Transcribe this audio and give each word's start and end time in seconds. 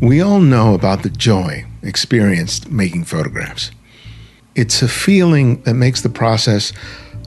We 0.00 0.22
all 0.22 0.40
know 0.40 0.72
about 0.72 1.02
the 1.02 1.10
joy 1.10 1.66
experienced 1.82 2.70
making 2.70 3.04
photographs. 3.04 3.70
It's 4.54 4.80
a 4.80 4.88
feeling 4.88 5.60
that 5.64 5.74
makes 5.74 6.00
the 6.00 6.08
process 6.08 6.72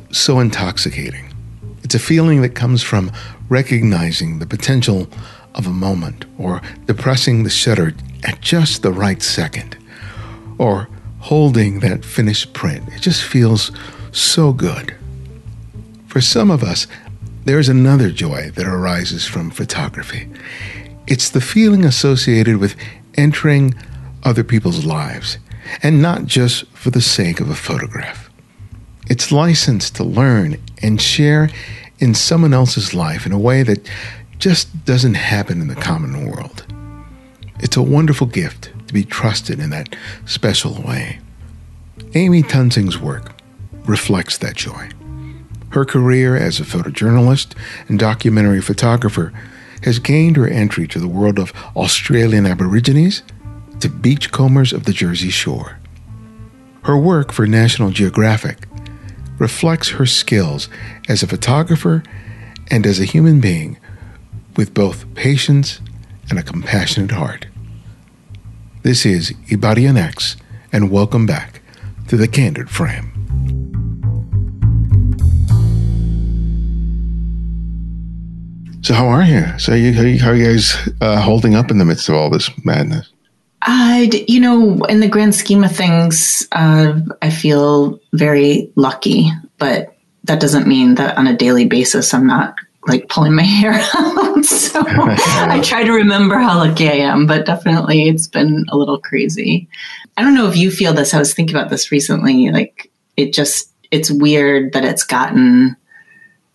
so 0.09 0.39
intoxicating. 0.39 1.31
It's 1.83 1.93
a 1.93 1.99
feeling 1.99 2.41
that 2.41 2.55
comes 2.55 2.81
from 2.81 3.11
recognizing 3.47 4.39
the 4.39 4.47
potential 4.47 5.07
of 5.53 5.67
a 5.67 5.69
moment 5.69 6.25
or 6.39 6.63
depressing 6.87 7.43
the 7.43 7.51
shutter 7.51 7.93
at 8.23 8.41
just 8.41 8.81
the 8.81 8.91
right 8.91 9.21
second 9.21 9.77
or 10.57 10.89
holding 11.19 11.79
that 11.81 12.03
finished 12.03 12.53
print. 12.53 12.87
It 12.91 13.01
just 13.01 13.23
feels 13.23 13.71
so 14.11 14.51
good. 14.51 14.95
For 16.07 16.21
some 16.21 16.49
of 16.49 16.63
us, 16.63 16.87
there 17.45 17.59
is 17.59 17.69
another 17.69 18.09
joy 18.09 18.49
that 18.55 18.65
arises 18.65 19.27
from 19.27 19.51
photography. 19.51 20.27
It's 21.05 21.29
the 21.29 21.41
feeling 21.41 21.83
associated 21.83 22.57
with 22.57 22.75
entering 23.15 23.75
other 24.23 24.43
people's 24.43 24.85
lives, 24.85 25.37
and 25.81 26.01
not 26.01 26.25
just 26.25 26.65
for 26.67 26.91
the 26.91 27.01
sake 27.01 27.39
of 27.39 27.49
a 27.49 27.55
photograph. 27.55 28.29
It's 29.09 29.31
licensed 29.31 29.95
to 29.97 30.03
learn 30.03 30.57
and 30.81 31.01
share 31.01 31.49
in 31.99 32.15
someone 32.15 32.53
else's 32.53 32.93
life 32.93 33.25
in 33.25 33.31
a 33.31 33.39
way 33.39 33.63
that 33.63 33.87
just 34.39 34.85
doesn't 34.85 35.15
happen 35.15 35.61
in 35.61 35.67
the 35.67 35.75
common 35.75 36.25
world. 36.29 36.65
It's 37.59 37.77
a 37.77 37.81
wonderful 37.81 38.27
gift 38.27 38.71
to 38.87 38.93
be 38.93 39.03
trusted 39.03 39.59
in 39.59 39.69
that 39.71 39.95
special 40.25 40.81
way. 40.81 41.19
Amy 42.13 42.43
Toensing's 42.43 42.97
work 42.97 43.33
reflects 43.85 44.37
that 44.37 44.55
joy. 44.55 44.89
Her 45.69 45.85
career 45.85 46.35
as 46.35 46.59
a 46.59 46.63
photojournalist 46.63 47.55
and 47.87 47.99
documentary 47.99 48.61
photographer 48.61 49.33
has 49.83 49.99
gained 49.99 50.37
her 50.37 50.47
entry 50.47 50.87
to 50.87 50.99
the 50.99 51.07
world 51.07 51.39
of 51.39 51.53
Australian 51.75 52.45
Aborigines 52.45 53.23
to 53.79 53.89
beachcombers 53.89 54.73
of 54.73 54.85
the 54.85 54.93
Jersey 54.93 55.29
Shore. 55.29 55.79
Her 56.83 56.97
work 56.97 57.31
for 57.31 57.47
National 57.47 57.91
Geographic 57.91 58.67
reflects 59.39 59.89
her 59.89 60.05
skills 60.05 60.69
as 61.07 61.23
a 61.23 61.27
photographer 61.27 62.03
and 62.69 62.85
as 62.85 62.99
a 62.99 63.05
human 63.05 63.39
being 63.39 63.77
with 64.55 64.73
both 64.73 65.13
patience 65.15 65.81
and 66.29 66.39
a 66.39 66.43
compassionate 66.43 67.11
heart. 67.11 67.47
This 68.83 69.05
is 69.05 69.31
Ibarionex, 69.49 70.07
X, 70.07 70.37
and 70.71 70.91
welcome 70.91 71.25
back 71.25 71.61
to 72.07 72.17
the 72.17 72.27
Candid 72.27 72.69
Frame. 72.69 73.12
So 78.93 78.97
how 78.97 79.07
are 79.07 79.23
you? 79.23 79.57
So 79.57 79.73
you, 79.73 79.91
how, 79.91 80.03
you, 80.03 80.19
how 80.19 80.29
are 80.29 80.35
you 80.35 80.45
guys 80.45 80.77
uh, 81.01 81.19
holding 81.19 81.55
up 81.55 81.71
in 81.71 81.79
the 81.79 81.83
midst 81.83 82.09
of 82.09 82.15
all 82.15 82.29
this 82.29 82.51
madness? 82.63 83.11
Uh, 83.63 84.05
you 84.27 84.39
know, 84.39 84.83
in 84.83 84.99
the 84.99 85.07
grand 85.07 85.33
scheme 85.33 85.63
of 85.63 85.75
things, 85.75 86.47
uh, 86.51 86.99
I 87.19 87.31
feel 87.31 87.99
very 88.13 88.71
lucky, 88.75 89.31
but 89.57 89.95
that 90.25 90.39
doesn't 90.39 90.67
mean 90.67 90.93
that 90.93 91.17
on 91.17 91.25
a 91.25 91.35
daily 91.35 91.65
basis 91.65 92.13
I'm 92.13 92.27
not 92.27 92.53
like 92.85 93.09
pulling 93.09 93.33
my 93.33 93.41
hair 93.41 93.73
out. 93.73 94.45
so 94.45 94.83
I 94.85 95.59
try 95.63 95.83
to 95.83 95.91
remember 95.91 96.37
how 96.37 96.59
lucky 96.59 96.87
I 96.87 96.97
am, 96.97 97.25
but 97.25 97.47
definitely 97.47 98.09
it's 98.09 98.27
been 98.27 98.63
a 98.69 98.77
little 98.77 98.99
crazy. 98.99 99.67
I 100.17 100.21
don't 100.21 100.35
know 100.35 100.47
if 100.47 100.55
you 100.55 100.69
feel 100.69 100.93
this. 100.93 101.15
I 101.15 101.19
was 101.19 101.33
thinking 101.33 101.55
about 101.55 101.71
this 101.71 101.91
recently. 101.91 102.51
Like 102.51 102.91
it 103.17 103.33
just, 103.33 103.73
it's 103.89 104.11
weird 104.11 104.73
that 104.73 104.85
it's 104.85 105.03
gotten 105.03 105.77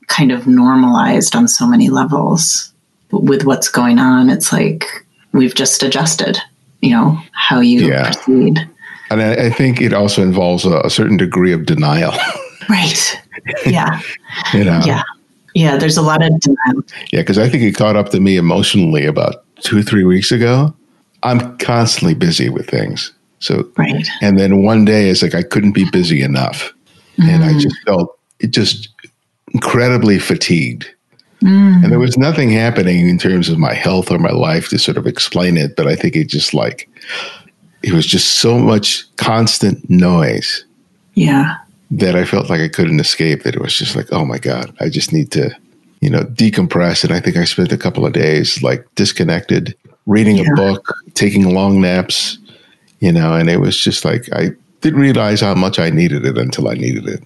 kind 0.08 0.32
of 0.32 0.46
normalized 0.46 1.36
on 1.36 1.46
so 1.46 1.66
many 1.66 1.88
levels 1.88 2.72
with 3.10 3.44
what's 3.44 3.68
going 3.68 3.98
on. 3.98 4.28
It's 4.30 4.52
like 4.52 4.84
we've 5.32 5.54
just 5.54 5.82
adjusted, 5.82 6.38
you 6.80 6.90
know, 6.90 7.18
how 7.32 7.60
you 7.60 7.86
yeah. 7.86 8.12
proceed. 8.12 8.68
And 9.10 9.22
I, 9.22 9.46
I, 9.46 9.50
think 9.50 9.80
it 9.80 9.94
also 9.94 10.22
involves 10.22 10.64
a, 10.64 10.80
a 10.80 10.90
certain 10.90 11.16
degree 11.16 11.52
of 11.52 11.64
denial. 11.64 12.12
right. 12.68 13.22
Yeah. 13.64 14.00
you 14.52 14.64
know. 14.64 14.80
Yeah. 14.84 15.02
Yeah. 15.54 15.76
There's 15.76 15.96
a 15.96 16.02
lot 16.02 16.22
of 16.22 16.38
denial. 16.40 16.82
Yeah. 17.12 17.22
Cause 17.22 17.38
I 17.38 17.48
think 17.48 17.62
it 17.62 17.74
caught 17.74 17.96
up 17.96 18.10
to 18.10 18.20
me 18.20 18.36
emotionally 18.36 19.06
about 19.06 19.44
two, 19.60 19.82
three 19.82 20.04
weeks 20.04 20.30
ago. 20.30 20.74
I'm 21.22 21.56
constantly 21.58 22.14
busy 22.14 22.48
with 22.48 22.68
things. 22.68 23.12
So, 23.40 23.68
right. 23.76 24.06
And 24.20 24.38
then 24.38 24.62
one 24.62 24.84
day 24.84 25.08
it's 25.08 25.22
like 25.22 25.34
I 25.34 25.42
couldn't 25.42 25.72
be 25.72 25.88
busy 25.90 26.22
enough. 26.22 26.72
Mm. 27.18 27.28
And 27.28 27.44
I 27.44 27.52
mm. 27.52 27.60
just 27.60 27.76
felt 27.86 28.18
it 28.40 28.48
just 28.48 28.88
incredibly 29.54 30.18
fatigued. 30.18 30.88
Mm. 31.42 31.84
And 31.84 31.92
there 31.92 31.98
was 31.98 32.18
nothing 32.18 32.50
happening 32.50 33.08
in 33.08 33.18
terms 33.18 33.48
of 33.48 33.58
my 33.58 33.74
health 33.74 34.10
or 34.10 34.18
my 34.18 34.30
life 34.30 34.68
to 34.70 34.78
sort 34.78 34.96
of 34.96 35.06
explain 35.06 35.56
it. 35.56 35.76
But 35.76 35.86
I 35.86 35.94
think 35.94 36.16
it 36.16 36.28
just 36.28 36.52
like, 36.52 36.88
it 37.82 37.92
was 37.92 38.06
just 38.06 38.36
so 38.36 38.58
much 38.58 39.04
constant 39.16 39.88
noise. 39.88 40.64
Yeah. 41.14 41.56
That 41.90 42.16
I 42.16 42.24
felt 42.24 42.50
like 42.50 42.60
I 42.60 42.68
couldn't 42.68 43.00
escape. 43.00 43.44
That 43.44 43.54
it 43.54 43.60
was 43.60 43.76
just 43.76 43.96
like, 43.96 44.12
oh 44.12 44.24
my 44.24 44.38
God, 44.38 44.74
I 44.80 44.88
just 44.88 45.12
need 45.12 45.30
to, 45.32 45.56
you 46.00 46.10
know, 46.10 46.22
decompress. 46.24 47.04
And 47.04 47.12
I 47.12 47.20
think 47.20 47.36
I 47.36 47.44
spent 47.44 47.72
a 47.72 47.78
couple 47.78 48.04
of 48.04 48.12
days 48.12 48.62
like 48.62 48.86
disconnected, 48.94 49.76
reading 50.06 50.36
yeah. 50.38 50.50
a 50.50 50.54
book, 50.54 50.94
taking 51.14 51.54
long 51.54 51.80
naps, 51.80 52.38
you 53.00 53.12
know, 53.12 53.34
and 53.34 53.48
it 53.48 53.60
was 53.60 53.78
just 53.78 54.04
like, 54.04 54.28
I 54.32 54.50
didn't 54.80 55.00
realize 55.00 55.40
how 55.40 55.54
much 55.54 55.78
I 55.78 55.90
needed 55.90 56.24
it 56.24 56.36
until 56.36 56.68
I 56.68 56.74
needed 56.74 57.06
it. 57.06 57.22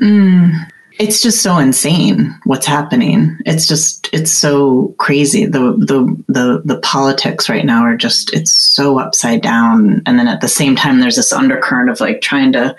Mm 0.00 0.70
it's 0.98 1.22
just 1.22 1.42
so 1.42 1.58
insane 1.58 2.36
what's 2.44 2.66
happening. 2.66 3.38
It's 3.46 3.66
just 3.66 4.08
it's 4.12 4.32
so 4.32 4.94
crazy. 4.98 5.46
The 5.46 5.72
the 5.78 6.24
the 6.26 6.62
the 6.64 6.80
politics 6.80 7.48
right 7.48 7.64
now 7.64 7.82
are 7.82 7.96
just 7.96 8.34
it's 8.34 8.52
so 8.52 8.98
upside 8.98 9.40
down. 9.40 10.02
And 10.06 10.18
then 10.18 10.26
at 10.26 10.40
the 10.40 10.48
same 10.48 10.74
time 10.74 10.98
there's 10.98 11.16
this 11.16 11.32
undercurrent 11.32 11.88
of 11.88 12.00
like 12.00 12.20
trying 12.20 12.52
to 12.52 12.74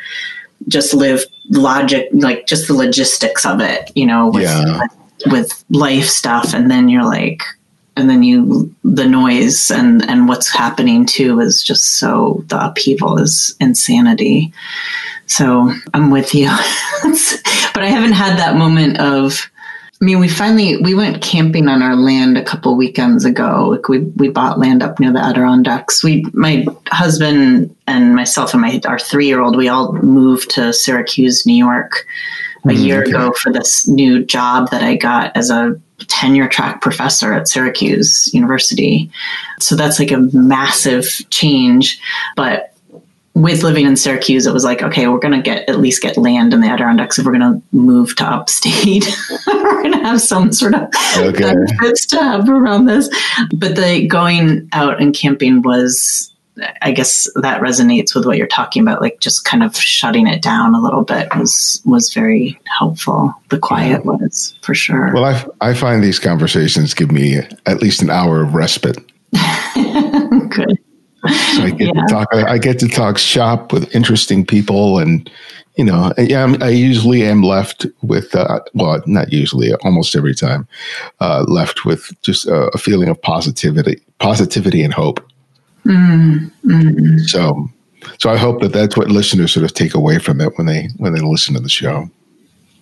just 0.67 0.93
live 0.93 1.23
logic 1.49 2.09
like 2.11 2.45
just 2.45 2.67
the 2.67 2.73
logistics 2.73 3.45
of 3.45 3.61
it, 3.61 3.89
you 3.95 4.05
know, 4.05 4.29
with, 4.29 4.43
yeah. 4.43 4.81
with, 5.25 5.31
with 5.31 5.65
life 5.69 6.05
stuff 6.05 6.53
and 6.53 6.69
then 6.69 6.89
you're 6.89 7.05
like 7.05 7.41
and 7.95 8.09
then 8.09 8.21
you 8.21 8.73
the 8.83 9.07
noise 9.07 9.71
and 9.71 10.03
and 10.09 10.27
what's 10.27 10.51
happening 10.51 11.05
too 11.05 11.39
is 11.39 11.63
just 11.63 11.97
so 11.97 12.43
the 12.47 12.65
upheaval 12.65 13.17
is 13.17 13.55
insanity 13.61 14.53
so 15.29 15.71
I'm 15.93 16.09
with 16.09 16.33
you. 16.33 16.49
but 17.79 17.85
I 17.85 17.91
haven't 17.91 18.11
had 18.11 18.37
that 18.37 18.57
moment 18.57 18.99
of, 18.99 19.49
I 20.01 20.03
mean, 20.03 20.19
we 20.19 20.27
finally, 20.27 20.75
we 20.81 20.93
went 20.93 21.21
camping 21.21 21.69
on 21.69 21.81
our 21.81 21.95
land 21.95 22.37
a 22.37 22.43
couple 22.43 22.75
weekends 22.75 23.23
ago. 23.23 23.69
Like 23.69 23.87
we, 23.87 23.99
we 23.99 24.27
bought 24.27 24.59
land 24.59 24.83
up 24.83 24.99
near 24.99 25.13
the 25.13 25.23
Adirondacks. 25.23 26.03
We, 26.03 26.25
my 26.33 26.67
husband 26.87 27.73
and 27.87 28.17
myself 28.17 28.53
and 28.53 28.61
my, 28.61 28.81
our 28.85 28.99
three 28.99 29.27
year 29.27 29.39
old, 29.39 29.55
we 29.55 29.69
all 29.69 29.93
moved 29.93 30.49
to 30.55 30.73
Syracuse, 30.73 31.45
New 31.45 31.55
York 31.55 32.05
a 32.65 32.67
mm, 32.67 32.83
year 32.83 33.01
ago 33.01 33.31
for 33.31 33.49
this 33.49 33.87
new 33.87 34.25
job 34.25 34.71
that 34.71 34.83
I 34.83 34.97
got 34.97 35.37
as 35.37 35.49
a 35.49 35.79
tenure 36.07 36.49
track 36.49 36.81
professor 36.81 37.31
at 37.31 37.47
Syracuse 37.47 38.29
University. 38.33 39.09
So 39.61 39.77
that's 39.77 39.99
like 39.99 40.11
a 40.11 40.27
massive 40.33 41.07
change. 41.29 42.01
But 42.35 42.73
with 43.39 43.63
living 43.63 43.85
in 43.85 43.95
Syracuse, 43.95 44.45
it 44.45 44.53
was 44.53 44.65
like, 44.65 44.81
okay, 44.81 45.07
we're 45.07 45.19
going 45.19 45.33
to 45.33 45.41
get 45.41 45.67
at 45.69 45.79
least 45.79 46.01
get 46.01 46.17
land 46.17 46.53
in 46.53 46.59
the 46.59 46.67
Adirondacks 46.67 47.17
if 47.17 47.25
we're 47.25 47.37
going 47.37 47.53
to 47.53 47.61
move 47.71 48.15
to 48.17 48.25
upstate. 48.25 49.07
we're 49.47 49.81
going 49.81 49.93
to 49.93 49.99
have 49.99 50.19
some 50.19 50.51
sort 50.51 50.75
of 50.75 50.89
okay. 51.17 51.39
benefits 51.39 52.05
to 52.07 52.17
have 52.17 52.49
around 52.49 52.85
this. 52.85 53.09
But 53.55 53.75
the 53.75 54.05
going 54.07 54.67
out 54.73 55.01
and 55.01 55.15
camping 55.15 55.61
was, 55.61 56.33
I 56.81 56.91
guess 56.91 57.29
that 57.35 57.61
resonates 57.61 58.13
with 58.13 58.25
what 58.25 58.37
you're 58.37 58.47
talking 58.47 58.81
about. 58.81 58.99
Like 58.99 59.21
just 59.21 59.45
kind 59.45 59.63
of 59.63 59.73
shutting 59.75 60.27
it 60.27 60.41
down 60.41 60.75
a 60.75 60.81
little 60.81 61.03
bit 61.03 61.33
was 61.37 61.81
was 61.85 62.13
very 62.13 62.59
helpful. 62.77 63.33
The 63.47 63.59
quiet 63.59 64.01
yeah. 64.03 64.11
was 64.11 64.53
for 64.61 64.75
sure. 64.75 65.13
Well, 65.13 65.23
I 65.23 65.69
I 65.69 65.73
find 65.73 66.03
these 66.03 66.19
conversations 66.19 66.93
give 66.93 67.11
me 67.11 67.37
at 67.65 67.81
least 67.81 68.01
an 68.01 68.09
hour 68.09 68.41
of 68.41 68.53
respite. 68.53 68.97
Good. 70.49 70.77
So 71.27 71.63
I 71.63 71.71
get 71.71 71.93
yeah. 71.93 72.01
to 72.01 72.07
talk. 72.09 72.27
I 72.33 72.57
get 72.57 72.79
to 72.79 72.87
talk 72.87 73.17
shop 73.17 73.73
with 73.73 73.93
interesting 73.93 74.45
people, 74.45 74.99
and 74.99 75.29
you 75.79 75.85
know, 75.85 76.11
yeah, 76.17 76.43
I'm, 76.43 76.61
i 76.61 76.67
usually 76.67 77.23
am 77.23 77.41
left 77.41 77.85
with, 78.01 78.35
uh, 78.35 78.59
well, 78.73 79.01
not 79.05 79.31
usually, 79.31 79.73
almost 79.75 80.13
every 80.13 80.35
time, 80.35 80.67
uh, 81.21 81.45
left 81.47 81.85
with 81.85 82.11
just 82.21 82.47
a, 82.47 82.69
a, 82.73 82.77
feeling 82.77 83.07
of 83.07 83.21
positivity, 83.21 84.01
positivity 84.19 84.83
and 84.83 84.93
hope. 84.93 85.25
Mm-hmm. 85.85 87.19
So, 87.19 87.69
so 88.17 88.29
I 88.29 88.35
hope 88.35 88.59
that 88.59 88.73
that's 88.73 88.97
what 88.97 89.09
listeners 89.09 89.53
sort 89.53 89.63
of 89.63 89.73
take 89.73 89.93
away 89.93 90.19
from 90.19 90.41
it 90.41 90.57
when 90.57 90.67
they 90.67 90.89
when 90.97 91.13
they 91.13 91.21
listen 91.21 91.53
to 91.53 91.61
the 91.61 91.69
show. 91.69 92.09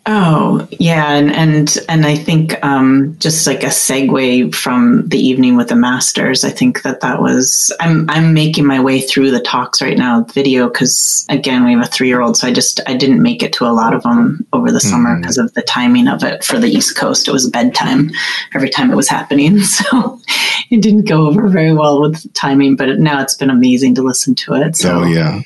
Oh 0.10 0.66
yeah, 0.72 1.12
and 1.16 1.30
and 1.36 1.78
and 1.90 2.06
I 2.06 2.16
think 2.16 2.64
um, 2.64 3.18
just 3.20 3.46
like 3.46 3.64
a 3.64 3.68
segue 3.68 4.56
from 4.56 5.06
the 5.10 5.20
evening 5.20 5.58
with 5.58 5.68
the 5.68 5.76
masters, 5.76 6.46
I 6.46 6.50
think 6.50 6.84
that 6.84 7.02
that 7.02 7.22
was. 7.22 7.76
I'm 7.82 8.10
I'm 8.10 8.34
making 8.34 8.66
my 8.66 8.80
way 8.80 9.02
through 9.02 9.32
the 9.32 9.42
talks 9.42 9.82
right 9.82 9.98
now, 9.98 10.24
video, 10.24 10.70
because 10.70 11.26
again 11.28 11.66
we 11.66 11.74
have 11.74 11.84
a 11.84 11.88
three 11.88 12.08
year 12.08 12.22
old, 12.22 12.38
so 12.38 12.48
I 12.48 12.54
just 12.54 12.80
I 12.88 12.96
didn't 12.96 13.22
make 13.22 13.44
it 13.44 13.52
to 13.54 13.66
a 13.66 13.76
lot 13.76 13.94
of 13.94 14.04
them 14.04 14.48
over 14.54 14.72
the 14.72 14.80
mm-hmm. 14.80 14.88
summer 14.88 15.20
because 15.20 15.38
of 15.38 15.54
the 15.56 15.62
timing 15.62 16.08
of 16.08 16.24
it 16.24 16.42
for 16.42 16.58
the 16.58 16.70
East 16.70 16.96
Coast. 16.96 17.28
It 17.28 17.34
was 17.34 17.50
bedtime 17.50 18.10
every 18.56 18.70
time 18.70 18.90
it 18.90 18.96
was 18.96 19.10
happening, 19.10 19.60
so 19.64 20.22
it 20.70 20.82
didn't 20.82 21.10
go 21.10 21.28
over 21.28 21.50
very 21.50 21.74
well 21.74 22.00
with 22.00 22.34
timing. 22.34 22.78
But 22.78 22.98
now 23.00 23.22
it's 23.22 23.36
been 23.36 23.50
amazing 23.50 23.96
to 23.96 24.04
listen 24.04 24.36
to 24.36 24.54
it. 24.54 24.78
So 24.78 25.02
oh, 25.02 25.04
yeah. 25.04 25.42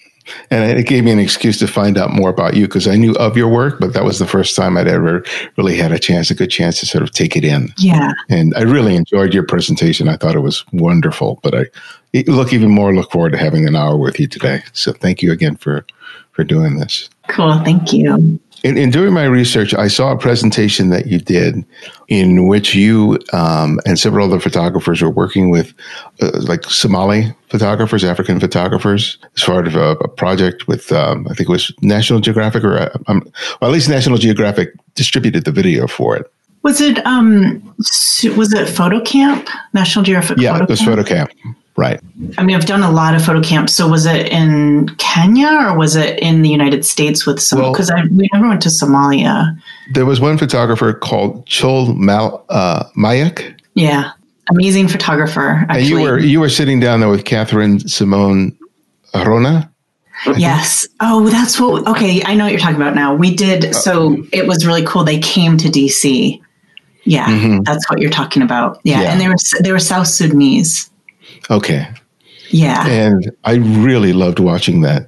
And 0.49 0.77
it 0.77 0.85
gave 0.87 1.03
me 1.03 1.11
an 1.11 1.19
excuse 1.19 1.57
to 1.59 1.67
find 1.67 1.97
out 1.97 2.11
more 2.11 2.29
about 2.29 2.55
you 2.55 2.67
because 2.67 2.87
I 2.87 2.95
knew 2.95 3.13
of 3.15 3.37
your 3.37 3.49
work, 3.49 3.79
but 3.79 3.93
that 3.93 4.03
was 4.03 4.19
the 4.19 4.27
first 4.27 4.55
time 4.55 4.77
I'd 4.77 4.87
ever 4.87 5.23
really 5.57 5.75
had 5.75 5.91
a 5.91 5.99
chance, 5.99 6.29
a 6.31 6.35
good 6.35 6.49
chance 6.49 6.79
to 6.79 6.85
sort 6.85 7.03
of 7.03 7.11
take 7.11 7.35
it 7.35 7.43
in. 7.43 7.73
Yeah. 7.77 8.13
And 8.29 8.53
I 8.55 8.61
really 8.61 8.95
enjoyed 8.95 9.33
your 9.33 9.43
presentation. 9.43 10.07
I 10.07 10.17
thought 10.17 10.35
it 10.35 10.41
was 10.41 10.65
wonderful. 10.71 11.39
But 11.43 11.55
I 11.55 12.23
look 12.27 12.53
even 12.53 12.69
more 12.69 12.93
look 12.93 13.11
forward 13.11 13.31
to 13.31 13.37
having 13.37 13.67
an 13.67 13.75
hour 13.75 13.97
with 13.97 14.19
you 14.19 14.27
today. 14.27 14.61
So 14.73 14.93
thank 14.93 15.21
you 15.21 15.31
again 15.31 15.55
for 15.55 15.85
for 16.31 16.43
doing 16.43 16.77
this. 16.77 17.09
Cool. 17.27 17.63
Thank 17.63 17.93
you. 17.93 18.39
In, 18.63 18.77
in, 18.77 18.91
doing 18.91 19.11
my 19.11 19.23
research, 19.23 19.73
I 19.73 19.87
saw 19.87 20.11
a 20.11 20.17
presentation 20.17 20.89
that 20.89 21.07
you 21.07 21.17
did 21.17 21.65
in 22.09 22.45
which 22.45 22.75
you 22.75 23.17
um, 23.33 23.79
and 23.87 23.97
several 23.97 24.27
other 24.27 24.39
photographers 24.39 25.01
were 25.01 25.09
working 25.09 25.49
with 25.49 25.73
uh, 26.21 26.29
like 26.41 26.65
Somali 26.65 27.33
photographers, 27.49 28.03
African 28.03 28.39
photographers, 28.39 29.17
as 29.35 29.43
part 29.43 29.65
of 29.65 29.75
a, 29.75 29.91
a 29.93 30.07
project 30.07 30.67
with, 30.67 30.91
um, 30.91 31.27
I 31.27 31.33
think 31.33 31.49
it 31.49 31.51
was 31.51 31.73
National 31.81 32.19
Geographic, 32.19 32.63
or 32.63 32.77
uh, 32.77 32.97
um, 33.07 33.23
well, 33.59 33.71
at 33.71 33.73
least 33.73 33.89
National 33.89 34.19
Geographic 34.19 34.69
distributed 34.93 35.43
the 35.45 35.51
video 35.51 35.87
for 35.87 36.15
it. 36.15 36.31
Was 36.63 36.79
it 36.79 37.03
um 37.07 37.73
was 38.37 38.53
it 38.53 38.69
Photo 38.69 39.01
Camp? 39.01 39.49
National 39.73 40.05
Geographic? 40.05 40.37
Yeah, 40.37 40.53
Photo 40.53 40.63
it 40.65 40.69
was 40.69 40.79
Camp? 40.79 40.91
Photo 40.91 41.03
Camp. 41.03 41.31
Right. 41.77 42.01
I 42.37 42.43
mean, 42.43 42.55
I've 42.55 42.65
done 42.65 42.83
a 42.83 42.91
lot 42.91 43.15
of 43.15 43.23
photo 43.23 43.41
camps. 43.41 43.73
So 43.73 43.87
was 43.87 44.05
it 44.05 44.27
in 44.27 44.89
Kenya 44.97 45.47
or 45.47 45.77
was 45.77 45.95
it 45.95 46.19
in 46.19 46.41
the 46.41 46.49
United 46.49 46.85
States 46.85 47.25
with 47.25 47.41
some? 47.41 47.71
Because 47.71 47.89
well, 47.91 48.05
we 48.11 48.29
never 48.33 48.49
went 48.49 48.61
to 48.63 48.69
Somalia. 48.69 49.57
There 49.93 50.05
was 50.05 50.19
one 50.19 50.37
photographer 50.37 50.93
called 50.93 51.45
Chol 51.45 51.95
Mal 51.95 52.45
uh, 52.49 52.83
Mayak. 52.97 53.57
Yeah, 53.73 54.11
amazing 54.49 54.89
photographer. 54.89 55.65
Actually. 55.69 55.79
And 55.79 55.87
you 55.87 56.01
were 56.01 56.19
you 56.19 56.39
were 56.41 56.49
sitting 56.49 56.79
down 56.79 56.99
there 56.99 57.09
with 57.09 57.23
Catherine 57.23 57.79
Simone 57.87 58.57
Arona. 59.13 59.71
Yes. 60.37 60.87
Oh, 60.99 61.29
that's 61.29 61.59
what. 61.59 61.87
Okay, 61.87 62.21
I 62.23 62.35
know 62.35 62.43
what 62.43 62.51
you're 62.51 62.59
talking 62.59 62.75
about 62.75 62.95
now. 62.95 63.15
We 63.15 63.33
did. 63.33 63.73
So 63.75 64.23
it 64.31 64.45
was 64.45 64.65
really 64.65 64.85
cool. 64.85 65.03
They 65.03 65.19
came 65.19 65.57
to 65.57 65.67
DC. 65.67 66.39
Yeah, 67.03 67.25
mm-hmm. 67.25 67.63
that's 67.63 67.89
what 67.89 67.99
you're 67.99 68.11
talking 68.11 68.43
about. 68.43 68.79
Yeah. 68.83 69.01
yeah, 69.01 69.11
and 69.11 69.19
they 69.19 69.27
were 69.27 69.35
they 69.61 69.71
were 69.71 69.79
South 69.79 70.07
Sudanese. 70.07 70.90
Okay. 71.49 71.87
Yeah. 72.49 72.85
And 72.85 73.31
I 73.45 73.55
really 73.55 74.13
loved 74.13 74.39
watching 74.39 74.81
that. 74.81 75.07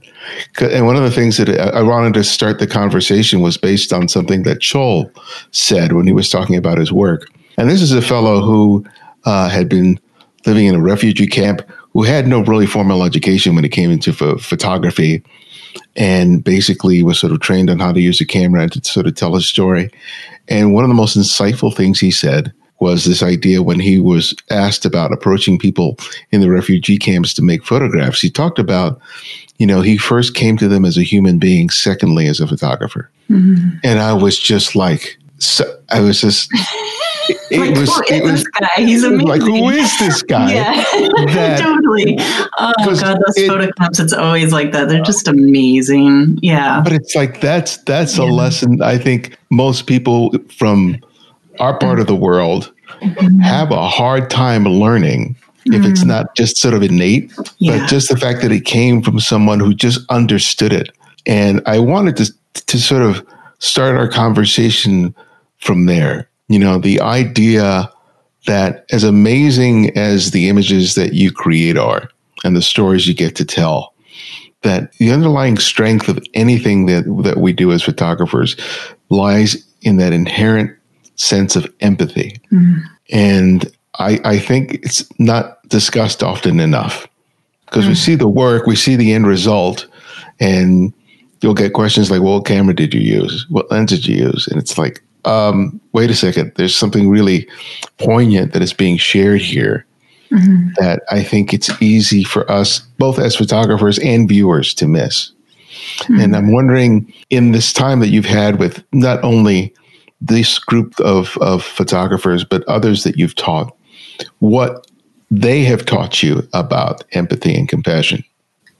And 0.59 0.85
one 0.85 0.95
of 0.95 1.03
the 1.03 1.11
things 1.11 1.37
that 1.37 1.49
I 1.49 1.81
wanted 1.81 2.13
to 2.13 2.23
start 2.23 2.59
the 2.59 2.67
conversation 2.67 3.41
was 3.41 3.57
based 3.57 3.91
on 3.91 4.07
something 4.07 4.43
that 4.43 4.59
Chol 4.59 5.11
said 5.51 5.93
when 5.93 6.07
he 6.07 6.13
was 6.13 6.29
talking 6.29 6.55
about 6.55 6.77
his 6.77 6.91
work. 6.91 7.27
And 7.57 7.69
this 7.69 7.81
is 7.81 7.91
a 7.91 8.01
fellow 8.01 8.41
who 8.41 8.85
uh, 9.25 9.49
had 9.49 9.67
been 9.67 9.99
living 10.45 10.67
in 10.67 10.75
a 10.75 10.81
refugee 10.81 11.27
camp 11.27 11.61
who 11.91 12.03
had 12.03 12.27
no 12.27 12.41
really 12.41 12.65
formal 12.65 13.03
education 13.03 13.55
when 13.55 13.65
it 13.65 13.71
came 13.71 13.91
into 13.91 14.13
ph- 14.13 14.41
photography 14.41 15.23
and 15.95 16.43
basically 16.43 17.03
was 17.03 17.19
sort 17.19 17.31
of 17.31 17.39
trained 17.39 17.69
on 17.69 17.79
how 17.79 17.91
to 17.91 18.01
use 18.01 18.19
a 18.19 18.25
camera 18.25 18.67
to 18.67 18.83
sort 18.83 19.05
of 19.05 19.15
tell 19.15 19.35
his 19.35 19.47
story. 19.47 19.91
And 20.47 20.73
one 20.73 20.83
of 20.83 20.89
the 20.89 20.95
most 20.95 21.17
insightful 21.17 21.75
things 21.75 21.99
he 21.99 22.11
said 22.11 22.53
was 22.83 23.05
this 23.05 23.23
idea 23.23 23.63
when 23.63 23.79
he 23.79 23.97
was 23.97 24.35
asked 24.49 24.83
about 24.85 25.13
approaching 25.13 25.57
people 25.57 25.97
in 26.31 26.41
the 26.41 26.49
refugee 26.49 26.97
camps 26.97 27.33
to 27.35 27.41
make 27.41 27.63
photographs. 27.63 28.19
He 28.19 28.29
talked 28.29 28.59
about, 28.59 28.99
you 29.57 29.65
know, 29.65 29.79
he 29.79 29.97
first 29.97 30.35
came 30.35 30.57
to 30.57 30.67
them 30.67 30.83
as 30.83 30.97
a 30.97 31.03
human 31.03 31.39
being, 31.39 31.69
secondly, 31.69 32.27
as 32.27 32.41
a 32.41 32.47
photographer. 32.47 33.09
Mm-hmm. 33.29 33.77
And 33.85 33.99
I 33.99 34.11
was 34.11 34.37
just 34.37 34.75
like, 34.75 35.17
so, 35.39 35.63
I 35.89 36.01
was 36.01 36.19
just. 36.19 36.51
It, 37.49 37.59
like, 37.59 37.75
was. 37.77 38.01
It 38.09 38.21
was. 38.21 38.43
guy? 38.43 38.67
He's 38.75 39.05
amazing. 39.05 39.27
Like, 39.27 39.41
who 39.41 39.69
is 39.69 39.97
this 39.97 40.21
guy? 40.35 40.51
yeah, 40.51 40.73
that, 40.73 41.61
totally. 41.61 42.17
Oh 42.19 42.73
god, 42.99 43.17
those 43.25 43.37
it, 43.37 43.47
photo. 43.47 43.69
It's 43.79 44.11
always 44.11 44.51
like 44.51 44.73
that. 44.73 44.89
They're 44.89 45.01
just 45.03 45.29
amazing. 45.29 46.37
Yeah. 46.41 46.81
But 46.83 46.91
it's 46.91 47.15
like 47.15 47.39
that's 47.39 47.77
that's 47.77 48.17
yeah. 48.17 48.25
a 48.25 48.27
lesson. 48.27 48.81
I 48.81 48.97
think 48.97 49.37
most 49.49 49.87
people 49.87 50.33
from 50.57 50.97
our 51.59 51.77
part 51.77 51.99
of 51.99 52.07
the 52.07 52.15
world. 52.15 52.72
Have 53.41 53.71
a 53.71 53.87
hard 53.87 54.29
time 54.29 54.65
learning 54.65 55.35
if 55.65 55.73
mm-hmm. 55.73 55.91
it's 55.91 56.03
not 56.03 56.35
just 56.35 56.57
sort 56.57 56.73
of 56.73 56.83
innate, 56.83 57.31
yeah. 57.57 57.77
but 57.77 57.89
just 57.89 58.09
the 58.09 58.17
fact 58.17 58.41
that 58.41 58.51
it 58.51 58.65
came 58.65 59.01
from 59.01 59.19
someone 59.19 59.59
who 59.59 59.73
just 59.73 59.99
understood 60.09 60.73
it. 60.73 60.89
And 61.25 61.61
I 61.65 61.79
wanted 61.79 62.17
to 62.17 62.33
to 62.67 62.79
sort 62.79 63.01
of 63.01 63.25
start 63.59 63.95
our 63.95 64.07
conversation 64.07 65.15
from 65.59 65.85
there. 65.85 66.29
You 66.49 66.59
know, 66.59 66.77
the 66.77 66.99
idea 66.99 67.89
that 68.45 68.85
as 68.91 69.03
amazing 69.03 69.97
as 69.97 70.31
the 70.31 70.49
images 70.49 70.95
that 70.95 71.13
you 71.13 71.31
create 71.31 71.77
are 71.77 72.09
and 72.43 72.55
the 72.55 72.61
stories 72.61 73.07
you 73.07 73.13
get 73.13 73.35
to 73.37 73.45
tell, 73.45 73.93
that 74.63 74.91
the 74.93 75.11
underlying 75.11 75.57
strength 75.57 76.09
of 76.09 76.19
anything 76.33 76.87
that 76.87 77.05
that 77.23 77.37
we 77.37 77.53
do 77.53 77.71
as 77.71 77.81
photographers 77.81 78.57
lies 79.09 79.65
in 79.81 79.97
that 79.97 80.13
inherent 80.13 80.77
sense 81.15 81.55
of 81.55 81.71
empathy. 81.79 82.39
Mm. 82.51 82.81
And 83.11 83.71
I, 83.99 84.19
I 84.23 84.39
think 84.39 84.75
it's 84.75 85.07
not 85.19 85.67
discussed 85.69 86.23
often 86.23 86.59
enough 86.59 87.07
because 87.65 87.85
mm. 87.85 87.89
we 87.89 87.95
see 87.95 88.15
the 88.15 88.27
work, 88.27 88.65
we 88.65 88.75
see 88.75 88.95
the 88.95 89.13
end 89.13 89.27
result, 89.27 89.87
and 90.39 90.93
you'll 91.41 91.53
get 91.53 91.73
questions 91.73 92.09
like, 92.09 92.21
well, 92.21 92.35
what 92.35 92.45
camera 92.45 92.73
did 92.73 92.93
you 92.93 93.01
use? 93.01 93.45
What 93.49 93.69
lens 93.69 93.91
did 93.91 94.07
you 94.07 94.15
use? 94.15 94.47
And 94.47 94.59
it's 94.59 94.77
like, 94.77 95.03
um, 95.25 95.79
wait 95.93 96.09
a 96.09 96.15
second, 96.15 96.51
there's 96.55 96.75
something 96.75 97.09
really 97.09 97.47
poignant 97.97 98.53
that 98.53 98.61
is 98.61 98.73
being 98.73 98.97
shared 98.97 99.41
here 99.41 99.85
mm-hmm. 100.31 100.69
that 100.77 101.03
I 101.11 101.23
think 101.23 101.53
it's 101.53 101.69
easy 101.81 102.23
for 102.23 102.49
us, 102.51 102.79
both 102.97 103.19
as 103.19 103.35
photographers 103.35 103.99
and 103.99 104.27
viewers, 104.27 104.73
to 104.75 104.87
miss. 104.87 105.31
Mm-hmm. 105.99 106.19
And 106.19 106.35
I'm 106.35 106.51
wondering, 106.51 107.13
in 107.29 107.51
this 107.51 107.73
time 107.73 107.99
that 107.99 108.09
you've 108.09 108.25
had 108.25 108.59
with 108.59 108.83
not 108.91 109.23
only 109.23 109.73
this 110.23 110.57
group 110.57 110.99
of, 110.99 111.37
of 111.37 111.63
photographers, 111.63 112.43
but 112.43 112.63
others 112.67 113.03
that 113.03 113.17
you've 113.17 113.35
taught, 113.35 113.75
what 114.39 114.87
they 115.29 115.63
have 115.63 115.85
taught 115.85 116.23
you 116.23 116.47
about 116.53 117.03
empathy 117.11 117.55
and 117.55 117.67
compassion? 117.67 118.23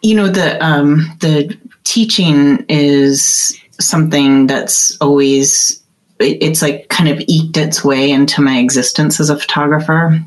You 0.01 0.15
know, 0.15 0.27
the 0.27 0.63
um, 0.63 1.09
the 1.21 1.57
teaching 1.83 2.65
is 2.69 3.57
something 3.79 4.47
that's 4.47 4.97
always 4.99 5.81
it's 6.19 6.61
like 6.61 6.89
kind 6.89 7.09
of 7.09 7.19
eked 7.27 7.57
its 7.57 7.83
way 7.83 8.11
into 8.11 8.41
my 8.41 8.57
existence 8.57 9.19
as 9.19 9.29
a 9.29 9.37
photographer. 9.37 10.21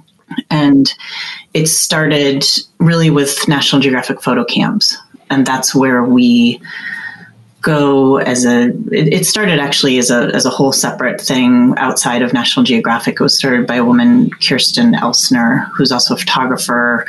And 0.50 0.92
it 1.54 1.66
started 1.66 2.44
really 2.78 3.11
with 3.11 3.46
National 3.49 3.80
Geographic 3.80 4.23
photo 4.23 4.44
camps. 4.44 4.96
And 5.30 5.46
that's 5.46 5.75
where 5.75 6.02
we 6.02 6.61
go 7.66 8.18
as 8.18 8.46
a 8.46 8.68
it, 8.92 9.12
it, 9.12 9.26
started 9.26 9.58
actually 9.58 9.99
as 9.99 10.08
a 10.08 10.30
as 10.32 10.46
a 10.46 10.50
whole 10.50 10.73
separate 10.73 11.20
thing 11.20 11.75
outside 11.78 12.23
of 12.23 12.32
National 12.32 12.64
Geographic. 12.64 13.14
It 13.14 13.20
was 13.20 13.37
started 13.37 13.66
by 13.66 13.75
a 13.75 13.85
woman, 13.85 14.30
Kirsten 14.30 14.94
Elstner, 14.94 15.68
who's 15.75 15.90
also 15.90 16.14
a 16.14 16.16
photographer. 16.16 17.04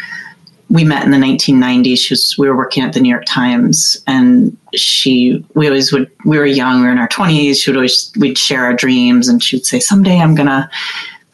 We 0.69 0.83
met 0.83 1.05
in 1.05 1.11
the 1.11 1.17
1990s. 1.17 1.97
She 1.99 2.13
was, 2.13 2.35
we 2.37 2.49
were 2.49 2.57
working 2.57 2.83
at 2.83 2.91
the 2.93 2.99
New 2.99 3.09
York 3.09 3.25
Times, 3.25 3.97
and 4.07 4.57
she 4.73 5.45
we 5.53 5.67
always 5.67 5.93
would 5.93 6.09
we 6.25 6.39
were 6.39 6.45
young, 6.45 6.81
we 6.81 6.87
were 6.87 6.91
in 6.91 6.97
our 6.97 7.07
20s. 7.07 7.57
She 7.57 7.69
would 7.69 7.77
always 7.77 8.11
we'd 8.17 8.37
share 8.37 8.65
our 8.65 8.73
dreams, 8.73 9.27
and 9.27 9.41
she 9.41 9.57
would 9.57 9.65
say, 9.67 9.79
"Someday 9.79 10.19
I'm 10.19 10.33
gonna 10.33 10.69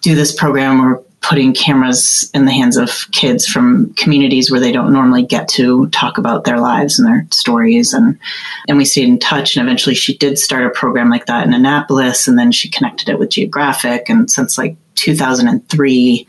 do 0.02 0.16
this 0.16 0.36
program 0.36 0.82
or 0.82 1.02
putting 1.24 1.54
cameras 1.54 2.30
in 2.34 2.46
the 2.46 2.52
hands 2.52 2.76
of 2.76 3.10
kids 3.12 3.48
from 3.48 3.94
communities 3.94 4.52
where 4.52 4.60
they 4.60 4.74
don't 4.74 4.92
normally 4.92 5.24
get 5.24 5.48
to 5.48 5.88
talk 5.88 6.18
about 6.18 6.44
their 6.44 6.60
lives 6.60 7.00
and 7.00 7.08
their 7.08 7.26
stories. 7.32 7.94
And 7.94 8.20
and 8.68 8.78
we 8.78 8.86
stayed 8.86 9.08
in 9.08 9.20
touch 9.20 9.56
and 9.56 9.66
eventually 9.66 9.96
she 9.96 10.18
did 10.18 10.38
start 10.38 10.66
a 10.66 10.70
program 10.70 11.10
like 11.10 11.26
that 11.28 11.48
in 11.48 11.54
Annapolis 11.54 12.28
and 12.28 12.38
then 12.38 12.52
she 12.52 12.70
connected 12.70 13.10
it 13.10 13.18
with 13.18 13.30
Geographic. 13.32 14.10
And 14.10 14.30
since 14.30 14.58
like 14.58 14.76
2003 14.96 16.28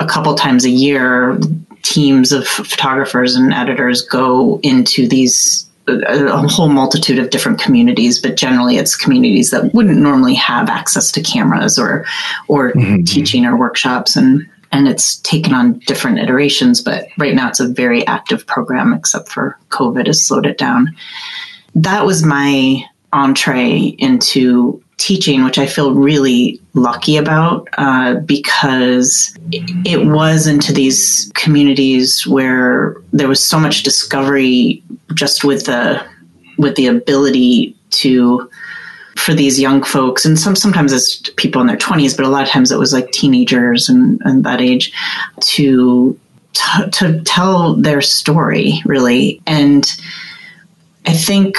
a 0.00 0.06
couple 0.06 0.34
times 0.34 0.64
a 0.64 0.70
year 0.70 1.38
teams 1.82 2.32
of 2.32 2.46
photographers 2.46 3.36
and 3.36 3.52
editors 3.52 4.02
go 4.02 4.58
into 4.62 5.06
these 5.06 5.70
a 5.86 6.48
whole 6.48 6.68
multitude 6.68 7.18
of 7.18 7.30
different 7.30 7.60
communities, 7.60 8.18
but 8.18 8.36
generally 8.36 8.76
it's 8.76 8.96
communities 8.96 9.50
that 9.50 9.72
wouldn't 9.74 9.98
normally 9.98 10.34
have 10.34 10.68
access 10.68 11.12
to 11.12 11.22
cameras 11.22 11.78
or 11.78 12.04
or 12.48 12.72
mm-hmm. 12.72 13.04
teaching 13.04 13.44
or 13.44 13.56
workshops 13.56 14.16
and 14.16 14.48
and 14.72 14.88
it's 14.88 15.16
taken 15.18 15.54
on 15.54 15.78
different 15.86 16.18
iterations, 16.18 16.80
but 16.80 17.06
right 17.16 17.34
now 17.34 17.48
it's 17.48 17.60
a 17.60 17.68
very 17.68 18.04
active 18.08 18.44
program 18.46 18.92
except 18.92 19.28
for 19.28 19.56
COVID 19.68 20.08
has 20.08 20.24
slowed 20.24 20.46
it 20.46 20.58
down. 20.58 20.96
That 21.76 22.04
was 22.04 22.24
my 22.24 22.84
entree 23.12 23.94
into 23.98 24.82
teaching, 24.96 25.44
which 25.44 25.58
I 25.58 25.66
feel 25.66 25.94
really 25.94 26.60
lucky 26.74 27.16
about 27.16 27.68
uh, 27.78 28.16
because 28.20 29.36
it 29.52 30.06
was 30.06 30.46
into 30.46 30.72
these 30.72 31.30
communities 31.34 32.26
where 32.26 32.96
there 33.12 33.28
was 33.28 33.44
so 33.44 33.58
much 33.58 33.82
discovery 33.82 34.82
just 35.14 35.44
with 35.44 35.66
the 35.66 36.04
with 36.58 36.76
the 36.76 36.86
ability 36.86 37.76
to 37.90 38.48
for 39.16 39.34
these 39.34 39.60
young 39.60 39.82
folks 39.82 40.24
and 40.24 40.38
some 40.38 40.56
sometimes 40.56 40.92
it's 40.92 41.30
people 41.36 41.60
in 41.60 41.66
their 41.66 41.76
20s 41.76 42.16
but 42.16 42.26
a 42.26 42.28
lot 42.28 42.42
of 42.42 42.48
times 42.48 42.72
it 42.72 42.78
was 42.78 42.92
like 42.92 43.10
teenagers 43.12 43.88
and, 43.88 44.20
and 44.24 44.44
that 44.44 44.60
age 44.60 44.92
to 45.40 46.18
t- 46.52 46.90
to 46.90 47.20
tell 47.22 47.74
their 47.74 48.00
story 48.00 48.80
really. 48.84 49.40
And 49.46 49.86
i 51.06 51.12
think 51.12 51.56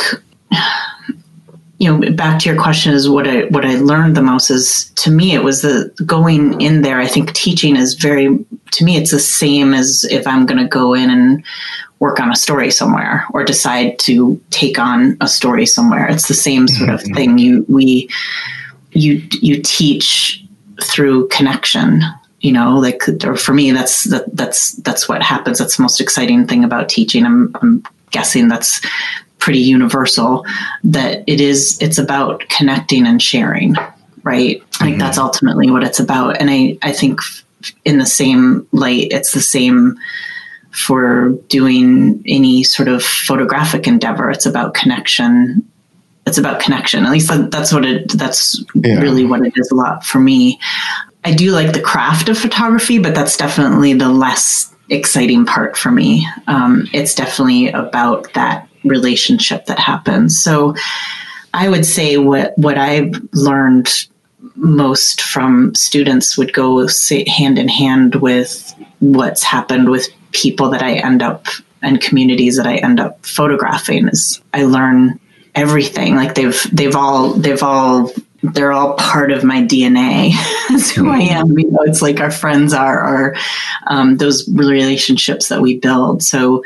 you 1.78 1.92
know, 1.92 2.12
back 2.14 2.40
to 2.40 2.50
your 2.50 2.62
question 2.62 2.94
is 2.94 3.10
what 3.10 3.28
I 3.28 3.46
what 3.46 3.66
I 3.66 3.76
learned 3.76 4.16
the 4.16 4.22
most 4.22 4.50
is 4.50 4.92
to 4.96 5.12
me 5.12 5.34
it 5.34 5.44
was 5.44 5.62
the 5.62 5.94
going 6.06 6.60
in 6.62 6.82
there. 6.82 7.00
I 7.00 7.08
think 7.08 7.34
teaching 7.34 7.76
is 7.76 7.96
very 7.96 8.46
to 8.72 8.86
me 8.86 8.98
it's 8.98 9.12
the 9.12 9.20
same 9.20 9.74
as 9.74 10.06
if 10.10 10.26
I'm 10.26 10.46
going 10.46 10.62
to 10.62 10.68
go 10.68 10.94
in 10.94 11.10
and 11.10 11.44
work 12.00 12.20
on 12.20 12.32
a 12.32 12.36
story 12.36 12.72
somewhere 12.72 13.26
or 13.34 13.44
decide 13.44 14.00
to 14.00 14.42
take 14.52 14.80
on 14.80 15.18
a 15.20 15.28
story 15.28 15.66
somewhere. 15.66 16.08
It's 16.08 16.28
the 16.28 16.34
same 16.34 16.68
sort 16.68 16.90
of 16.90 17.02
mm-hmm. 17.02 17.14
thing. 17.14 17.38
You 17.38 17.66
we 17.68 18.10
you 18.92 19.22
you 19.42 19.62
teach 19.62 20.44
through 20.82 21.28
connection 21.30 22.02
you 22.40 22.52
know 22.52 22.78
like 22.78 23.04
or 23.26 23.36
for 23.36 23.54
me 23.54 23.72
that's 23.72 24.06
that, 24.06 24.24
that's 24.36 24.74
that's 24.78 25.08
what 25.08 25.24
happens 25.24 25.58
that's 25.58 25.78
the 25.78 25.82
most 25.82 26.02
exciting 26.02 26.46
thing 26.46 26.64
about 26.66 26.90
teaching 26.90 27.26
i'm, 27.26 27.56
I'm 27.62 27.82
guessing 28.12 28.50
that's 28.50 28.82
pretty 29.46 29.60
universal 29.60 30.44
that 30.84 31.24
it 31.28 31.40
is 31.40 31.78
it's 31.80 32.00
about 32.00 32.44
connecting 32.50 33.06
and 33.06 33.22
sharing 33.22 33.76
right? 34.26 34.60
Like 34.82 34.90
mm-hmm. 34.90 34.98
that's 34.98 35.20
ultimately 35.20 35.70
what 35.70 35.84
it's 35.84 36.00
about. 36.00 36.42
And 36.42 36.50
i 36.50 36.78
i 36.82 36.92
think 36.92 37.20
in 37.86 38.00
the 38.00 38.06
same 38.06 38.68
light 38.72 39.08
it's 39.12 39.32
the 39.32 39.42
same 39.42 39.96
for 40.72 41.30
doing 41.48 42.22
any 42.26 42.64
sort 42.64 42.90
of 42.90 43.02
photographic 43.02 43.88
endeavor. 43.88 44.30
It's 44.30 44.46
about 44.46 44.74
connection. 44.74 45.64
It's 46.26 46.38
about 46.38 46.60
connection. 46.60 47.06
At 47.06 47.12
least 47.12 47.32
that's 47.52 47.72
what 47.72 47.86
it 47.86 48.12
that's 48.12 48.62
yeah. 48.74 49.00
really 49.00 49.26
what 49.26 49.46
it 49.46 49.54
is 49.56 49.70
a 49.72 49.76
lot 49.76 50.04
for 50.04 50.20
me. 50.20 50.60
I 51.24 51.34
do 51.34 51.52
like 51.52 51.74
the 51.74 51.82
craft 51.82 52.28
of 52.30 52.38
photography 52.38 52.98
but 52.98 53.14
that's 53.14 53.38
definitely 53.38 53.94
the 53.94 54.10
less 54.10 54.74
exciting 54.90 55.46
part 55.46 55.78
for 55.78 55.92
me. 55.92 56.28
Um, 56.48 56.88
it's 56.94 57.14
definitely 57.16 57.70
about 57.70 58.34
that 58.34 58.65
relationship 58.86 59.66
that 59.66 59.80
happens. 59.80 60.42
So 60.42 60.76
I 61.54 61.70
would 61.70 61.86
say 61.86 62.18
what 62.18 62.58
what 62.58 62.78
I've 62.78 63.14
learned 63.34 63.90
most 64.56 65.22
from 65.22 65.74
students 65.76 66.38
would 66.38 66.54
go 66.54 66.88
hand 67.28 67.60
in 67.60 67.68
hand 67.68 68.16
with 68.16 68.74
what's 69.00 69.44
happened 69.44 69.90
with 69.90 70.08
people 70.32 70.70
that 70.70 70.82
I 70.82 70.96
end 70.96 71.22
up 71.22 71.48
and 71.82 72.02
communities 72.02 72.58
that 72.58 72.68
I 72.68 72.78
end 72.78 73.00
up 73.00 73.26
photographing 73.26 74.08
is 74.08 74.42
I 74.54 74.64
learn 74.64 75.20
everything 75.54 76.16
like 76.16 76.36
they've 76.36 76.62
they've 76.72 76.96
all 76.96 77.34
they've 77.34 77.64
all 77.64 78.12
they're 78.54 78.72
all 78.72 78.96
part 78.96 79.32
of 79.32 79.44
my 79.44 79.62
DNA. 79.64 80.32
That's 80.70 80.92
who 80.92 81.10
I 81.10 81.20
am. 81.20 81.58
You 81.58 81.72
know, 81.72 81.80
it's 81.82 82.02
like 82.02 82.20
our 82.20 82.32
friends 82.32 82.74
are, 82.74 83.00
are 83.00 83.36
um, 83.88 84.18
those 84.18 84.48
relationships 84.50 85.50
that 85.50 85.62
we 85.62 85.78
build. 85.78 86.22
So 86.22 86.64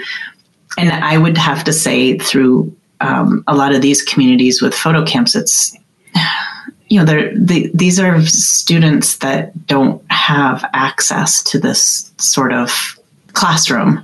and 0.79 1.03
I 1.03 1.17
would 1.17 1.37
have 1.37 1.63
to 1.65 1.73
say 1.73 2.17
through 2.17 2.75
um, 3.01 3.43
a 3.47 3.55
lot 3.55 3.73
of 3.75 3.81
these 3.81 4.01
communities 4.01 4.61
with 4.61 4.73
photo 4.73 5.05
camps, 5.05 5.35
it's 5.35 5.75
you 6.87 6.99
know 6.99 7.05
they're, 7.05 7.37
the, 7.37 7.69
these 7.73 7.99
are 7.99 8.21
students 8.21 9.17
that 9.17 9.67
don't 9.67 10.01
have 10.09 10.65
access 10.73 11.43
to 11.43 11.59
this 11.59 12.11
sort 12.17 12.53
of 12.53 12.97
classroom 13.33 14.03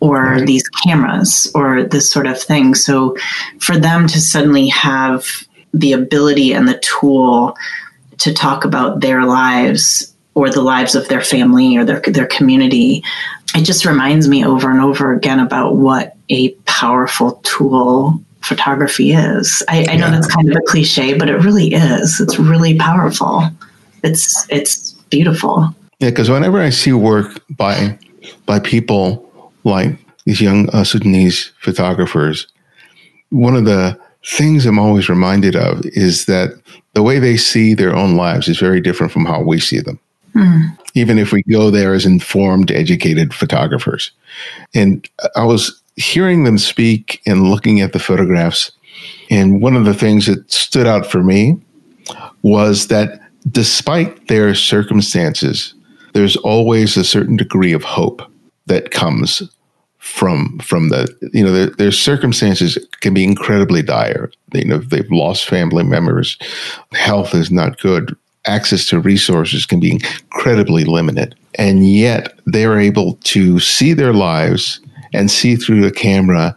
or 0.00 0.22
right. 0.22 0.46
these 0.46 0.66
cameras 0.86 1.50
or 1.54 1.82
this 1.82 2.10
sort 2.10 2.26
of 2.26 2.40
thing. 2.40 2.74
So 2.74 3.16
for 3.58 3.76
them 3.76 4.06
to 4.06 4.20
suddenly 4.20 4.68
have 4.68 5.26
the 5.74 5.92
ability 5.92 6.52
and 6.52 6.68
the 6.68 6.78
tool 6.78 7.56
to 8.18 8.32
talk 8.32 8.64
about 8.64 9.00
their 9.00 9.24
lives 9.24 10.14
or 10.34 10.50
the 10.50 10.62
lives 10.62 10.94
of 10.94 11.08
their 11.08 11.20
family 11.20 11.76
or 11.76 11.84
their 11.84 12.00
their 12.00 12.26
community 12.26 13.02
it 13.54 13.64
just 13.64 13.84
reminds 13.84 14.28
me 14.28 14.44
over 14.44 14.70
and 14.70 14.80
over 14.80 15.12
again 15.12 15.40
about 15.40 15.76
what 15.76 16.16
a 16.28 16.50
powerful 16.66 17.40
tool 17.42 18.20
photography 18.42 19.12
is. 19.12 19.62
I, 19.68 19.86
I 19.88 19.96
know 19.96 20.06
yeah. 20.06 20.10
that's 20.12 20.32
kind 20.32 20.50
of 20.50 20.56
a 20.56 20.60
cliche, 20.66 21.14
but 21.14 21.28
it 21.28 21.36
really 21.38 21.74
is. 21.74 22.20
It's 22.20 22.38
really 22.38 22.76
powerful. 22.76 23.42
It's 24.02 24.46
it's 24.48 24.92
beautiful. 25.10 25.74
Yeah, 25.98 26.10
because 26.10 26.30
whenever 26.30 26.60
I 26.60 26.70
see 26.70 26.92
work 26.92 27.42
by 27.50 27.98
by 28.46 28.60
people 28.60 29.52
like 29.64 29.98
these 30.24 30.40
young 30.40 30.68
uh, 30.70 30.84
Sudanese 30.84 31.52
photographers, 31.60 32.46
one 33.30 33.56
of 33.56 33.64
the 33.64 33.98
things 34.24 34.66
I'm 34.66 34.78
always 34.78 35.08
reminded 35.08 35.56
of 35.56 35.84
is 35.84 36.26
that 36.26 36.50
the 36.94 37.02
way 37.02 37.18
they 37.18 37.36
see 37.36 37.74
their 37.74 37.94
own 37.94 38.16
lives 38.16 38.48
is 38.48 38.58
very 38.58 38.80
different 38.80 39.12
from 39.12 39.24
how 39.24 39.42
we 39.42 39.60
see 39.60 39.80
them. 39.80 39.98
Mm. 40.34 40.76
Even 40.94 41.18
if 41.18 41.32
we 41.32 41.42
go 41.44 41.70
there 41.70 41.94
as 41.94 42.06
informed, 42.06 42.70
educated 42.70 43.32
photographers. 43.32 44.10
And 44.74 45.08
I 45.36 45.44
was 45.44 45.80
hearing 45.96 46.44
them 46.44 46.58
speak 46.58 47.20
and 47.26 47.50
looking 47.50 47.80
at 47.80 47.92
the 47.92 47.98
photographs. 47.98 48.72
And 49.30 49.62
one 49.62 49.76
of 49.76 49.84
the 49.84 49.94
things 49.94 50.26
that 50.26 50.50
stood 50.50 50.86
out 50.86 51.06
for 51.06 51.22
me 51.22 51.60
was 52.42 52.88
that 52.88 53.20
despite 53.50 54.28
their 54.28 54.54
circumstances, 54.54 55.74
there's 56.12 56.36
always 56.36 56.96
a 56.96 57.04
certain 57.04 57.36
degree 57.36 57.72
of 57.72 57.84
hope 57.84 58.22
that 58.66 58.90
comes 58.90 59.42
from 59.98 60.58
from 60.60 60.88
the 60.88 61.14
you 61.34 61.44
know 61.44 61.52
their, 61.52 61.66
their 61.66 61.92
circumstances 61.92 62.78
can 63.00 63.12
be 63.12 63.22
incredibly 63.22 63.82
dire 63.82 64.30
you 64.54 64.64
know 64.64 64.78
they've 64.78 65.10
lost 65.10 65.44
family 65.44 65.84
members 65.84 66.38
health 66.92 67.34
is 67.34 67.50
not 67.50 67.78
good 67.80 68.16
access 68.46 68.86
to 68.86 69.00
resources 69.00 69.66
can 69.66 69.80
be 69.80 69.92
incredibly 69.92 70.84
limited. 70.84 71.34
And 71.56 71.88
yet 71.88 72.32
they're 72.46 72.78
able 72.78 73.14
to 73.24 73.58
see 73.60 73.92
their 73.92 74.12
lives 74.12 74.80
and 75.12 75.30
see 75.30 75.56
through 75.56 75.82
the 75.82 75.90
camera 75.90 76.56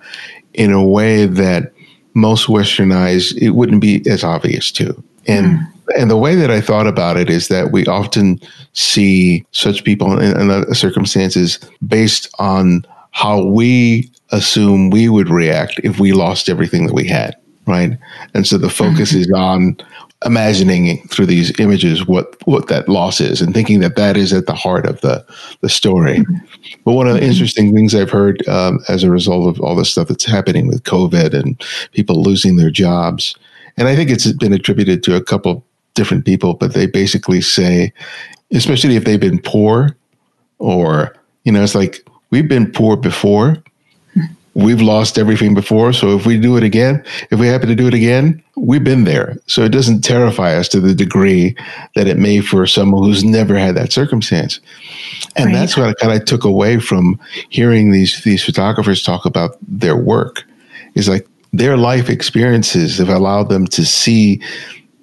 in 0.53 0.71
a 0.71 0.85
way 0.85 1.25
that 1.25 1.73
most 2.13 2.47
Western 2.47 2.91
eyes, 2.91 3.31
it 3.33 3.49
wouldn't 3.49 3.81
be 3.81 4.03
as 4.07 4.23
obvious 4.23 4.71
to. 4.73 5.03
And 5.27 5.59
mm. 5.59 5.67
and 5.97 6.11
the 6.11 6.17
way 6.17 6.35
that 6.35 6.51
I 6.51 6.61
thought 6.61 6.85
about 6.85 7.17
it 7.17 7.29
is 7.29 7.47
that 7.47 7.71
we 7.71 7.85
often 7.87 8.39
see 8.73 9.45
such 9.51 9.83
people 9.83 10.19
in, 10.19 10.51
in 10.51 10.73
circumstances 10.75 11.59
based 11.85 12.33
on 12.39 12.85
how 13.11 13.43
we 13.43 14.11
assume 14.31 14.89
we 14.89 15.09
would 15.09 15.29
react 15.29 15.79
if 15.83 15.99
we 15.99 16.13
lost 16.13 16.49
everything 16.49 16.85
that 16.85 16.93
we 16.93 17.07
had 17.07 17.35
right? 17.65 17.97
And 18.33 18.45
so 18.45 18.57
the 18.57 18.69
focus 18.69 19.11
mm-hmm. 19.11 19.21
is 19.21 19.31
on 19.31 19.77
imagining 20.25 21.05
through 21.07 21.25
these 21.25 21.57
images 21.59 22.07
what 22.07 22.35
what 22.47 22.67
that 22.67 22.87
loss 22.87 23.19
is 23.19 23.41
and 23.41 23.53
thinking 23.53 23.79
that 23.79 23.95
that 23.95 24.17
is 24.17 24.33
at 24.33 24.45
the 24.45 24.53
heart 24.53 24.85
of 24.85 25.01
the 25.01 25.25
the 25.61 25.69
story. 25.69 26.19
Mm-hmm. 26.19 26.77
But 26.83 26.93
one 26.93 27.07
of 27.07 27.13
the 27.13 27.19
mm-hmm. 27.19 27.31
interesting 27.31 27.73
things 27.73 27.95
I've 27.95 28.09
heard 28.09 28.47
um, 28.47 28.79
as 28.87 29.03
a 29.03 29.11
result 29.11 29.47
of 29.47 29.61
all 29.61 29.75
the 29.75 29.85
stuff 29.85 30.07
that's 30.07 30.25
happening 30.25 30.67
with 30.67 30.83
COVID 30.83 31.33
and 31.33 31.61
people 31.91 32.21
losing 32.21 32.55
their 32.55 32.71
jobs, 32.71 33.35
and 33.77 33.87
I 33.87 33.95
think 33.95 34.09
it's 34.09 34.31
been 34.33 34.53
attributed 34.53 35.03
to 35.03 35.15
a 35.15 35.23
couple 35.23 35.65
different 35.93 36.25
people, 36.25 36.53
but 36.55 36.73
they 36.73 36.87
basically 36.87 37.41
say, 37.41 37.93
especially 38.51 38.95
if 38.95 39.05
they've 39.05 39.19
been 39.19 39.39
poor, 39.39 39.95
or 40.59 41.15
you 41.43 41.51
know, 41.51 41.63
it's 41.63 41.75
like 41.75 42.05
we've 42.31 42.49
been 42.49 42.71
poor 42.71 42.95
before 42.95 43.63
we've 44.55 44.81
lost 44.81 45.17
everything 45.17 45.53
before. 45.53 45.93
So 45.93 46.15
if 46.15 46.25
we 46.25 46.39
do 46.39 46.57
it 46.57 46.63
again, 46.63 47.03
if 47.31 47.39
we 47.39 47.47
happen 47.47 47.69
to 47.69 47.75
do 47.75 47.87
it 47.87 47.93
again, 47.93 48.42
we've 48.55 48.83
been 48.83 49.03
there. 49.03 49.37
So 49.47 49.63
it 49.63 49.69
doesn't 49.69 50.01
terrify 50.01 50.55
us 50.55 50.67
to 50.69 50.79
the 50.79 50.93
degree 50.93 51.55
that 51.95 52.07
it 52.07 52.17
may 52.17 52.39
for 52.39 52.67
someone 52.67 53.03
who's 53.03 53.23
never 53.23 53.57
had 53.57 53.75
that 53.75 53.91
circumstance. 53.91 54.59
And 55.35 55.47
right. 55.47 55.53
that's 55.53 55.75
what 55.75 55.87
I 55.87 55.93
kind 55.93 56.13
of 56.13 56.25
took 56.25 56.43
away 56.43 56.79
from 56.79 57.19
hearing 57.49 57.91
these 57.91 58.23
these 58.23 58.43
photographers 58.43 59.03
talk 59.03 59.25
about 59.25 59.57
their 59.67 59.97
work. 59.97 60.43
Is 60.95 61.09
like 61.09 61.27
their 61.51 61.77
life 61.77 62.09
experiences 62.09 62.97
have 62.99 63.09
allowed 63.09 63.49
them 63.49 63.65
to 63.67 63.85
see 63.85 64.41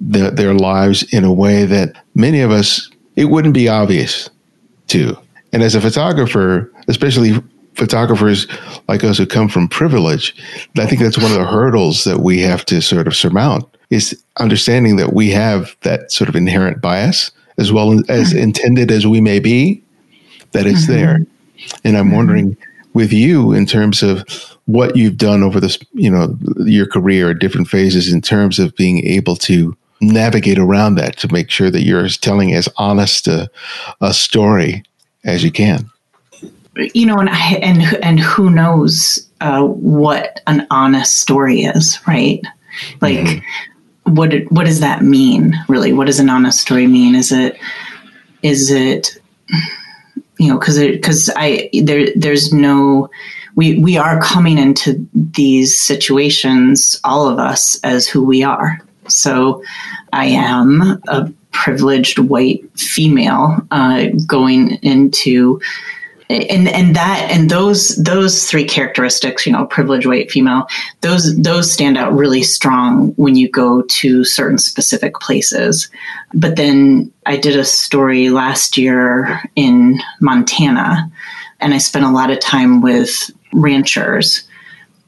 the, 0.01 0.31
their 0.31 0.55
lives 0.55 1.03
in 1.13 1.25
a 1.25 1.33
way 1.33 1.65
that 1.65 1.95
many 2.15 2.41
of 2.41 2.51
us 2.51 2.91
it 3.17 3.27
wouldn't 3.27 3.55
be 3.55 3.69
obvious 3.69 4.31
to. 4.89 5.17
And 5.53 5.63
as 5.63 5.75
a 5.75 5.81
photographer, 5.81 6.73
especially 6.87 7.35
photographers 7.81 8.47
like 8.89 9.03
us 9.03 9.17
who 9.17 9.25
come 9.25 9.49
from 9.49 9.67
privilege, 9.67 10.37
I 10.77 10.87
think 10.87 11.01
that's 11.01 11.17
one 11.17 11.33
of 11.33 11.39
the 11.39 11.47
hurdles 11.47 12.05
that 12.05 12.21
we 12.21 12.41
have 12.41 12.65
to 12.67 12.83
sort 12.83 13.09
of 13.09 13.17
surmount 13.17 13.65
is 13.89 14.23
understanding 14.37 14.97
that 14.97 15.15
we 15.15 15.31
have 15.31 15.75
that 15.81 16.13
sort 16.13 16.29
of 16.29 16.37
inherent 16.37 16.83
bias 16.83 17.33
as 17.57 17.73
well 17.73 17.93
as 18.11 18.31
mm-hmm. 18.31 18.39
intended 18.39 18.91
as 18.91 19.07
we 19.07 19.21
may 19.21 19.41
be, 19.41 19.83
that 20.53 20.67
it's 20.67 20.83
mm-hmm. 20.83 20.93
there. 20.93 21.15
And 21.83 21.97
I'm 21.97 22.07
mm-hmm. 22.07 22.17
wondering 22.17 22.57
with 22.93 23.13
you 23.13 23.53
in 23.53 23.65
terms 23.65 24.03
of 24.03 24.25
what 24.67 24.95
you've 24.95 25.17
done 25.17 25.43
over 25.43 25.59
this, 25.59 25.79
you 25.93 26.11
know, 26.11 26.37
your 26.59 26.87
career 26.87 27.31
at 27.31 27.39
different 27.39 27.69
phases 27.69 28.13
in 28.13 28.21
terms 28.21 28.59
of 28.59 28.77
being 28.77 29.07
able 29.07 29.37
to 29.37 29.75
navigate 30.03 30.59
around 30.59 30.97
that 30.97 31.17
to 31.19 31.33
make 31.33 31.51
sure 31.51 31.71
that 31.71 31.83
you're 31.83 32.09
telling 32.09 32.53
as 32.53 32.69
honest 32.77 33.27
a, 33.27 33.51
a 34.03 34.13
story 34.13 34.83
as 35.25 35.43
you 35.43 35.51
can? 35.51 35.90
You 36.95 37.07
know, 37.07 37.19
and 37.19 37.29
I, 37.31 37.55
and 37.63 37.83
and 38.03 38.21
who 38.21 38.51
knows 38.51 39.29
uh, 39.41 39.63
what 39.63 40.41
an 40.47 40.67
honest 40.71 41.21
story 41.21 41.63
is, 41.63 41.99
right? 42.07 42.41
Like, 43.01 43.19
mm-hmm. 43.19 44.15
what 44.15 44.33
what 44.51 44.67
does 44.67 44.81
that 44.81 45.03
mean? 45.03 45.55
Really, 45.69 45.93
what 45.93 46.07
does 46.07 46.21
an 46.21 46.31
honest 46.31 46.61
story 46.61 46.87
mean? 46.87 47.15
Is 47.15 47.33
it 47.33 47.59
is 48.43 48.71
it 48.71 49.19
you 50.39 50.49
know 50.49 50.59
because 50.59 50.79
because 50.79 51.31
I 51.37 51.71
there 51.83 52.09
there's 52.17 52.53
no 52.53 53.11
we 53.57 53.79
we 53.81 53.97
are 53.97 54.21
coming 54.21 54.59
into 54.59 55.07
these 55.15 55.79
situations 55.79 56.99
all 57.05 57.29
of 57.29 57.39
us 57.39 57.79
as 57.83 58.09
who 58.09 58.25
we 58.25 58.43
are 58.43 58.81
so 59.09 59.63
I 60.13 60.27
am 60.27 61.03
a 61.09 61.33
privileged 61.53 62.19
white 62.19 62.63
female 62.79 63.67
uh, 63.71 64.07
going 64.27 64.73
into 64.83 65.61
and 66.31 66.69
and 66.69 66.95
that 66.95 67.29
and 67.31 67.51
those 67.51 67.97
those 67.97 68.49
three 68.49 68.65
characteristics 68.65 69.45
you 69.45 69.53
know 69.53 69.67
privileged 69.67 70.07
white 70.07 70.31
female 70.31 70.67
those 71.01 71.37
those 71.37 71.71
stand 71.71 71.99
out 71.99 72.13
really 72.13 72.43
strong 72.43 73.09
when 73.17 73.35
you 73.35 73.51
go 73.51 73.83
to 73.83 74.25
certain 74.25 74.59
specific 74.59 75.15
places 75.15 75.91
but 76.33 76.57
then 76.57 77.13
i 77.27 77.37
did 77.37 77.57
a 77.57 77.65
story 77.65 78.31
last 78.31 78.79
year 78.79 79.43
in 79.57 79.99
montana 80.21 81.11
and 81.59 81.75
i 81.75 81.79
spent 81.79 82.05
a 82.05 82.11
lot 82.11 82.31
of 82.31 82.39
time 82.39 82.81
with 82.81 83.31
ranchers 83.53 84.45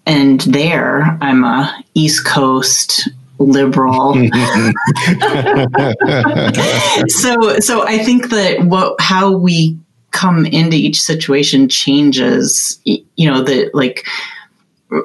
and 0.07 0.41
there 0.41 1.17
i'm 1.21 1.45
a 1.45 1.85
east 1.95 2.27
coast 2.27 3.09
liberal. 3.39 4.15
so 7.09 7.59
so 7.59 7.85
I 7.85 7.99
think 8.05 8.31
that 8.31 8.59
what 8.63 9.01
how 9.01 9.33
we 9.33 9.77
come 10.13 10.47
into 10.47 10.77
each 10.77 11.01
situation 11.01 11.69
changes 11.69 12.81
you 12.85 13.31
know 13.31 13.43
that 13.43 13.75
like 13.75 14.07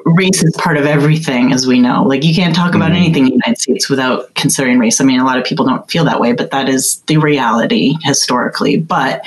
race 0.04 0.42
is 0.42 0.54
part 0.56 0.76
of 0.76 0.84
everything 0.84 1.52
as 1.52 1.66
we 1.66 1.80
know. 1.80 2.04
Like 2.04 2.24
you 2.24 2.34
can't 2.34 2.54
talk 2.54 2.74
about 2.74 2.90
mm-hmm. 2.90 3.02
anything 3.02 3.22
in 3.24 3.30
the 3.30 3.40
united 3.44 3.58
states 3.58 3.88
without 3.88 4.34
considering 4.34 4.78
race. 4.78 5.00
I 5.00 5.04
mean 5.04 5.20
a 5.20 5.24
lot 5.24 5.38
of 5.38 5.44
people 5.44 5.64
don't 5.64 5.90
feel 5.90 6.04
that 6.04 6.20
way 6.20 6.32
but 6.32 6.50
that 6.50 6.68
is 6.68 7.00
the 7.06 7.16
reality 7.16 7.94
historically. 8.02 8.76
But 8.76 9.24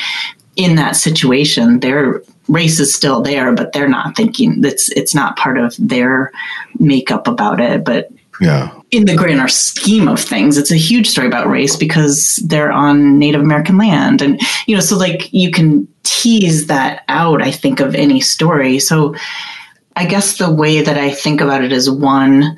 in 0.56 0.76
that 0.76 0.96
situation 0.96 1.80
their 1.80 2.22
race 2.48 2.80
is 2.80 2.94
still 2.94 3.22
there 3.22 3.54
but 3.54 3.72
they're 3.72 3.88
not 3.88 4.16
thinking 4.16 4.62
that's 4.62 4.90
it's 4.92 5.16
not 5.16 5.38
part 5.38 5.58
of 5.58 5.76
their 5.80 6.32
makeup 6.80 7.28
about 7.28 7.60
it. 7.60 7.84
But 7.84 8.12
yeah. 8.42 8.72
In 8.90 9.06
the 9.06 9.16
grander 9.16 9.48
scheme 9.48 10.08
of 10.08 10.20
things, 10.20 10.58
it's 10.58 10.72
a 10.72 10.76
huge 10.76 11.08
story 11.08 11.28
about 11.28 11.48
race 11.48 11.76
because 11.76 12.38
they're 12.48 12.72
on 12.72 13.20
Native 13.20 13.40
American 13.40 13.78
land. 13.78 14.22
And, 14.22 14.42
you 14.68 14.76
know, 14.76 14.82
so 14.82 14.98
like 14.98 15.32
you 15.32 15.52
can 15.52 15.88
tease 16.04 16.68
that 16.68 17.04
out, 17.08 17.42
I 17.42 17.52
think, 17.52 17.80
of 17.80 17.96
any 17.96 18.20
story. 18.20 18.80
So 18.80 19.16
I 19.96 20.06
guess 20.06 20.38
the 20.38 20.52
way 20.52 20.82
that 20.82 20.98
I 20.98 21.12
think 21.12 21.40
about 21.40 21.64
it 21.64 21.72
is 21.72 21.90
one, 21.90 22.58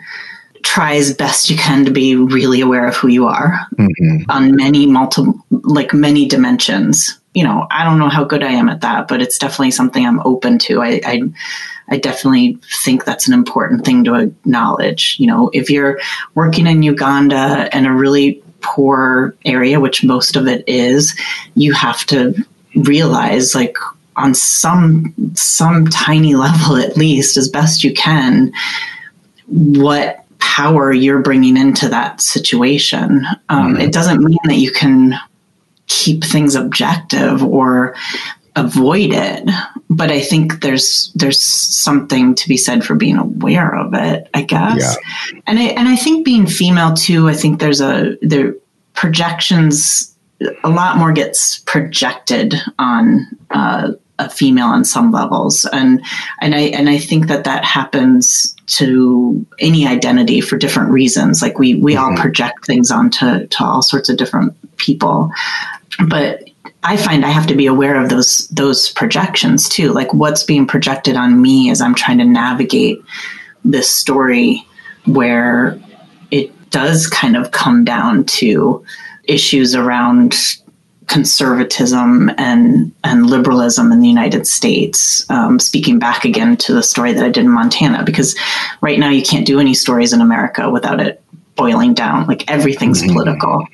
try 0.64 0.96
as 0.96 1.14
best 1.14 1.50
you 1.50 1.58
can 1.58 1.84
to 1.86 1.92
be 1.92 2.16
really 2.16 2.62
aware 2.62 2.88
of 2.88 2.96
who 2.96 3.10
you 3.10 3.28
are 3.28 3.60
mm-hmm. 3.78 4.32
on 4.32 4.56
many 4.56 4.86
multiple 4.86 5.36
like 5.52 5.94
many 5.94 6.26
dimensions 6.26 7.20
you 7.34 7.44
know 7.44 7.68
i 7.72 7.84
don't 7.84 8.00
know 8.00 8.10
how 8.10 8.24
good 8.24 8.44
i 8.44 8.52
am 8.52 8.70
at 8.70 8.82
that 8.82 9.08
but 9.08 9.22
it's 9.22 9.38
definitely 9.38 9.72
something 9.72 10.06
i'm 10.06 10.20
open 10.22 10.58
to 10.58 10.82
i, 10.82 11.02
I 11.06 11.22
I 11.90 11.98
definitely 11.98 12.58
think 12.84 13.04
that's 13.04 13.28
an 13.28 13.34
important 13.34 13.84
thing 13.86 14.06
to 14.06 14.16
acknowledge. 14.16 15.18
You 15.20 15.28
know, 15.28 15.50
if 15.54 15.70
you're 15.70 16.00
working 16.34 16.66
in 16.66 16.82
Uganda 16.82 17.70
in 17.76 17.86
a 17.86 17.94
really 17.94 18.42
poor 18.62 19.36
area, 19.46 19.80
which 19.80 20.04
most 20.04 20.36
of 20.36 20.48
it 20.48 20.64
is, 20.68 21.14
you 21.56 21.74
have 21.74 22.06
to 22.06 22.34
realize 22.76 23.54
like 23.54 23.78
on 24.16 24.34
some 24.34 25.14
some 25.36 25.88
tiny 25.88 26.36
level 26.48 26.78
at 26.78 26.98
least 26.98 27.38
as 27.38 27.50
best 27.50 27.84
you 27.84 27.94
can 27.94 28.52
what 29.48 30.26
power 30.40 30.92
you're 30.92 31.22
bringing 31.22 31.58
into 31.58 31.88
that 31.88 32.22
situation 32.22 33.26
um, 33.50 33.74
mm-hmm. 33.74 33.82
it 33.82 33.94
doesn't 33.94 34.24
mean 34.24 34.38
that 34.46 34.58
you 34.58 34.72
can 34.72 35.16
keep 35.94 36.24
things 36.24 36.56
objective 36.56 37.44
or 37.44 37.96
avoid 38.56 39.12
it. 39.14 39.50
But 39.90 40.10
i 40.10 40.20
think 40.20 40.62
there's 40.62 41.12
there's 41.14 41.40
something 41.40 42.34
to 42.36 42.48
be 42.48 42.58
said 42.58 42.84
for 42.84 42.96
being 42.96 43.18
aware 43.18 43.76
of 43.76 43.94
it 43.94 44.28
i 44.34 44.42
guess. 44.42 44.98
Yeah. 45.32 45.40
and 45.46 45.60
i 45.60 45.64
and 45.64 45.88
i 45.88 45.96
think 45.96 46.26
being 46.26 46.48
female 46.48 46.94
too 46.94 47.30
i 47.30 47.34
think 47.34 47.60
there's 47.60 47.82
a 47.82 48.18
there 48.22 48.56
projections 48.94 50.16
a 50.64 50.70
lot 50.70 50.98
more 50.98 51.12
gets 51.12 51.60
projected 51.60 52.56
on 52.80 53.28
uh, 53.52 53.92
a 54.20 54.30
female 54.30 54.68
on 54.68 54.86
some 54.86 55.12
levels. 55.12 55.66
And 55.66 56.04
and 56.42 56.56
i 56.56 56.60
and 56.60 56.90
i 56.90 56.98
think 56.98 57.28
that 57.28 57.44
that 57.44 57.66
happens 57.66 58.56
to 58.66 59.46
any 59.60 59.88
identity 59.88 60.42
for 60.42 60.58
different 60.58 60.92
reasons. 60.92 61.42
Like 61.42 61.60
we 61.60 61.76
we 61.76 61.96
mm-hmm. 61.96 62.04
all 62.04 62.18
project 62.18 62.66
things 62.66 62.92
onto 62.92 63.48
to 63.48 63.64
all 63.64 63.82
sorts 63.82 64.10
of 64.10 64.18
different 64.18 64.54
people 64.78 65.32
but 66.08 66.44
I 66.84 66.98
find 66.98 67.26
I 67.26 67.30
have 67.30 67.48
to 67.48 67.56
be 67.56 67.66
aware 67.66 68.02
of 68.02 68.10
those 68.10 68.48
those 68.50 68.90
projections 68.90 69.70
too. 69.70 69.94
Like 69.94 70.14
what's 70.14 70.44
being 70.44 70.66
projected 70.66 71.16
on 71.16 71.42
me 71.42 71.70
as 71.70 71.82
I'm 71.82 71.96
trying 71.96 72.18
to 72.18 72.26
navigate 72.26 73.02
this 73.64 73.90
story 73.90 74.66
where 75.06 75.80
it 76.32 76.52
does 76.70 77.08
kind 77.08 77.38
of 77.38 77.52
come 77.52 77.86
down 77.86 78.26
to 78.26 78.84
issues 79.26 79.76
around 79.76 80.36
conservatism 81.08 82.32
and 82.38 82.92
and 83.04 83.30
liberalism 83.30 83.92
in 83.92 84.02
the 84.02 84.08
United 84.08 84.48
States. 84.48 85.30
Um, 85.30 85.60
speaking 85.60 86.00
back 86.00 86.26
again 86.26 86.58
to 86.58 86.74
the 86.74 86.84
story 86.84 87.14
that 87.14 87.24
I 87.24 87.30
did 87.30 87.46
in 87.46 87.52
Montana, 87.52 88.04
because 88.04 88.38
right 88.82 89.00
now 89.00 89.10
you 89.10 89.24
can't 89.24 89.46
do 89.46 89.60
any 89.60 89.74
stories 89.74 90.14
in 90.14 90.22
America 90.22 90.70
without 90.70 91.00
it 91.00 91.22
boiling 91.56 91.94
down. 91.94 92.26
Like 92.28 92.50
everything's 92.50 93.02
mm-hmm. 93.02 93.14
political. 93.14 93.66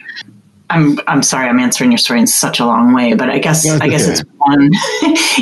I'm 0.69 0.99
I'm 1.07 1.23
sorry 1.23 1.47
I'm 1.47 1.59
answering 1.59 1.91
your 1.91 1.97
story 1.97 2.19
in 2.19 2.27
such 2.27 2.59
a 2.59 2.65
long 2.65 2.93
way, 2.93 3.13
but 3.13 3.29
I 3.29 3.39
guess 3.39 3.67
I 3.67 3.87
guess 3.87 4.07
it's 4.07 4.21
one 4.37 4.69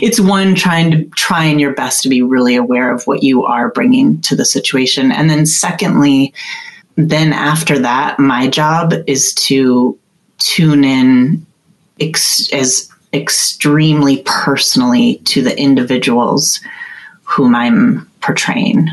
it's 0.02 0.20
one 0.20 0.56
trying 0.56 0.92
to 0.92 1.04
trying 1.16 1.60
your 1.60 1.74
best 1.74 2.04
to 2.04 2.10
be 2.10 2.22
really 2.22 2.56
aware 2.56 2.94
of 2.94 3.06
what 3.08 3.24
you 3.24 3.44
are 3.44 3.70
bringing 3.70 4.22
to 4.22 4.36
the 4.36 4.46
situation, 4.46 5.12
and 5.12 5.30
then 5.30 5.46
secondly, 5.46 6.34
then 6.96 7.34
after 7.34 7.78
that, 7.80 8.20
my 8.20 8.48
job 8.48 8.94
is 9.06 9.34
to 9.34 9.98
tune 10.38 10.84
in 10.84 11.46
ex- 12.00 12.52
as 12.54 12.90
extremely 13.14 14.24
personally 14.26 15.18
to 15.26 15.42
the 15.42 15.58
individuals 15.60 16.60
whom 17.24 17.56
I'm 17.56 18.10
portraying. 18.22 18.88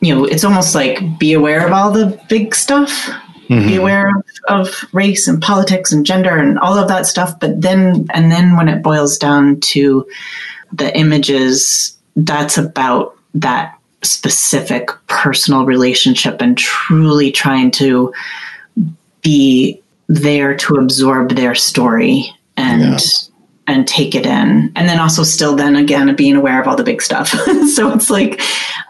You 0.00 0.14
know, 0.14 0.24
it's 0.24 0.44
almost 0.44 0.74
like 0.74 1.18
be 1.18 1.32
aware 1.32 1.66
of 1.66 1.72
all 1.72 1.90
the 1.90 2.20
big 2.28 2.54
stuff, 2.54 3.10
mm-hmm. 3.58 3.68
be 3.68 3.76
aware 3.76 4.10
of, 4.10 4.24
of 4.48 4.84
race 4.92 5.28
and 5.28 5.40
politics 5.40 5.92
and 5.92 6.06
gender 6.06 6.36
and 6.36 6.58
all 6.58 6.76
of 6.78 6.88
that 6.88 7.06
stuff. 7.06 7.38
But 7.40 7.60
then, 7.60 8.06
and 8.12 8.30
then 8.30 8.56
when 8.56 8.68
it 8.68 8.82
boils 8.82 9.18
down 9.18 9.60
to 9.60 10.06
the 10.72 10.96
images, 10.96 11.96
that's 12.16 12.58
about 12.58 13.16
that 13.34 13.78
specific 14.02 14.90
personal 15.06 15.64
relationship 15.64 16.40
and 16.40 16.58
truly 16.58 17.30
trying 17.30 17.70
to 17.70 18.12
be 19.22 19.80
there 20.08 20.56
to 20.56 20.74
absorb 20.74 21.30
their 21.30 21.54
story 21.54 22.34
and 22.56 22.82
yeah. 22.82 22.98
and 23.68 23.86
take 23.86 24.14
it 24.14 24.26
in 24.26 24.72
and 24.74 24.88
then 24.88 24.98
also 24.98 25.22
still 25.22 25.54
then 25.54 25.76
again 25.76 26.14
being 26.16 26.36
aware 26.36 26.60
of 26.60 26.66
all 26.66 26.76
the 26.76 26.82
big 26.82 27.00
stuff 27.00 27.28
so 27.74 27.92
it's 27.94 28.10
like 28.10 28.42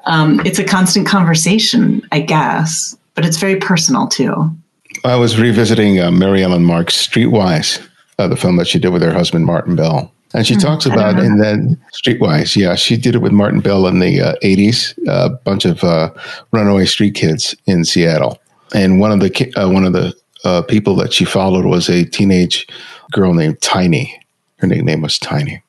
um, 0.05 0.41
it's 0.45 0.59
a 0.59 0.65
constant 0.65 1.07
conversation 1.07 2.03
i 2.11 2.19
guess 2.19 2.97
but 3.15 3.25
it's 3.25 3.39
very 3.39 3.57
personal 3.57 4.07
too. 4.07 4.51
I 5.05 5.17
was 5.17 5.39
revisiting 5.39 6.01
uh, 6.01 6.11
Mary 6.11 6.43
Ellen 6.43 6.65
Mark's 6.65 7.07
Streetwise, 7.07 7.87
uh, 8.19 8.29
the 8.29 8.37
film 8.37 8.57
that 8.57 8.69
she 8.69 8.79
did 8.79 8.91
with 8.91 9.03
her 9.03 9.13
husband 9.13 9.47
Martin 9.47 9.77
Bell. 9.77 10.13
And 10.35 10.47
she 10.47 10.55
mm, 10.55 10.63
talks 10.63 10.87
about 10.87 11.19
in 11.19 11.39
that 11.39 11.79
Streetwise, 11.93 12.57
yeah, 12.57 12.75
she 12.75 12.97
did 12.97 13.15
it 13.15 13.19
with 13.19 13.33
Martin 13.33 13.61
Bell 13.61 13.87
in 13.87 13.99
the 13.99 14.21
uh, 14.21 14.35
80s, 14.43 14.97
a 15.07 15.29
bunch 15.29 15.65
of 15.65 15.85
uh, 15.85 16.11
runaway 16.53 16.87
street 16.87 17.15
kids 17.15 17.55
in 17.67 17.85
Seattle. 17.85 18.39
And 18.75 18.99
one 18.99 19.13
of 19.13 19.21
the 19.21 19.53
uh, 19.57 19.69
one 19.69 19.85
of 19.85 19.93
the 19.93 20.15
uh, 20.45 20.63
people 20.63 20.97
that 20.97 21.13
she 21.13 21.25
followed 21.25 21.67
was 21.67 21.89
a 21.89 22.05
teenage 22.05 22.67
girl 23.13 23.35
named 23.35 23.61
Tiny. 23.61 24.19
Her 24.57 24.67
nickname 24.67 25.03
was 25.03 25.19
Tiny. 25.19 25.63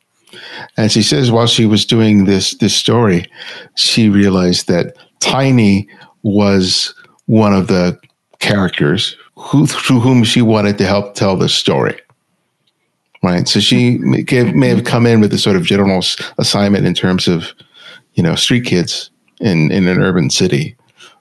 And 0.77 0.91
she 0.91 1.03
says 1.03 1.32
while 1.32 1.47
she 1.47 1.65
was 1.65 1.86
doing 1.86 2.25
this 2.25 2.56
this 2.56 2.75
story, 2.75 3.25
she 3.75 4.10
realized 4.10 4.67
that 4.67 4.95
Tiny 5.19 5.88
was 6.23 6.93
one 7.25 7.53
of 7.53 7.67
the 7.67 7.99
characters 8.39 9.15
who, 9.36 9.65
through 9.67 9.99
whom 9.99 10.23
she 10.23 10.41
wanted 10.41 10.77
to 10.77 10.86
help 10.86 11.15
tell 11.15 11.36
the 11.36 11.49
story. 11.49 11.99
Right. 13.21 13.47
So 13.47 13.62
she 13.62 13.99
may, 13.99 14.67
have 14.67 14.83
come 14.83 15.05
in 15.05 15.21
with 15.21 15.33
a 15.33 15.38
sort 15.38 15.55
of 15.55 15.63
general 15.63 16.01
assignment 16.38 16.86
in 16.86 16.93
terms 16.93 17.27
of, 17.27 17.53
you 18.15 18.23
know, 18.23 18.36
street 18.36 18.65
kids 18.65 19.09
in, 19.39 19.71
in 19.71 19.88
an 19.88 20.01
urban 20.01 20.29
city. 20.29 20.75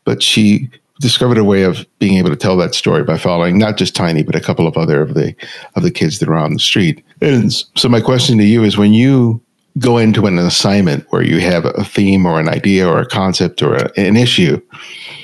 But 0.04 0.20
she 0.20 0.68
discovered 1.02 1.36
a 1.36 1.44
way 1.44 1.62
of 1.62 1.84
being 1.98 2.16
able 2.16 2.30
to 2.30 2.36
tell 2.36 2.56
that 2.56 2.74
story 2.74 3.02
by 3.04 3.18
following 3.18 3.58
not 3.58 3.76
just 3.76 3.94
Tiny, 3.94 4.22
but 4.22 4.36
a 4.36 4.40
couple 4.40 4.66
of 4.66 4.78
other 4.78 5.02
of 5.02 5.14
the 5.14 5.34
of 5.74 5.82
the 5.82 5.90
kids 5.90 6.20
that 6.20 6.28
are 6.28 6.36
on 6.36 6.54
the 6.54 6.58
street. 6.60 7.04
And 7.20 7.52
so 7.52 7.88
my 7.88 8.00
question 8.00 8.38
to 8.38 8.44
you 8.44 8.64
is 8.64 8.78
when 8.78 8.94
you 8.94 9.41
go 9.78 9.98
into 9.98 10.26
an 10.26 10.38
assignment 10.38 11.06
where 11.10 11.22
you 11.22 11.40
have 11.40 11.64
a 11.64 11.84
theme 11.84 12.26
or 12.26 12.38
an 12.38 12.48
idea 12.48 12.86
or 12.86 13.00
a 13.00 13.06
concept 13.06 13.62
or 13.62 13.76
a, 13.76 13.90
an 13.96 14.16
issue, 14.16 14.60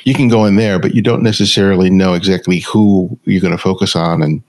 you 0.05 0.15
can 0.15 0.29
go 0.29 0.45
in 0.45 0.57
there, 0.57 0.79
but 0.79 0.95
you 0.95 1.03
don't 1.03 1.23
necessarily 1.23 1.91
know 1.91 2.15
exactly 2.15 2.61
who 2.61 3.19
you're 3.25 3.43
going 3.43 3.57
to 3.57 3.59
focus 3.59 3.95
on. 3.95 4.23
And 4.23 4.43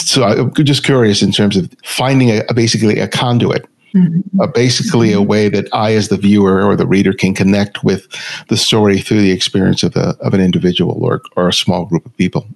so 0.00 0.24
I'm 0.24 0.52
just 0.54 0.84
curious 0.84 1.22
in 1.22 1.32
terms 1.32 1.56
of 1.56 1.72
finding 1.84 2.30
a, 2.30 2.42
a 2.48 2.54
basically 2.54 2.98
a 2.98 3.08
conduit 3.08 3.66
Mm-hmm. 3.94 4.40
Uh, 4.40 4.46
basically, 4.46 5.12
a 5.12 5.20
way 5.20 5.48
that 5.50 5.68
I, 5.74 5.94
as 5.94 6.08
the 6.08 6.16
viewer 6.16 6.62
or 6.62 6.76
the 6.76 6.86
reader, 6.86 7.12
can 7.12 7.34
connect 7.34 7.84
with 7.84 8.08
the 8.48 8.56
story 8.56 9.00
through 9.00 9.20
the 9.20 9.32
experience 9.32 9.82
of, 9.82 9.94
a, 9.96 10.16
of 10.20 10.32
an 10.32 10.40
individual 10.40 11.04
or, 11.04 11.20
or 11.36 11.48
a 11.48 11.52
small 11.52 11.84
group 11.84 12.06
of 12.06 12.16
people. 12.16 12.46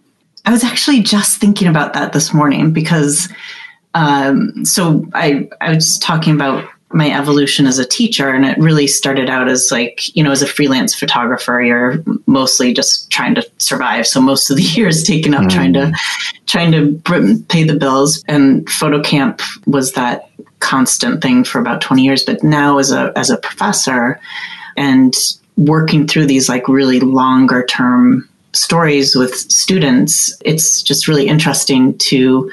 I 0.46 0.50
was 0.50 0.64
actually 0.64 1.02
just 1.02 1.38
thinking 1.38 1.68
about 1.68 1.92
that 1.92 2.12
this 2.14 2.32
morning 2.32 2.72
because, 2.72 3.28
um, 3.96 4.62
so 4.62 5.06
I, 5.14 5.48
I 5.62 5.72
was 5.72 5.98
talking 5.98 6.34
about 6.34 6.68
my 6.92 7.10
evolution 7.10 7.66
as 7.66 7.78
a 7.78 7.86
teacher 7.86 8.28
and 8.28 8.44
it 8.44 8.56
really 8.58 8.86
started 8.86 9.28
out 9.28 9.48
as 9.48 9.70
like 9.72 10.14
you 10.14 10.22
know 10.22 10.30
as 10.30 10.40
a 10.40 10.46
freelance 10.46 10.94
photographer 10.94 11.60
you're 11.60 11.96
mostly 12.26 12.72
just 12.72 13.10
trying 13.10 13.34
to 13.34 13.50
survive. 13.58 14.06
So 14.06 14.20
most 14.20 14.50
of 14.50 14.56
the 14.58 14.62
year 14.76 14.86
is 14.86 15.02
taken 15.02 15.34
up 15.34 15.44
mm. 15.44 15.50
trying 15.50 15.72
to 15.72 15.92
trying 16.44 16.72
to 16.72 17.44
pay 17.48 17.64
the 17.64 17.74
bills. 17.74 18.22
And 18.28 18.68
photo 18.68 19.02
camp 19.02 19.40
was 19.66 19.92
that 19.92 20.30
constant 20.60 21.22
thing 21.22 21.42
for 21.42 21.58
about 21.58 21.80
20 21.80 22.02
years. 22.02 22.22
But 22.22 22.44
now 22.44 22.78
as 22.78 22.92
a 22.92 23.12
as 23.16 23.30
a 23.30 23.38
professor 23.38 24.20
and 24.76 25.14
working 25.56 26.06
through 26.06 26.26
these 26.26 26.50
like 26.50 26.68
really 26.68 27.00
longer 27.00 27.64
term 27.64 28.28
stories 28.52 29.14
with 29.14 29.34
students 29.34 30.34
it's 30.42 30.80
just 30.80 31.08
really 31.08 31.26
interesting 31.26 31.96
to 31.98 32.50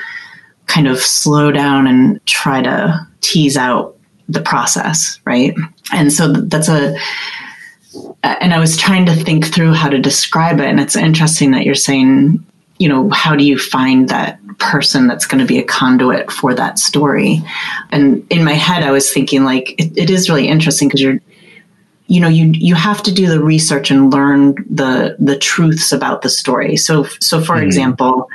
kind 0.67 0.87
of 0.87 0.99
slow 0.99 1.51
down 1.51 1.87
and 1.87 2.25
try 2.25 2.61
to 2.61 3.07
tease 3.21 3.57
out 3.57 3.97
the 4.29 4.41
process 4.41 5.19
right 5.25 5.53
and 5.91 6.11
so 6.11 6.31
that's 6.31 6.69
a 6.69 6.97
and 8.23 8.53
i 8.53 8.59
was 8.59 8.77
trying 8.77 9.05
to 9.05 9.13
think 9.13 9.45
through 9.45 9.73
how 9.73 9.89
to 9.89 9.99
describe 9.99 10.59
it 10.59 10.65
and 10.65 10.79
it's 10.79 10.95
interesting 10.95 11.51
that 11.51 11.65
you're 11.65 11.75
saying 11.75 12.43
you 12.79 12.87
know 12.87 13.09
how 13.09 13.35
do 13.35 13.43
you 13.43 13.57
find 13.57 14.09
that 14.09 14.39
person 14.59 15.07
that's 15.07 15.25
going 15.25 15.39
to 15.39 15.45
be 15.45 15.59
a 15.59 15.63
conduit 15.63 16.31
for 16.31 16.53
that 16.53 16.79
story. 16.79 17.41
And 17.91 18.25
in 18.29 18.43
my 18.43 18.53
head, 18.53 18.83
I 18.83 18.91
was 18.91 19.11
thinking 19.11 19.43
like 19.43 19.75
it, 19.77 19.97
it 19.97 20.09
is 20.09 20.29
really 20.29 20.47
interesting 20.47 20.87
because 20.87 21.01
you're 21.01 21.19
you 22.07 22.19
know 22.19 22.27
you 22.27 22.51
you 22.53 22.75
have 22.75 23.01
to 23.03 23.13
do 23.13 23.27
the 23.27 23.41
research 23.41 23.89
and 23.89 24.11
learn 24.11 24.55
the 24.69 25.15
the 25.19 25.37
truths 25.37 25.91
about 25.91 26.21
the 26.21 26.29
story. 26.29 26.75
So 26.75 27.03
so 27.03 27.41
for 27.41 27.55
mm-hmm. 27.55 27.65
example 27.65 28.27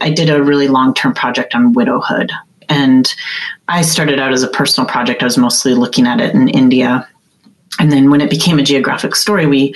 i 0.00 0.10
did 0.10 0.30
a 0.30 0.42
really 0.42 0.68
long 0.68 0.94
term 0.94 1.14
project 1.14 1.54
on 1.54 1.72
widowhood 1.72 2.32
and 2.68 3.14
i 3.68 3.82
started 3.82 4.18
out 4.18 4.32
as 4.32 4.42
a 4.42 4.48
personal 4.48 4.88
project. 4.88 5.22
I 5.22 5.26
was 5.26 5.38
mostly 5.38 5.74
looking 5.74 6.06
at 6.06 6.20
it 6.20 6.34
in 6.34 6.48
india. 6.48 7.08
And 7.78 7.90
then 7.90 8.10
when 8.10 8.20
it 8.20 8.30
became 8.30 8.58
a 8.58 8.62
geographic 8.62 9.14
story 9.14 9.46
we 9.46 9.74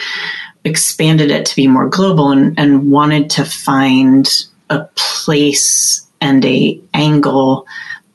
expanded 0.64 1.31
it 1.31 1.46
to 1.46 1.57
be 1.57 1.68
more 1.68 1.88
global 1.88 2.31
and, 2.31 2.59
and 2.59 2.90
wanted 2.90 3.31
to 3.31 3.44
find 3.44 4.29
a 4.68 4.85
place 4.96 6.07
and 6.20 6.44
a 6.44 6.81
angle 6.92 7.66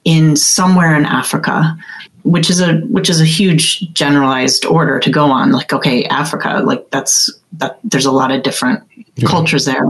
in 0.03 0.35
somewhere 0.35 0.95
in 0.95 1.05
Africa, 1.05 1.77
which 2.23 2.49
is 2.49 2.59
a 2.59 2.79
which 2.81 3.09
is 3.09 3.21
a 3.21 3.25
huge 3.25 3.93
generalized 3.93 4.65
order 4.65 4.99
to 4.99 5.09
go 5.09 5.25
on. 5.25 5.51
Like, 5.51 5.73
okay, 5.73 6.05
Africa, 6.05 6.61
like 6.63 6.89
that's 6.89 7.31
that 7.53 7.79
there's 7.83 8.05
a 8.05 8.11
lot 8.11 8.31
of 8.31 8.43
different 8.43 8.83
yeah. 9.15 9.27
cultures 9.27 9.65
there. 9.65 9.85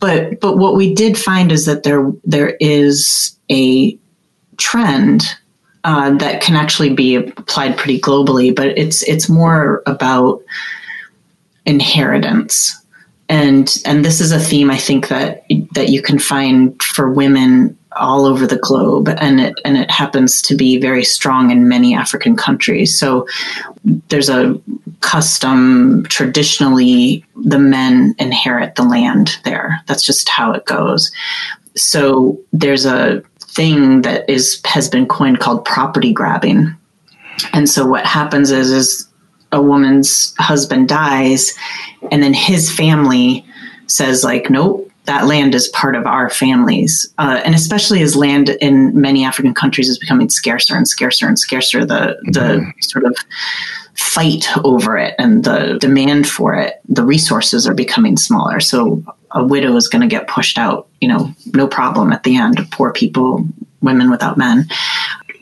But 0.00 0.40
but 0.40 0.58
what 0.58 0.74
we 0.74 0.94
did 0.94 1.18
find 1.18 1.52
is 1.52 1.66
that 1.66 1.82
there 1.82 2.10
there 2.24 2.56
is 2.60 3.36
a 3.50 3.98
trend 4.56 5.22
uh, 5.84 6.16
that 6.18 6.40
can 6.40 6.56
actually 6.56 6.92
be 6.92 7.16
applied 7.16 7.76
pretty 7.76 8.00
globally, 8.00 8.54
but 8.54 8.78
it's 8.78 9.02
it's 9.02 9.28
more 9.28 9.82
about 9.86 10.42
inheritance 11.66 12.84
and 13.28 13.82
and 13.84 14.04
this 14.04 14.20
is 14.20 14.32
a 14.32 14.38
theme 14.38 14.70
I 14.70 14.76
think 14.76 15.08
that 15.08 15.44
that 15.72 15.88
you 15.88 16.02
can 16.02 16.18
find 16.18 16.80
for 16.82 17.10
women 17.10 17.76
all 17.96 18.26
over 18.26 18.46
the 18.46 18.58
globe, 18.58 19.08
and 19.08 19.40
it 19.40 19.54
and 19.64 19.76
it 19.76 19.90
happens 19.90 20.42
to 20.42 20.56
be 20.56 20.78
very 20.78 21.04
strong 21.04 21.50
in 21.50 21.68
many 21.68 21.94
African 21.94 22.36
countries. 22.36 22.98
So 22.98 23.26
there's 24.08 24.28
a 24.28 24.60
custom 25.00 26.04
traditionally 26.08 27.24
the 27.44 27.58
men 27.58 28.14
inherit 28.18 28.74
the 28.74 28.84
land 28.84 29.38
there. 29.44 29.80
That's 29.86 30.04
just 30.04 30.28
how 30.28 30.52
it 30.52 30.64
goes. 30.64 31.12
So 31.76 32.40
there's 32.52 32.86
a 32.86 33.22
thing 33.40 34.02
that 34.02 34.28
is 34.28 34.60
has 34.64 34.88
been 34.88 35.06
coined 35.06 35.40
called 35.40 35.64
property 35.64 36.12
grabbing. 36.12 36.74
And 37.52 37.68
so 37.68 37.86
what 37.86 38.06
happens 38.06 38.50
is 38.50 38.70
is 38.70 39.08
a 39.52 39.62
woman's 39.62 40.34
husband 40.38 40.88
dies 40.88 41.52
and 42.10 42.22
then 42.22 42.34
his 42.34 42.70
family 42.70 43.46
says 43.86 44.24
like 44.24 44.50
nope 44.50 44.90
that 45.04 45.26
land 45.26 45.54
is 45.54 45.68
part 45.68 45.96
of 45.96 46.06
our 46.06 46.30
families 46.30 47.12
uh, 47.18 47.40
and 47.44 47.54
especially 47.54 48.02
as 48.02 48.16
land 48.16 48.48
in 48.48 48.98
many 48.98 49.24
african 49.24 49.54
countries 49.54 49.88
is 49.88 49.98
becoming 49.98 50.28
scarcer 50.28 50.76
and 50.76 50.88
scarcer 50.88 51.26
and 51.26 51.38
scarcer 51.38 51.84
the 51.84 52.16
the 52.32 52.40
mm-hmm. 52.40 52.70
sort 52.80 53.04
of 53.04 53.16
fight 53.94 54.46
over 54.64 54.96
it 54.96 55.14
and 55.18 55.44
the 55.44 55.78
demand 55.80 56.28
for 56.28 56.54
it 56.54 56.80
the 56.88 57.04
resources 57.04 57.66
are 57.66 57.74
becoming 57.74 58.16
smaller 58.16 58.60
so 58.60 59.02
a 59.30 59.44
widow 59.44 59.76
is 59.76 59.88
going 59.88 60.02
to 60.02 60.08
get 60.08 60.28
pushed 60.28 60.58
out 60.58 60.88
you 61.00 61.08
know 61.08 61.32
no 61.52 61.66
problem 61.66 62.12
at 62.12 62.22
the 62.24 62.36
end 62.36 62.58
poor 62.70 62.92
people 62.92 63.46
women 63.82 64.10
without 64.10 64.36
men 64.36 64.66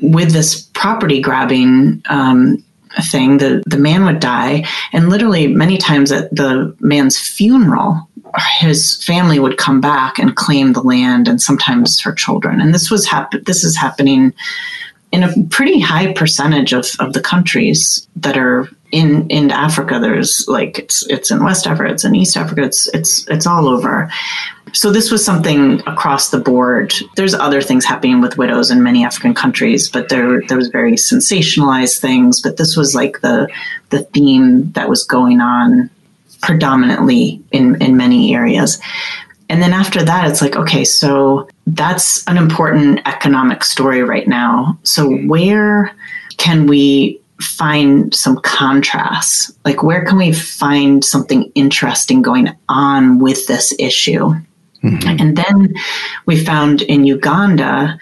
with 0.00 0.32
this 0.32 0.62
property 0.74 1.20
grabbing 1.20 2.02
um, 2.08 2.62
thing, 3.00 3.38
the, 3.38 3.62
the 3.66 3.78
man 3.78 4.04
would 4.04 4.20
die. 4.20 4.64
And 4.92 5.08
literally, 5.08 5.46
many 5.46 5.78
times 5.78 6.12
at 6.12 6.34
the 6.34 6.76
man's 6.80 7.18
funeral, 7.18 8.08
his 8.58 9.02
family 9.04 9.38
would 9.38 9.58
come 9.58 9.80
back 9.80 10.18
and 10.18 10.36
claim 10.36 10.72
the 10.72 10.82
land 10.82 11.28
and 11.28 11.40
sometimes 11.40 12.00
her 12.00 12.12
children. 12.12 12.60
And 12.60 12.74
this 12.74 12.90
was 12.90 13.06
hap- 13.06 13.44
this 13.44 13.64
is 13.64 13.76
happening 13.76 14.32
in 15.12 15.22
a 15.22 15.32
pretty 15.50 15.78
high 15.78 16.12
percentage 16.14 16.72
of, 16.72 16.86
of 16.98 17.12
the 17.12 17.20
countries 17.20 18.08
that 18.16 18.36
are 18.36 18.68
in 18.90 19.28
in 19.28 19.50
Africa. 19.50 19.98
There's 20.00 20.46
like 20.48 20.78
it's 20.78 21.06
it's 21.08 21.30
in 21.30 21.44
West 21.44 21.66
Africa, 21.66 21.92
it's 21.92 22.04
in 22.04 22.14
East 22.14 22.36
Africa, 22.36 22.62
it's 22.62 22.88
it's 22.88 23.28
it's 23.28 23.46
all 23.46 23.68
over. 23.68 24.10
So 24.74 24.90
this 24.90 25.10
was 25.10 25.22
something 25.22 25.80
across 25.80 26.30
the 26.30 26.38
board. 26.38 26.94
There's 27.16 27.34
other 27.34 27.60
things 27.60 27.84
happening 27.84 28.22
with 28.22 28.38
widows 28.38 28.70
in 28.70 28.82
many 28.82 29.04
African 29.04 29.34
countries, 29.34 29.88
but 29.88 30.08
there 30.08 30.40
there 30.48 30.56
was 30.56 30.68
very 30.68 30.92
sensationalized 30.92 32.00
things. 32.00 32.40
But 32.40 32.56
this 32.56 32.76
was 32.76 32.94
like 32.94 33.20
the 33.20 33.48
the 33.90 34.04
theme 34.04 34.72
that 34.72 34.88
was 34.88 35.04
going 35.04 35.40
on 35.42 35.90
predominantly 36.42 37.42
in 37.52 37.80
in 37.80 37.96
many 37.96 38.34
areas. 38.34 38.80
And 39.48 39.62
then 39.62 39.72
after 39.72 40.02
that, 40.02 40.30
it's 40.30 40.40
like, 40.40 40.56
okay, 40.56 40.84
so 40.84 41.48
that's 41.66 42.26
an 42.26 42.38
important 42.38 43.00
economic 43.06 43.64
story 43.64 44.02
right 44.02 44.26
now. 44.26 44.78
So 44.82 45.14
where 45.26 45.94
can 46.38 46.66
we 46.66 47.20
find 47.38 48.14
some 48.14 48.38
contrasts? 48.38 49.52
Like, 49.64 49.82
where 49.82 50.04
can 50.04 50.16
we 50.16 50.32
find 50.32 51.04
something 51.04 51.52
interesting 51.54 52.22
going 52.22 52.56
on 52.68 53.18
with 53.18 53.46
this 53.46 53.74
issue? 53.78 54.34
Mm-hmm. 54.82 55.20
And 55.20 55.36
then 55.36 55.74
we 56.24 56.42
found 56.42 56.82
in 56.82 57.04
Uganda, 57.04 57.98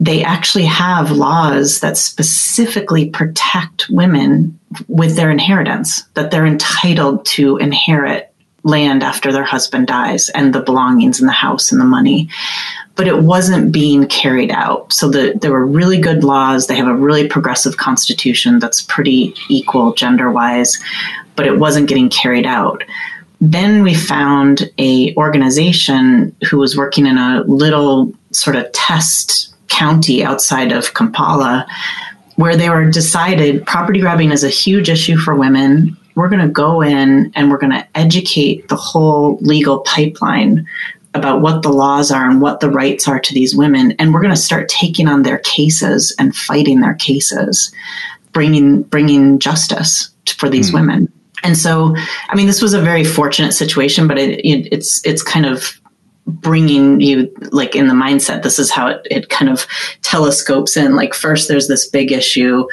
they 0.00 0.22
actually 0.22 0.64
have 0.64 1.10
laws 1.10 1.80
that 1.80 1.96
specifically 1.96 3.08
protect 3.10 3.88
women 3.88 4.58
with 4.88 5.16
their 5.16 5.30
inheritance, 5.30 6.02
that 6.14 6.30
they're 6.30 6.46
entitled 6.46 7.24
to 7.26 7.56
inherit 7.58 8.32
land 8.64 9.02
after 9.02 9.30
their 9.30 9.44
husband 9.44 9.86
dies 9.86 10.30
and 10.30 10.54
the 10.54 10.60
belongings 10.60 11.20
in 11.20 11.26
the 11.26 11.32
house 11.32 11.70
and 11.70 11.80
the 11.80 11.84
money. 11.84 12.28
But 12.96 13.06
it 13.06 13.22
wasn't 13.22 13.72
being 13.72 14.06
carried 14.06 14.50
out. 14.50 14.92
So 14.92 15.10
the, 15.10 15.38
there 15.40 15.52
were 15.52 15.66
really 15.66 16.00
good 16.00 16.24
laws. 16.24 16.66
They 16.66 16.76
have 16.76 16.88
a 16.88 16.94
really 16.94 17.28
progressive 17.28 17.76
constitution 17.76 18.58
that's 18.58 18.82
pretty 18.82 19.34
equal 19.48 19.92
gender 19.94 20.30
wise, 20.30 20.78
but 21.36 21.46
it 21.46 21.58
wasn't 21.58 21.88
getting 21.88 22.08
carried 22.08 22.46
out 22.46 22.84
then 23.40 23.82
we 23.82 23.94
found 23.94 24.70
a 24.78 25.14
organization 25.16 26.34
who 26.48 26.58
was 26.58 26.76
working 26.76 27.04
in 27.04 27.18
a 27.18 27.42
little 27.42 28.12
sort 28.30 28.56
of 28.56 28.70
test 28.72 29.53
county 29.68 30.24
outside 30.24 30.72
of 30.72 30.94
Kampala 30.94 31.66
where 32.36 32.56
they 32.56 32.68
were 32.68 32.90
decided 32.90 33.64
property 33.66 34.00
grabbing 34.00 34.32
is 34.32 34.44
a 34.44 34.48
huge 34.48 34.88
issue 34.88 35.16
for 35.16 35.34
women. 35.34 35.96
We're 36.14 36.28
going 36.28 36.46
to 36.46 36.52
go 36.52 36.82
in 36.82 37.32
and 37.34 37.50
we're 37.50 37.58
going 37.58 37.72
to 37.72 37.86
educate 37.96 38.68
the 38.68 38.76
whole 38.76 39.38
legal 39.40 39.80
pipeline 39.80 40.66
about 41.14 41.40
what 41.40 41.62
the 41.62 41.72
laws 41.72 42.10
are 42.10 42.28
and 42.28 42.40
what 42.40 42.58
the 42.58 42.70
rights 42.70 43.06
are 43.06 43.20
to 43.20 43.34
these 43.34 43.54
women. 43.54 43.92
And 43.92 44.12
we're 44.12 44.20
going 44.20 44.34
to 44.34 44.40
start 44.40 44.68
taking 44.68 45.06
on 45.06 45.22
their 45.22 45.38
cases 45.38 46.14
and 46.18 46.34
fighting 46.34 46.80
their 46.80 46.94
cases, 46.94 47.72
bringing, 48.32 48.82
bringing 48.82 49.38
justice 49.38 50.10
for 50.36 50.48
these 50.48 50.70
mm. 50.70 50.74
women 50.74 51.12
And 51.44 51.56
so, 51.56 51.94
I 52.30 52.34
mean, 52.34 52.46
this 52.46 52.62
was 52.62 52.72
a 52.72 52.80
very 52.80 53.04
fortunate 53.04 53.52
situation, 53.52 54.08
but 54.08 54.18
it, 54.18 54.40
it, 54.40 54.68
it's 54.72 55.04
it's 55.04 55.22
kind 55.22 55.44
of 55.44 55.78
bringing 56.26 57.00
you 57.00 57.32
like 57.52 57.76
in 57.76 57.88
the 57.88 57.94
mindset. 57.94 58.42
This 58.42 58.58
is 58.58 58.70
how 58.70 58.88
it, 58.88 59.06
it 59.10 59.28
kind 59.28 59.50
of 59.50 59.66
telescopes 60.02 60.76
in. 60.76 60.96
Like 60.96 61.14
first, 61.14 61.48
there's 61.48 61.68
this 61.68 61.86
big 61.86 62.12
issue. 62.12 62.66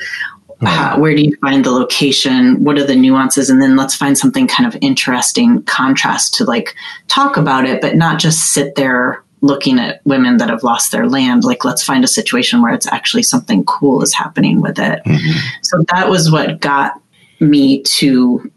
Uh, 0.63 0.95
where 0.97 1.15
do 1.15 1.23
you 1.23 1.35
find 1.41 1.65
the 1.65 1.71
location? 1.71 2.63
What 2.63 2.77
are 2.77 2.85
the 2.85 2.95
nuances? 2.95 3.49
And 3.49 3.61
then 3.61 3.75
let's 3.75 3.95
find 3.95 4.15
something 4.15 4.47
kind 4.47 4.71
of 4.71 4.79
interesting 4.79 5.63
contrast 5.63 6.35
to 6.35 6.45
like 6.45 6.75
talk 7.07 7.35
about 7.35 7.65
it, 7.65 7.81
but 7.81 7.95
not 7.95 8.19
just 8.19 8.53
sit 8.53 8.75
there 8.75 9.23
looking 9.41 9.79
at 9.79 10.05
women 10.05 10.37
that 10.37 10.49
have 10.49 10.63
lost 10.63 10.91
their 10.91 11.09
land. 11.09 11.43
Like, 11.43 11.65
let's 11.65 11.83
find 11.83 12.03
a 12.03 12.07
situation 12.07 12.61
where 12.61 12.73
it's 12.73 12.85
actually 12.85 13.23
something 13.23 13.65
cool 13.65 14.03
is 14.03 14.13
happening 14.13 14.61
with 14.61 14.77
it. 14.77 15.03
Mm-hmm. 15.03 15.39
So 15.63 15.83
that 15.91 16.09
was 16.09 16.31
what 16.31 16.59
got 16.59 17.01
me 17.39 17.81
to 17.81 18.51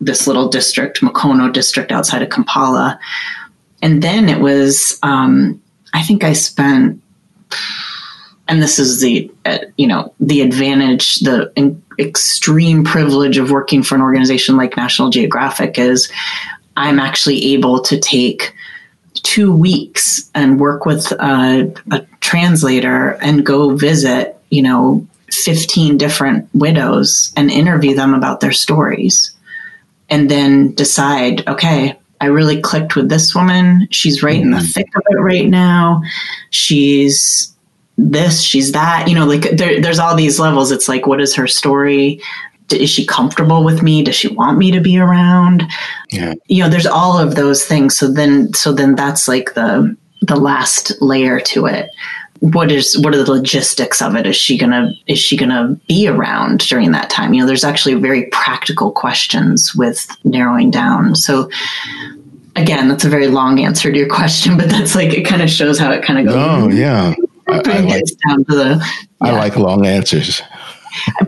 this 0.00 0.26
little 0.26 0.48
district, 0.48 1.00
Mukono 1.00 1.52
district 1.52 1.92
outside 1.92 2.20
of 2.20 2.30
Kampala. 2.30 2.98
And 3.82 4.02
then 4.02 4.28
it 4.28 4.40
was, 4.40 4.98
um, 5.02 5.62
I 5.92 6.02
think 6.02 6.24
I 6.24 6.32
spent, 6.32 7.02
and 8.48 8.62
this 8.62 8.78
is 8.78 9.00
the, 9.00 9.30
uh, 9.44 9.58
you 9.76 9.86
know, 9.86 10.14
the 10.20 10.40
advantage, 10.40 11.20
the 11.20 11.52
in, 11.56 11.82
extreme 11.98 12.84
privilege 12.84 13.38
of 13.38 13.50
working 13.50 13.82
for 13.82 13.94
an 13.94 14.00
organization 14.00 14.56
like 14.56 14.76
National 14.76 15.10
Geographic 15.10 15.78
is 15.78 16.10
I'm 16.76 16.98
actually 16.98 17.54
able 17.54 17.80
to 17.82 17.98
take 17.98 18.54
two 19.14 19.54
weeks 19.54 20.30
and 20.34 20.60
work 20.60 20.86
with 20.86 21.12
a, 21.12 21.72
a 21.90 22.00
translator 22.20 23.10
and 23.22 23.46
go 23.46 23.76
visit, 23.76 24.36
you 24.50 24.62
know, 24.62 25.06
15 25.30 25.98
different 25.98 26.48
widows 26.52 27.32
and 27.36 27.50
interview 27.50 27.94
them 27.94 28.14
about 28.14 28.40
their 28.40 28.52
stories 28.52 29.34
and 30.10 30.30
then 30.30 30.74
decide, 30.74 31.46
okay, 31.48 31.98
I 32.24 32.28
really 32.28 32.58
clicked 32.58 32.96
with 32.96 33.10
this 33.10 33.34
woman. 33.34 33.86
She's 33.90 34.22
right 34.22 34.40
in 34.40 34.50
the 34.50 34.56
mm-hmm. 34.56 34.66
thick 34.66 34.86
of 34.96 35.02
it 35.10 35.20
right 35.20 35.46
now. 35.46 36.00
She's 36.48 37.54
this, 37.98 38.42
she's 38.42 38.72
that. 38.72 39.08
You 39.08 39.14
know, 39.14 39.26
like 39.26 39.42
there, 39.58 39.78
there's 39.82 39.98
all 39.98 40.16
these 40.16 40.40
levels. 40.40 40.70
It's 40.70 40.88
like, 40.88 41.06
what 41.06 41.20
is 41.20 41.34
her 41.34 41.46
story? 41.46 42.22
Is 42.72 42.88
she 42.88 43.04
comfortable 43.04 43.62
with 43.62 43.82
me? 43.82 44.02
Does 44.02 44.16
she 44.16 44.28
want 44.28 44.56
me 44.56 44.70
to 44.70 44.80
be 44.80 44.98
around? 44.98 45.64
Yeah. 46.10 46.32
You 46.46 46.62
know, 46.62 46.70
there's 46.70 46.86
all 46.86 47.18
of 47.18 47.34
those 47.34 47.62
things. 47.62 47.94
So 47.94 48.10
then, 48.10 48.54
so 48.54 48.72
then 48.72 48.94
that's 48.94 49.28
like 49.28 49.52
the 49.52 49.94
the 50.22 50.36
last 50.36 50.94
layer 51.02 51.38
to 51.38 51.66
it 51.66 51.90
what 52.52 52.70
is 52.70 52.98
what 52.98 53.14
are 53.14 53.22
the 53.22 53.30
logistics 53.30 54.02
of 54.02 54.14
it 54.14 54.26
is 54.26 54.36
she 54.36 54.58
gonna 54.58 54.92
is 55.06 55.18
she 55.18 55.34
gonna 55.34 55.68
be 55.88 56.06
around 56.06 56.60
during 56.60 56.92
that 56.92 57.08
time 57.08 57.32
you 57.32 57.40
know 57.40 57.46
there's 57.46 57.64
actually 57.64 57.94
very 57.94 58.26
practical 58.26 58.90
questions 58.90 59.74
with 59.74 60.14
narrowing 60.24 60.70
down 60.70 61.14
so 61.16 61.48
again 62.56 62.88
that's 62.88 63.04
a 63.04 63.08
very 63.08 63.28
long 63.28 63.60
answer 63.60 63.90
to 63.90 63.98
your 63.98 64.08
question 64.08 64.56
but 64.56 64.68
that's 64.68 64.94
like 64.94 65.12
it 65.12 65.22
kind 65.22 65.42
of 65.42 65.50
shows 65.50 65.78
how 65.78 65.90
it 65.90 66.04
kind 66.04 66.18
of 66.18 66.26
goes. 66.26 66.36
Oh 66.36 66.68
yeah. 66.68 67.14
I, 67.46 67.60
I 67.66 67.80
like, 67.80 68.04
down 68.26 68.44
to 68.46 68.56
the 68.56 68.68
yeah. 69.22 69.28
i 69.28 69.30
like 69.32 69.56
long 69.56 69.84
answers. 69.84 70.40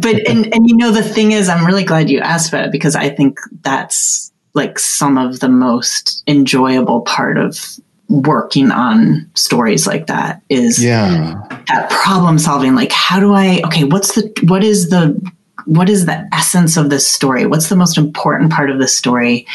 But 0.00 0.26
and 0.28 0.52
and 0.54 0.68
you 0.68 0.76
know 0.76 0.90
the 0.90 1.02
thing 1.02 1.32
is 1.32 1.48
i'm 1.48 1.66
really 1.66 1.84
glad 1.84 2.08
you 2.08 2.20
asked 2.20 2.48
about 2.48 2.66
it 2.66 2.72
because 2.72 2.96
i 2.96 3.10
think 3.10 3.38
that's 3.62 4.32
like 4.54 4.78
some 4.78 5.18
of 5.18 5.40
the 5.40 5.50
most 5.50 6.22
enjoyable 6.26 7.02
part 7.02 7.36
of 7.36 7.78
working 8.08 8.70
on 8.70 9.28
stories 9.34 9.86
like 9.86 10.06
that 10.06 10.42
is 10.48 10.82
yeah. 10.82 11.34
that 11.68 11.90
problem 11.90 12.38
solving. 12.38 12.74
Like 12.74 12.92
how 12.92 13.20
do 13.20 13.34
i 13.34 13.60
okay 13.66 13.84
what's 13.84 14.14
the 14.14 14.32
what 14.46 14.64
is 14.64 14.88
the 14.90 15.20
what 15.66 15.88
is 15.88 16.06
the 16.06 16.28
essence 16.32 16.76
of 16.76 16.90
this 16.90 17.06
story? 17.06 17.44
What's 17.44 17.68
the 17.68 17.76
most 17.76 17.98
important 17.98 18.52
part 18.52 18.70
of 18.70 18.78
this 18.78 18.96
story 18.96 19.46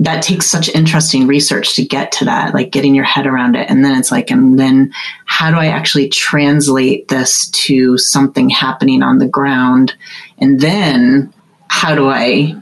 that 0.00 0.22
takes 0.22 0.46
such 0.46 0.68
interesting 0.68 1.26
research 1.26 1.74
to 1.74 1.84
get 1.84 2.12
to 2.12 2.24
that 2.24 2.54
like 2.54 2.70
getting 2.70 2.94
your 2.94 3.04
head 3.04 3.26
around 3.26 3.56
it 3.56 3.68
and 3.68 3.84
then 3.84 3.98
it's 3.98 4.12
like 4.12 4.30
and 4.30 4.58
then 4.58 4.92
how 5.24 5.50
do 5.50 5.56
i 5.56 5.66
actually 5.66 6.08
translate 6.08 7.08
this 7.08 7.50
to 7.50 7.98
something 7.98 8.48
happening 8.48 9.02
on 9.02 9.18
the 9.18 9.26
ground 9.26 9.94
and 10.38 10.60
then 10.60 11.32
how 11.68 11.94
do 11.94 12.08
i 12.08 12.54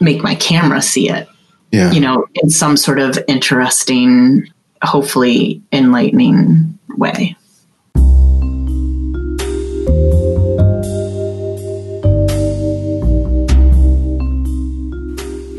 make 0.00 0.22
my 0.22 0.34
camera 0.34 0.82
see 0.82 1.08
it 1.08 1.28
yeah. 1.70 1.92
you 1.92 2.00
know 2.00 2.26
in 2.42 2.50
some 2.50 2.76
sort 2.76 2.98
of 2.98 3.18
interesting 3.28 4.50
hopefully 4.82 5.62
enlightening 5.72 6.78
way. 6.96 7.36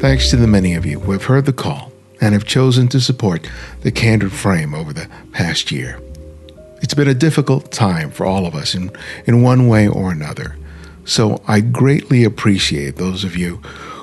Thanks 0.02 0.32
to 0.32 0.36
the 0.36 0.48
many 0.48 0.74
of 0.74 0.84
you 0.84 1.00
who 1.00 1.12
have 1.12 1.26
heard 1.26 1.46
the 1.46 1.54
call 1.54 1.92
and 2.20 2.34
have 2.34 2.44
chosen 2.44 2.88
to 2.88 3.00
support 3.00 3.48
the 3.82 3.92
Candid 3.92 4.32
Frame 4.32 4.74
over 4.74 4.92
the 4.92 5.08
past 5.32 5.72
year. 5.72 6.02
It's 6.82 6.96
been 6.96 7.08
a 7.08 7.14
difficult 7.14 7.72
time 7.72 8.10
for 8.10 8.26
all 8.26 8.48
of 8.48 8.56
us 8.56 8.74
in, 8.74 8.92
in 9.28 9.44
one 9.44 9.68
way 9.68 9.88
or 9.88 10.10
another, 10.12 10.58
so 11.06 11.44
I 11.48 11.60
greatly 11.62 12.24
appreciate 12.24 12.96
those 12.96 13.24
of 13.24 13.38
you 13.38 13.58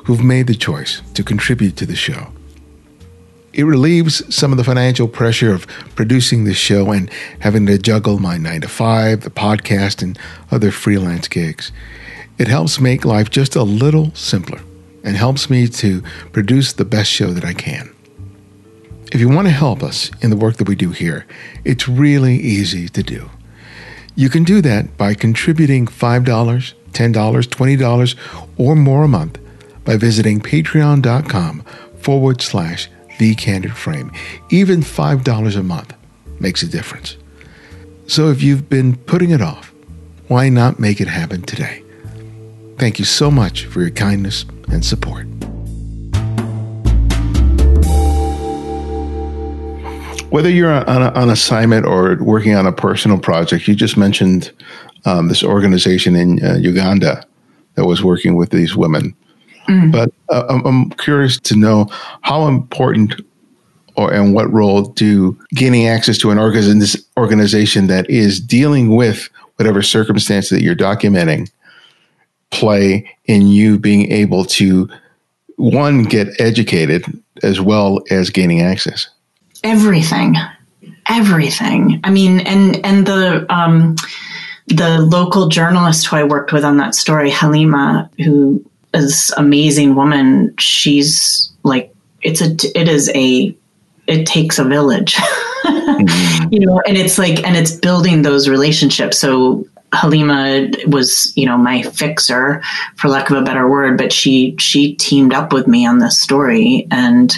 who've 0.04 0.22
made 0.22 0.46
the 0.46 0.54
choice 0.54 1.02
to 1.14 1.24
contribute 1.24 1.76
to 1.78 1.87
the 1.87 1.96
show. 1.96 2.28
It 3.52 3.64
relieves 3.64 4.22
some 4.32 4.52
of 4.52 4.56
the 4.56 4.62
financial 4.62 5.08
pressure 5.08 5.52
of 5.52 5.66
producing 5.96 6.44
this 6.44 6.58
show 6.58 6.92
and 6.92 7.11
having 7.40 7.66
to 7.66 7.76
juggle 7.76 8.20
my 8.20 8.37
9 8.37 8.61
to 8.61 8.68
5, 8.68 9.22
the 9.22 9.30
podcast, 9.30 10.00
and 10.00 10.16
other 10.52 10.70
freelance 10.70 11.26
gigs. 11.26 11.72
It 12.38 12.46
helps 12.46 12.78
make 12.78 13.04
life 13.04 13.30
just 13.30 13.56
a 13.56 13.64
little 13.64 14.14
simpler 14.14 14.61
and 15.09 15.16
helps 15.16 15.49
me 15.49 15.66
to 15.66 16.03
produce 16.33 16.75
the 16.75 16.85
best 16.85 17.11
show 17.11 17.33
that 17.33 17.42
I 17.42 17.55
can. 17.55 17.90
If 19.11 19.21
you 19.21 19.31
want 19.31 19.47
to 19.47 19.53
help 19.53 19.83
us 19.83 20.11
in 20.21 20.29
the 20.29 20.37
work 20.37 20.59
that 20.59 20.68
we 20.68 20.75
do 20.75 20.90
here, 20.90 21.27
it's 21.64 21.88
really 21.88 22.37
easy 22.37 22.90
to 22.90 23.03
do. 23.03 23.31
You 24.16 24.29
can 24.29 24.44
do 24.44 24.61
that 24.61 24.99
by 24.99 25.14
contributing 25.14 25.87
$5, 25.87 26.25
$10, 26.25 26.75
$20, 26.92 28.16
or 28.59 28.77
more 28.77 29.05
a 29.05 29.09
month 29.09 29.38
by 29.87 29.97
visiting 29.97 30.40
patreon.com 30.40 31.62
forward 31.97 32.42
slash 32.42 32.90
the 33.18 33.35
Candid 33.35 33.75
Frame. 33.75 34.12
Even 34.51 34.81
$5 34.81 35.57
a 35.57 35.62
month 35.62 35.94
makes 36.38 36.62
a 36.62 36.68
difference. 36.68 37.16
So 38.07 38.29
if 38.29 38.42
you've 38.42 38.68
been 38.68 38.94
putting 38.94 39.31
it 39.31 39.40
off, 39.40 39.73
why 40.27 40.51
not 40.51 40.79
make 40.79 41.01
it 41.01 41.09
happen 41.09 41.40
today? 41.40 41.83
Thank 42.77 42.99
you 42.99 43.07
so 43.07 43.31
much 43.31 43.64
for 43.64 43.81
your 43.81 43.90
kindness 43.90 44.44
and 44.70 44.85
support. 44.85 45.26
Whether 50.31 50.50
you're 50.50 50.70
on, 50.70 51.02
a, 51.02 51.11
on 51.12 51.31
assignment 51.31 51.87
or 51.87 52.22
working 52.22 52.54
on 52.54 52.66
a 52.66 52.72
personal 52.72 53.18
project, 53.18 53.66
you 53.66 53.74
just 53.74 53.96
mentioned 53.96 54.52
um, 55.04 55.28
this 55.28 55.42
organization 55.42 56.14
in 56.14 56.44
uh, 56.44 56.54
Uganda 56.57 57.24
that 57.74 57.87
was 57.87 58.02
working 58.02 58.37
with 58.37 58.50
these 58.50 58.76
women. 58.76 59.14
Mm. 59.68 59.92
But 59.92 60.12
uh, 60.28 60.61
I'm 60.64 60.90
curious 60.90 61.38
to 61.40 61.57
know 61.57 61.87
how 62.22 62.46
important 62.46 63.14
or 63.96 64.12
and 64.12 64.33
what 64.33 64.50
role 64.52 64.83
do 64.83 65.37
gaining 65.54 65.88
access 65.88 66.18
to 66.18 66.31
an 66.31 66.38
organization 66.38 67.87
that 67.88 68.09
is 68.09 68.40
dealing 68.40 68.94
with 68.94 69.28
whatever 69.57 69.83
circumstance 69.83 70.50
that 70.50 70.62
you're 70.62 70.76
documenting 70.76 71.50
play 72.50 73.08
in 73.24 73.48
you 73.48 73.78
being 73.78 74.11
able 74.11 74.44
to 74.44 74.88
one 75.56 76.04
get 76.04 76.28
educated 76.40 77.04
as 77.42 77.61
well 77.61 78.00
as 78.11 78.30
gaining 78.30 78.61
access 78.61 79.08
everything 79.64 80.37
everything 81.08 82.00
i 82.04 82.11
mean 82.11 82.40
and 82.40 82.84
and 82.84 83.06
the 83.06 83.44
um 83.52 83.96
the 84.68 84.98
local 85.00 85.48
journalist 85.48 86.06
who 86.06 86.16
i 86.16 86.24
worked 86.24 86.52
with 86.52 86.64
on 86.64 86.76
that 86.76 86.94
story 86.94 87.30
halima 87.30 88.08
who 88.18 88.64
is 88.94 89.32
amazing 89.37 89.94
woman. 89.94 90.54
She's 90.58 91.52
like, 91.62 91.94
it's 92.22 92.40
a, 92.40 92.54
it 92.78 92.88
is 92.88 93.11
a, 93.14 93.54
it 94.06 94.26
takes 94.26 94.58
a 94.58 94.64
village, 94.64 95.14
mm-hmm. 95.64 96.48
you 96.52 96.61
know, 96.61 96.80
and 96.87 96.96
it's 96.96 97.18
like, 97.18 97.44
and 97.44 97.56
it's 97.56 97.72
building 97.72 98.22
those 98.22 98.48
relationships. 98.48 99.18
So 99.18 99.66
Halima 99.92 100.70
was, 100.87 101.33
you 101.37 101.46
know, 101.46 101.57
my 101.57 101.83
fixer, 101.83 102.62
for 102.96 103.09
lack 103.09 103.31
of 103.31 103.37
a 103.37 103.42
better 103.42 103.68
word, 103.68 103.96
but 103.96 104.12
she 104.12 104.55
she 104.59 104.94
teamed 104.94 105.33
up 105.33 105.53
with 105.53 105.66
me 105.66 105.87
on 105.87 105.98
this 105.98 106.20
story, 106.20 106.87
and 106.90 107.35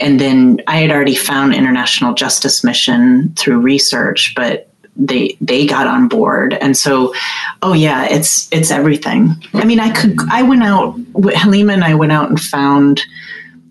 and 0.00 0.18
then 0.18 0.60
I 0.66 0.78
had 0.78 0.90
already 0.90 1.14
found 1.14 1.54
International 1.54 2.14
Justice 2.14 2.64
Mission 2.64 3.32
through 3.36 3.60
research, 3.60 4.34
but 4.34 4.68
they 4.96 5.36
they 5.40 5.66
got 5.66 5.86
on 5.86 6.08
board. 6.08 6.54
And 6.54 6.76
so 6.76 7.14
oh 7.62 7.72
yeah 7.72 8.06
it's 8.10 8.52
it's 8.52 8.70
everything. 8.70 9.34
I 9.54 9.64
mean 9.64 9.80
i 9.80 9.90
could 9.90 10.16
i 10.30 10.42
went 10.42 10.62
out 10.62 10.96
halima 11.34 11.72
and 11.72 11.84
i 11.84 11.94
went 11.94 12.12
out 12.12 12.28
and 12.28 12.40
found 12.40 13.00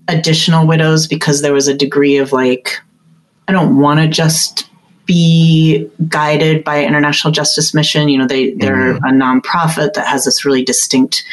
additional 0.10 0.68
widows 0.68 1.08
because 1.08 1.42
there 1.42 1.54
was 1.54 1.68
a 1.68 1.74
degree 1.74 2.18
of 2.18 2.34
like 2.34 2.78
i 3.48 3.54
don't 3.54 3.80
want 3.80 4.02
to 4.02 4.08
just 4.08 4.70
be 5.06 5.90
guided 6.08 6.64
by 6.64 6.84
international 6.84 7.32
justice 7.32 7.74
mission 7.74 8.08
you 8.08 8.18
know 8.18 8.28
they 8.28 8.54
they're 8.54 8.94
mm-hmm. 8.94 9.06
a 9.06 9.12
nonprofit 9.12 9.94
that 9.94 10.08
has 10.08 10.26
this 10.26 10.46
really 10.46 10.64
distinct 10.64 11.24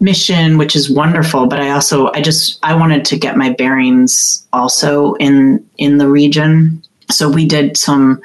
mission, 0.00 0.58
which 0.58 0.76
is 0.76 0.90
wonderful. 0.90 1.46
But 1.46 1.60
I 1.60 1.70
also, 1.70 2.10
I 2.12 2.20
just, 2.20 2.58
I 2.62 2.74
wanted 2.74 3.04
to 3.06 3.18
get 3.18 3.36
my 3.36 3.50
bearings 3.50 4.46
also 4.52 5.14
in 5.14 5.66
in 5.78 5.98
the 5.98 6.08
region. 6.08 6.82
So 7.10 7.28
we 7.28 7.46
did 7.46 7.76
some 7.76 8.20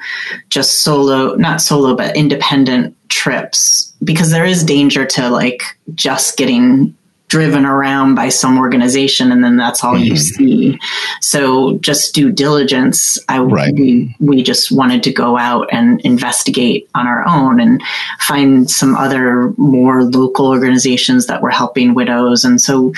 just 0.50 0.82
solo, 0.82 1.36
not 1.36 1.60
solo, 1.60 1.94
but 1.94 2.16
independent 2.16 2.96
trips 3.08 3.92
because 4.02 4.30
there 4.30 4.44
is 4.44 4.64
danger 4.64 5.06
to 5.06 5.28
like 5.28 5.62
just 5.94 6.36
getting 6.36 6.96
driven 7.32 7.64
around 7.64 8.14
by 8.14 8.28
some 8.28 8.58
organization 8.58 9.32
and 9.32 9.42
then 9.42 9.56
that's 9.56 9.82
all 9.82 9.94
mm-hmm. 9.94 10.04
you 10.04 10.16
see. 10.18 10.78
So 11.22 11.78
just 11.78 12.14
due 12.14 12.30
diligence, 12.30 13.18
I 13.26 13.38
right. 13.38 13.72
we, 13.72 14.14
we 14.20 14.42
just 14.42 14.70
wanted 14.70 15.02
to 15.04 15.12
go 15.14 15.38
out 15.38 15.66
and 15.72 15.98
investigate 16.02 16.90
on 16.94 17.06
our 17.06 17.26
own 17.26 17.58
and 17.58 17.82
find 18.20 18.70
some 18.70 18.94
other 18.94 19.54
more 19.56 20.04
local 20.04 20.48
organizations 20.48 21.26
that 21.28 21.40
were 21.40 21.48
helping 21.48 21.94
widows. 21.94 22.44
And 22.44 22.60
so 22.60 22.92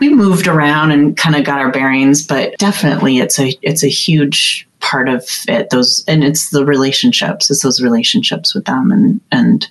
we 0.00 0.12
moved 0.12 0.48
around 0.48 0.90
and 0.90 1.16
kind 1.16 1.36
of 1.36 1.44
got 1.44 1.60
our 1.60 1.70
bearings, 1.70 2.26
but 2.26 2.58
definitely 2.58 3.18
it's 3.18 3.38
a 3.38 3.56
it's 3.62 3.84
a 3.84 3.88
huge 3.88 4.66
part 4.80 5.08
of 5.08 5.24
it. 5.46 5.70
Those 5.70 6.02
and 6.08 6.24
it's 6.24 6.50
the 6.50 6.64
relationships, 6.64 7.48
it's 7.48 7.62
those 7.62 7.80
relationships 7.80 8.56
with 8.56 8.64
them 8.64 8.90
and 8.90 9.20
and 9.30 9.68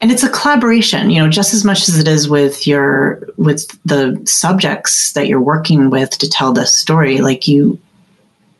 and 0.00 0.12
it's 0.12 0.22
a 0.22 0.28
collaboration 0.28 1.10
you 1.10 1.22
know 1.22 1.28
just 1.28 1.54
as 1.54 1.64
much 1.64 1.88
as 1.88 1.98
it 1.98 2.08
is 2.08 2.28
with 2.28 2.66
your 2.66 3.20
with 3.36 3.66
the 3.84 4.20
subjects 4.24 5.12
that 5.12 5.26
you're 5.26 5.40
working 5.40 5.90
with 5.90 6.10
to 6.18 6.28
tell 6.28 6.52
this 6.52 6.74
story 6.74 7.18
like 7.18 7.48
you 7.48 7.78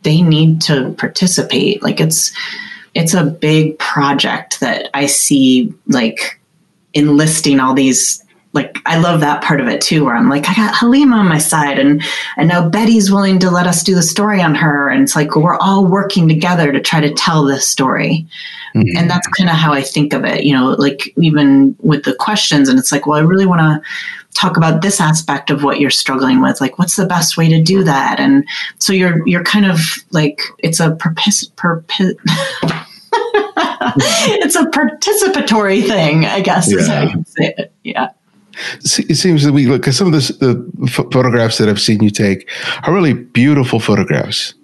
they 0.02 0.22
need 0.22 0.60
to 0.62 0.94
participate. 0.96 1.82
Like 1.82 2.00
it's 2.00 2.32
it's 2.94 3.14
a 3.14 3.24
big 3.24 3.78
project 3.78 4.60
that 4.60 4.88
i 4.94 5.04
see 5.04 5.72
like 5.86 6.40
enlisting 6.94 7.60
all 7.60 7.74
these 7.74 8.24
like 8.58 8.78
I 8.86 8.98
love 8.98 9.20
that 9.20 9.42
part 9.42 9.60
of 9.60 9.68
it 9.68 9.80
too, 9.80 10.04
where 10.04 10.16
I'm 10.16 10.28
like, 10.28 10.48
I 10.48 10.54
got 10.54 10.74
Halima 10.74 11.16
on 11.16 11.28
my 11.28 11.38
side, 11.38 11.78
and 11.78 12.02
and 12.36 12.48
now 12.48 12.68
Betty's 12.68 13.10
willing 13.10 13.38
to 13.38 13.50
let 13.50 13.68
us 13.68 13.84
do 13.84 13.94
the 13.94 14.02
story 14.02 14.42
on 14.42 14.56
her, 14.56 14.88
and 14.88 15.02
it's 15.02 15.14
like 15.14 15.36
we're 15.36 15.56
all 15.56 15.86
working 15.86 16.28
together 16.28 16.72
to 16.72 16.80
try 16.80 17.00
to 17.00 17.14
tell 17.14 17.44
this 17.44 17.68
story, 17.68 18.26
mm-hmm. 18.74 18.96
and 18.96 19.08
that's 19.08 19.28
kind 19.28 19.48
of 19.48 19.54
how 19.54 19.72
I 19.72 19.82
think 19.82 20.12
of 20.12 20.24
it. 20.24 20.42
You 20.42 20.54
know, 20.54 20.70
like 20.70 21.14
even 21.16 21.76
with 21.80 22.02
the 22.02 22.14
questions, 22.16 22.68
and 22.68 22.80
it's 22.80 22.90
like, 22.90 23.06
well, 23.06 23.18
I 23.18 23.22
really 23.22 23.46
want 23.46 23.60
to 23.60 23.88
talk 24.34 24.56
about 24.56 24.82
this 24.82 25.00
aspect 25.00 25.50
of 25.50 25.62
what 25.62 25.80
you're 25.80 25.90
struggling 25.90 26.40
with 26.40 26.60
like 26.60 26.78
what's 26.78 26.94
the 26.96 27.06
best 27.06 27.36
way 27.36 27.48
to 27.48 27.60
do 27.60 27.82
that 27.82 28.20
and 28.20 28.46
so 28.78 28.92
you're 28.92 29.26
you're 29.26 29.42
kind 29.42 29.66
of 29.66 29.80
like 30.10 30.40
it's 30.58 30.78
a 30.78 30.94
purpose 30.96 31.46
purpose 31.56 32.14
it's 34.40 34.54
a 34.54 34.64
participatory 34.66 35.84
thing 35.84 36.24
i 36.26 36.40
guess 36.40 36.70
yeah. 36.70 36.78
is 36.78 36.86
how 36.86 37.02
you 37.02 37.10
can 37.10 37.24
say 37.24 37.54
it 37.56 37.72
yeah 37.82 38.10
it 38.80 39.16
seems 39.16 39.44
to 39.44 39.52
me 39.52 39.66
look 39.66 39.82
because 39.82 39.96
some 39.96 40.12
of 40.12 40.12
the, 40.12 40.32
the 40.78 40.88
photographs 40.88 41.58
that 41.58 41.68
I've 41.68 41.80
seen 41.80 42.02
you 42.02 42.10
take 42.10 42.48
are 42.84 42.92
really 42.92 43.14
beautiful 43.14 43.80
photographs, 43.80 44.54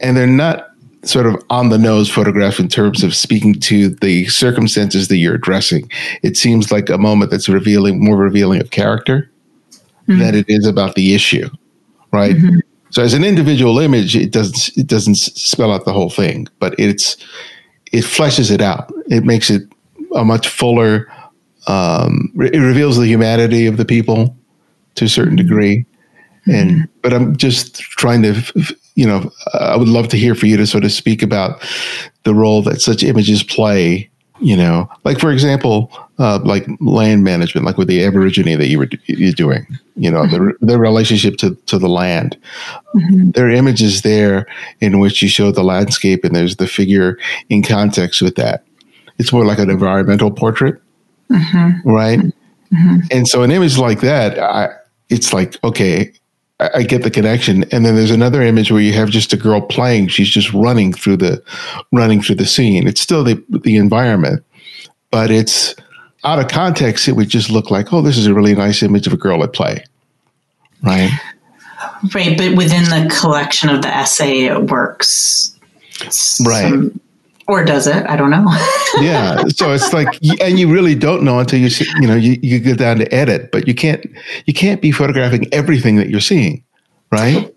and 0.00 0.16
they're 0.16 0.26
not 0.26 0.70
sort 1.02 1.26
of 1.26 1.36
on 1.50 1.68
the 1.68 1.78
nose 1.78 2.10
photographs 2.10 2.58
in 2.58 2.68
terms 2.68 3.02
of 3.02 3.14
speaking 3.14 3.54
to 3.54 3.90
the 3.90 4.26
circumstances 4.26 5.08
that 5.08 5.16
you're 5.16 5.34
addressing. 5.34 5.90
It 6.22 6.36
seems 6.36 6.72
like 6.72 6.88
a 6.88 6.98
moment 6.98 7.30
that's 7.30 7.48
revealing 7.48 8.02
more 8.02 8.16
revealing 8.16 8.60
of 8.60 8.70
character 8.70 9.30
mm-hmm. 10.08 10.18
than 10.18 10.34
it 10.34 10.46
is 10.48 10.66
about 10.66 10.94
the 10.94 11.14
issue, 11.14 11.48
right? 12.12 12.36
Mm-hmm. 12.36 12.60
So 12.90 13.02
as 13.02 13.12
an 13.12 13.24
individual 13.24 13.78
image, 13.80 14.16
it 14.16 14.30
doesn't 14.30 14.76
it 14.78 14.86
doesn't 14.86 15.16
spell 15.16 15.72
out 15.72 15.84
the 15.84 15.92
whole 15.92 16.10
thing, 16.10 16.46
but 16.58 16.74
it's 16.78 17.16
it 17.92 18.04
fleshes 18.04 18.50
it 18.50 18.60
out. 18.60 18.92
It 19.08 19.24
makes 19.24 19.50
it 19.50 19.62
a 20.14 20.24
much 20.24 20.48
fuller 20.48 21.08
um, 21.66 22.32
it 22.36 22.58
reveals 22.58 22.96
the 22.96 23.06
humanity 23.06 23.66
of 23.66 23.76
the 23.76 23.84
people 23.84 24.36
to 24.96 25.06
a 25.06 25.08
certain 25.08 25.36
degree. 25.36 25.86
And 26.46 26.70
mm-hmm. 26.70 26.84
but 27.02 27.12
I'm 27.12 27.36
just 27.36 27.76
trying 27.76 28.22
to, 28.22 28.34
you 28.94 29.06
know, 29.06 29.30
I 29.54 29.76
would 29.76 29.88
love 29.88 30.08
to 30.08 30.18
hear 30.18 30.34
for 30.34 30.46
you 30.46 30.56
to 30.56 30.66
sort 30.66 30.84
of 30.84 30.92
speak 30.92 31.22
about 31.22 31.62
the 32.24 32.34
role 32.34 32.62
that 32.62 32.80
such 32.80 33.02
images 33.02 33.42
play. 33.42 34.10
You 34.40 34.56
know, 34.56 34.90
like 35.04 35.20
for 35.20 35.30
example, 35.30 35.90
uh, 36.18 36.40
like 36.44 36.66
land 36.80 37.24
management, 37.24 37.64
like 37.64 37.78
with 37.78 37.88
the 37.88 38.04
Aborigine 38.04 38.58
that 38.58 38.66
you 38.66 38.78
were 38.78 38.88
you're 39.06 39.32
doing. 39.32 39.66
You 39.96 40.10
know, 40.10 40.22
mm-hmm. 40.22 40.48
the 40.60 40.72
the 40.72 40.78
relationship 40.78 41.36
to 41.36 41.54
to 41.54 41.78
the 41.78 41.88
land. 41.88 42.36
Mm-hmm. 42.94 43.30
There 43.30 43.46
are 43.46 43.50
images 43.50 44.02
there 44.02 44.46
in 44.80 44.98
which 44.98 45.22
you 45.22 45.28
show 45.28 45.50
the 45.50 45.64
landscape, 45.64 46.24
and 46.24 46.34
there's 46.34 46.56
the 46.56 46.66
figure 46.66 47.16
in 47.48 47.62
context 47.62 48.20
with 48.20 48.34
that. 48.34 48.64
It's 49.18 49.32
more 49.32 49.46
like 49.46 49.60
an 49.60 49.70
environmental 49.70 50.32
portrait 50.32 50.82
mm-hmm. 51.30 51.88
right? 51.88 52.18
Mm-hmm. 52.18 52.96
And 53.10 53.28
so 53.28 53.42
an 53.42 53.50
image 53.50 53.78
like 53.78 54.00
that, 54.00 54.38
I, 54.38 54.74
it's 55.08 55.32
like 55.32 55.62
okay, 55.62 56.12
I, 56.60 56.70
I, 56.74 56.82
get 56.82 57.02
the 57.02 57.10
connection. 57.10 57.64
And 57.72 57.84
then 57.84 57.94
there's 57.94 58.10
another 58.10 58.42
image 58.42 58.70
where 58.70 58.80
you 58.80 58.92
have 58.94 59.10
just 59.10 59.32
a 59.32 59.36
girl 59.36 59.60
playing; 59.60 60.08
she's 60.08 60.28
just 60.28 60.52
running 60.52 60.92
through 60.92 61.18
the 61.18 61.42
running 61.92 62.20
through 62.22 62.36
the 62.36 62.46
scene. 62.46 62.86
It's 62.86 63.00
still 63.00 63.24
the 63.24 63.42
the 63.48 63.76
environment, 63.76 64.44
but 65.10 65.30
it's 65.30 65.74
out 66.24 66.38
of 66.38 66.48
context. 66.48 67.08
It 67.08 67.12
would 67.12 67.28
just 67.28 67.50
look 67.50 67.70
like, 67.70 67.92
oh, 67.92 68.02
this 68.02 68.16
is 68.16 68.26
a 68.26 68.34
really 68.34 68.54
nice 68.54 68.82
image 68.82 69.06
of 69.06 69.12
a 69.12 69.18
girl 69.18 69.44
at 69.44 69.52
play, 69.52 69.84
right? 70.82 71.10
Right, 72.14 72.36
but 72.36 72.56
within 72.56 72.84
the 72.84 73.14
collection 73.20 73.68
of 73.68 73.82
the 73.82 73.88
essay, 73.88 74.44
it 74.44 74.70
works. 74.70 75.58
Right. 76.44 76.70
Some, 76.70 77.00
or 77.46 77.64
does 77.64 77.86
it? 77.86 78.06
I 78.08 78.16
don't 78.16 78.30
know. 78.30 78.44
yeah. 79.00 79.42
So 79.48 79.72
it's 79.72 79.92
like, 79.92 80.08
and 80.40 80.58
you 80.58 80.72
really 80.72 80.94
don't 80.94 81.22
know 81.22 81.38
until 81.38 81.58
you 81.58 81.68
see, 81.68 81.86
you 82.00 82.06
know, 82.06 82.14
you, 82.14 82.38
you 82.42 82.60
go 82.60 82.74
down 82.74 82.98
to 82.98 83.14
edit, 83.14 83.50
but 83.52 83.68
you 83.68 83.74
can't, 83.74 84.04
you 84.46 84.54
can't 84.54 84.80
be 84.80 84.90
photographing 84.90 85.52
everything 85.52 85.96
that 85.96 86.08
you're 86.08 86.20
seeing, 86.20 86.64
right? 87.10 87.54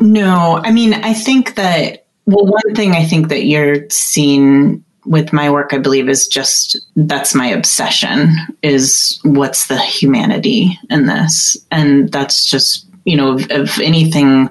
No, 0.00 0.60
I 0.62 0.70
mean, 0.70 0.94
I 0.94 1.14
think 1.14 1.56
that, 1.56 2.06
well, 2.26 2.46
one 2.46 2.74
thing 2.74 2.92
I 2.92 3.04
think 3.04 3.28
that 3.28 3.44
you're 3.44 3.88
seeing 3.90 4.84
with 5.04 5.32
my 5.32 5.50
work, 5.50 5.72
I 5.72 5.78
believe, 5.78 6.08
is 6.08 6.26
just 6.26 6.78
that's 6.96 7.34
my 7.34 7.46
obsession 7.46 8.34
is 8.62 9.18
what's 9.22 9.66
the 9.66 9.78
humanity 9.78 10.78
in 10.90 11.06
this. 11.06 11.56
And 11.70 12.10
that's 12.10 12.48
just, 12.48 12.86
you 13.04 13.16
know, 13.16 13.38
if, 13.38 13.50
if 13.50 13.80
anything, 13.80 14.48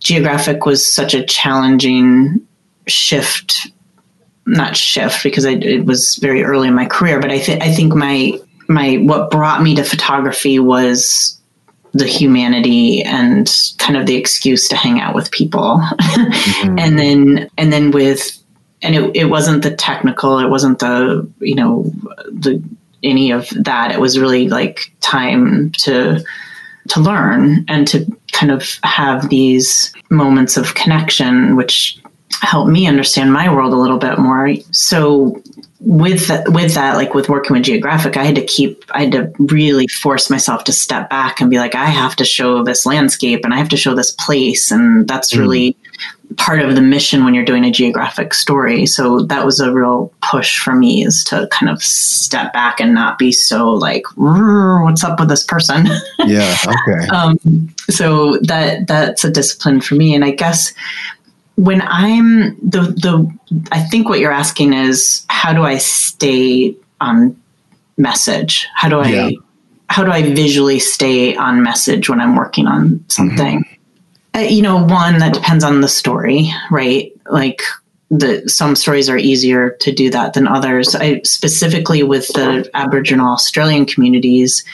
geographic 0.00 0.64
was 0.64 0.92
such 0.92 1.14
a 1.14 1.24
challenging 1.24 2.40
shift 2.86 3.70
not 4.48 4.76
shift 4.76 5.22
because 5.22 5.44
I, 5.44 5.52
it 5.52 5.84
was 5.84 6.16
very 6.16 6.42
early 6.42 6.68
in 6.68 6.74
my 6.74 6.86
career, 6.86 7.20
but 7.20 7.30
I 7.30 7.38
think 7.38 7.62
I 7.62 7.72
think 7.72 7.94
my 7.94 8.38
my 8.68 8.96
what 8.96 9.30
brought 9.30 9.62
me 9.62 9.74
to 9.76 9.84
photography 9.84 10.58
was 10.58 11.38
the 11.92 12.06
humanity 12.06 13.02
and 13.02 13.50
kind 13.78 13.96
of 13.96 14.06
the 14.06 14.16
excuse 14.16 14.68
to 14.68 14.76
hang 14.76 15.00
out 15.00 15.14
with 15.14 15.30
people, 15.30 15.80
mm-hmm. 15.92 16.78
and 16.78 16.98
then 16.98 17.50
and 17.58 17.72
then 17.72 17.90
with 17.90 18.42
and 18.82 18.94
it, 18.94 19.16
it 19.16 19.24
wasn't 19.26 19.62
the 19.62 19.74
technical, 19.74 20.38
it 20.38 20.48
wasn't 20.48 20.78
the 20.78 21.28
you 21.40 21.54
know 21.54 21.84
the 22.26 22.62
any 23.02 23.30
of 23.30 23.48
that. 23.50 23.92
It 23.92 24.00
was 24.00 24.18
really 24.18 24.48
like 24.48 24.92
time 25.00 25.72
to 25.82 26.24
to 26.88 27.00
learn 27.00 27.64
and 27.68 27.86
to 27.88 28.06
kind 28.32 28.50
of 28.50 28.78
have 28.82 29.28
these 29.28 29.92
moments 30.10 30.56
of 30.56 30.74
connection, 30.74 31.54
which 31.54 32.00
help 32.40 32.68
me 32.68 32.86
understand 32.86 33.32
my 33.32 33.52
world 33.52 33.72
a 33.72 33.76
little 33.76 33.98
bit 33.98 34.18
more. 34.18 34.54
So 34.72 35.42
with 35.80 36.30
with 36.46 36.74
that, 36.74 36.96
like 36.96 37.14
with 37.14 37.28
working 37.28 37.54
with 37.54 37.64
geographic, 37.64 38.16
I 38.16 38.24
had 38.24 38.34
to 38.34 38.44
keep, 38.44 38.84
I 38.90 39.04
had 39.04 39.12
to 39.12 39.32
really 39.38 39.86
force 39.86 40.28
myself 40.28 40.64
to 40.64 40.72
step 40.72 41.08
back 41.08 41.40
and 41.40 41.50
be 41.50 41.58
like, 41.58 41.74
I 41.74 41.86
have 41.86 42.16
to 42.16 42.24
show 42.24 42.64
this 42.64 42.84
landscape 42.84 43.44
and 43.44 43.54
I 43.54 43.58
have 43.58 43.68
to 43.70 43.76
show 43.76 43.94
this 43.94 44.10
place, 44.12 44.70
and 44.70 45.06
that's 45.06 45.34
mm. 45.34 45.38
really 45.38 45.76
part 46.36 46.60
of 46.60 46.74
the 46.74 46.82
mission 46.82 47.24
when 47.24 47.32
you're 47.32 47.44
doing 47.44 47.64
a 47.64 47.70
geographic 47.70 48.34
story. 48.34 48.84
So 48.86 49.20
that 49.20 49.46
was 49.46 49.60
a 49.60 49.72
real 49.72 50.12
push 50.20 50.58
for 50.58 50.74
me 50.74 51.04
is 51.04 51.24
to 51.24 51.48
kind 51.50 51.70
of 51.70 51.82
step 51.82 52.52
back 52.52 52.80
and 52.80 52.92
not 52.92 53.18
be 53.18 53.32
so 53.32 53.70
like, 53.70 54.04
what's 54.16 55.04
up 55.04 55.18
with 55.18 55.28
this 55.28 55.44
person? 55.44 55.86
Yeah. 56.18 56.54
Okay. 56.66 57.06
um, 57.14 57.38
so 57.88 58.36
that 58.42 58.86
that's 58.86 59.24
a 59.24 59.30
discipline 59.30 59.80
for 59.80 59.94
me, 59.94 60.14
and 60.14 60.24
I 60.24 60.32
guess 60.32 60.74
when 61.58 61.82
I'm 61.82 62.56
the 62.60 62.82
the 62.82 63.38
I 63.72 63.80
think 63.80 64.08
what 64.08 64.20
you're 64.20 64.30
asking 64.30 64.74
is 64.74 65.26
how 65.28 65.52
do 65.52 65.64
I 65.64 65.78
stay 65.78 66.76
on 67.00 67.36
message? 67.96 68.68
How 68.74 68.88
do 68.88 69.00
I 69.00 69.08
yeah. 69.08 69.30
how 69.88 70.04
do 70.04 70.12
I 70.12 70.22
visually 70.34 70.78
stay 70.78 71.34
on 71.34 71.64
message 71.64 72.08
when 72.08 72.20
I'm 72.20 72.36
working 72.36 72.68
on 72.68 73.04
something? 73.08 73.64
Mm-hmm. 73.64 74.38
Uh, 74.38 74.48
you 74.48 74.62
know, 74.62 74.76
one 74.84 75.18
that 75.18 75.34
depends 75.34 75.64
on 75.64 75.80
the 75.80 75.88
story, 75.88 76.48
right? 76.70 77.10
Like 77.28 77.62
the 78.08 78.48
some 78.48 78.76
stories 78.76 79.08
are 79.08 79.18
easier 79.18 79.70
to 79.80 79.90
do 79.90 80.10
that 80.10 80.34
than 80.34 80.46
others. 80.46 80.94
I 80.94 81.22
specifically 81.24 82.04
with 82.04 82.28
the 82.28 82.70
Aboriginal 82.74 83.32
Australian 83.32 83.84
communities, 83.84 84.64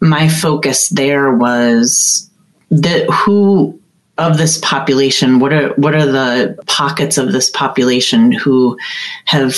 my 0.00 0.26
focus 0.26 0.88
there 0.88 1.34
was 1.34 2.30
that 2.70 3.10
who 3.10 3.78
of 4.18 4.36
this 4.36 4.58
population, 4.58 5.38
what 5.38 5.52
are 5.52 5.68
what 5.74 5.94
are 5.94 6.06
the 6.06 6.58
pockets 6.66 7.18
of 7.18 7.32
this 7.32 7.50
population 7.50 8.32
who 8.32 8.76
have 9.24 9.54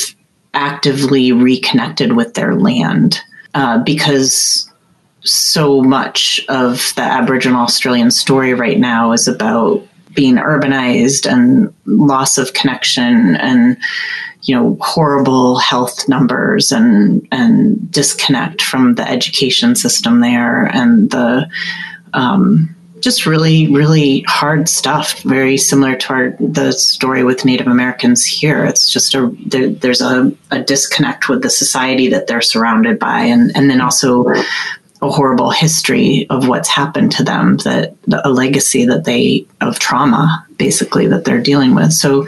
actively 0.55 1.33
reconnected 1.33 2.13
with 2.13 2.35
their 2.35 2.55
land? 2.55 3.21
Uh, 3.55 3.79
because 3.83 4.71
so 5.23 5.83
much 5.83 6.45
of 6.49 6.93
the 6.97 7.03
Aboriginal 7.03 7.63
Australian 7.63 8.11
story 8.11 8.55
right 8.55 8.79
now 8.79 9.13
is 9.13 9.27
about 9.27 9.87
being 10.15 10.37
urbanized 10.37 11.31
and 11.31 11.73
loss 11.87 12.37
of 12.37 12.53
connection 12.53 13.37
and 13.37 13.77
you 14.43 14.55
know 14.55 14.77
horrible 14.81 15.59
health 15.59 16.09
numbers 16.09 16.73
and 16.73 17.27
and 17.31 17.91
disconnect 17.91 18.63
from 18.63 18.95
the 18.95 19.09
education 19.09 19.75
system 19.75 20.21
there 20.21 20.65
and 20.67 21.11
the 21.11 21.49
um, 22.13 22.75
just 23.01 23.27
really 23.27 23.71
really 23.71 24.25
hard 24.29 24.69
stuff 24.69 25.21
very 25.23 25.57
similar 25.57 25.97
to 25.97 26.13
our 26.13 26.31
the 26.41 26.73
story 26.73 27.25
with 27.25 27.45
native 27.45 27.67
americans 27.67 28.25
here. 28.25 28.65
It's 28.65 28.89
just 28.89 29.15
a 29.15 29.35
there, 29.47 29.71
there's 29.71 30.01
a, 30.01 30.33
a 30.51 30.63
disconnect 30.63 31.29
with 31.29 31.43
the 31.43 31.51
society 31.51 32.09
that 32.09 32.27
they're 32.27 32.43
surrounded 32.43 32.99
by 32.99 33.21
and 33.23 33.55
and 33.57 33.69
then 33.71 33.81
also 33.81 34.27
a 35.03 35.11
horrible 35.11 35.51
history 35.51 36.27
of 36.29 36.47
what's 36.47 36.69
happened 36.69 37.11
to 37.13 37.25
them 37.25 37.57
that 37.59 37.97
a 38.25 38.31
legacy 38.31 38.85
that 38.85 39.05
they 39.05 39.47
of 39.61 39.79
trauma 39.79 40.47
basically 40.59 41.07
that 41.07 41.25
they're 41.25 41.41
dealing 41.41 41.75
with. 41.75 41.93
So 41.93 42.27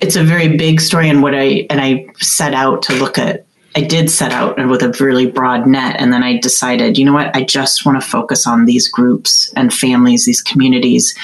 it's 0.00 0.16
a 0.16 0.24
very 0.24 0.56
big 0.56 0.80
story 0.80 1.08
and 1.08 1.22
what 1.22 1.34
i 1.34 1.66
and 1.70 1.80
i 1.80 2.06
set 2.18 2.54
out 2.54 2.82
to 2.82 2.94
look 2.94 3.18
at 3.18 3.45
i 3.76 3.80
did 3.80 4.10
set 4.10 4.32
out 4.32 4.56
with 4.68 4.82
a 4.82 5.04
really 5.04 5.26
broad 5.26 5.66
net 5.66 5.96
and 5.98 6.12
then 6.12 6.22
i 6.22 6.38
decided 6.38 6.98
you 6.98 7.04
know 7.04 7.12
what 7.12 7.34
i 7.36 7.42
just 7.42 7.86
want 7.86 8.00
to 8.00 8.06
focus 8.06 8.46
on 8.46 8.64
these 8.64 8.88
groups 8.88 9.52
and 9.54 9.72
families 9.72 10.24
these 10.24 10.42
communities 10.42 11.14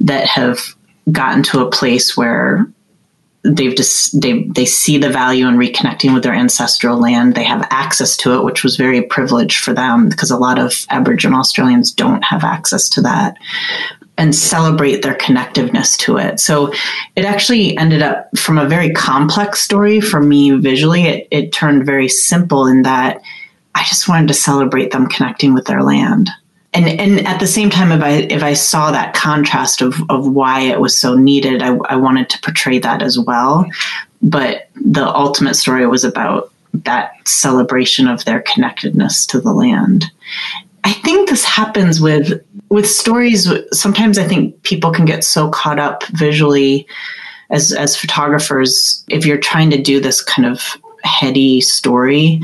that 0.00 0.26
have 0.26 0.58
gotten 1.10 1.42
to 1.42 1.60
a 1.60 1.70
place 1.70 2.16
where 2.16 2.66
they've 3.44 3.76
just 3.76 4.20
they 4.20 4.44
they 4.44 4.64
see 4.64 4.98
the 4.98 5.10
value 5.10 5.46
in 5.46 5.56
reconnecting 5.56 6.14
with 6.14 6.22
their 6.22 6.34
ancestral 6.34 6.98
land. 6.98 7.34
They 7.34 7.44
have 7.44 7.66
access 7.70 8.16
to 8.18 8.34
it, 8.34 8.42
which 8.42 8.64
was 8.64 8.76
very 8.76 9.02
privileged 9.02 9.58
for 9.58 9.74
them 9.74 10.08
because 10.08 10.30
a 10.30 10.38
lot 10.38 10.58
of 10.58 10.86
Aboriginal 10.90 11.40
Australians 11.40 11.92
don't 11.92 12.24
have 12.24 12.42
access 12.42 12.88
to 12.90 13.02
that. 13.02 13.36
And 14.16 14.34
celebrate 14.34 15.02
their 15.02 15.16
connectiveness 15.16 15.98
to 15.98 16.18
it. 16.18 16.38
So 16.38 16.72
it 17.16 17.24
actually 17.24 17.76
ended 17.76 18.00
up 18.00 18.28
from 18.38 18.58
a 18.58 18.68
very 18.68 18.90
complex 18.92 19.60
story 19.60 20.00
for 20.00 20.22
me 20.22 20.52
visually. 20.52 21.02
It, 21.02 21.28
it 21.32 21.52
turned 21.52 21.84
very 21.84 22.08
simple 22.08 22.66
in 22.66 22.82
that 22.82 23.20
I 23.74 23.82
just 23.84 24.08
wanted 24.08 24.28
to 24.28 24.34
celebrate 24.34 24.92
them 24.92 25.08
connecting 25.08 25.52
with 25.52 25.64
their 25.66 25.82
land 25.82 26.30
and 26.74 26.88
and 27.00 27.26
at 27.26 27.40
the 27.40 27.46
same 27.46 27.70
time 27.70 27.92
if 27.92 28.02
i 28.02 28.10
if 28.10 28.42
i 28.42 28.52
saw 28.52 28.90
that 28.90 29.14
contrast 29.14 29.80
of 29.80 30.02
of 30.10 30.28
why 30.28 30.60
it 30.60 30.80
was 30.80 30.98
so 30.98 31.14
needed 31.14 31.62
i, 31.62 31.74
I 31.88 31.96
wanted 31.96 32.28
to 32.30 32.40
portray 32.40 32.78
that 32.80 33.02
as 33.02 33.18
well 33.18 33.66
but 34.20 34.68
the 34.74 35.06
ultimate 35.06 35.54
story 35.54 35.86
was 35.86 36.04
about 36.04 36.50
that 36.72 37.12
celebration 37.26 38.08
of 38.08 38.24
their 38.24 38.42
connectedness 38.42 39.26
to 39.26 39.40
the 39.40 39.52
land 39.52 40.06
i 40.84 40.92
think 40.92 41.28
this 41.28 41.44
happens 41.44 42.00
with 42.00 42.42
with 42.68 42.88
stories 42.88 43.50
sometimes 43.72 44.18
i 44.18 44.26
think 44.26 44.60
people 44.62 44.92
can 44.92 45.04
get 45.04 45.24
so 45.24 45.48
caught 45.50 45.78
up 45.78 46.04
visually 46.08 46.86
as 47.50 47.72
as 47.72 47.96
photographers 47.96 49.04
if 49.08 49.26
you're 49.26 49.38
trying 49.38 49.70
to 49.70 49.80
do 49.80 50.00
this 50.00 50.22
kind 50.22 50.46
of 50.46 50.76
heady 51.02 51.60
story 51.60 52.40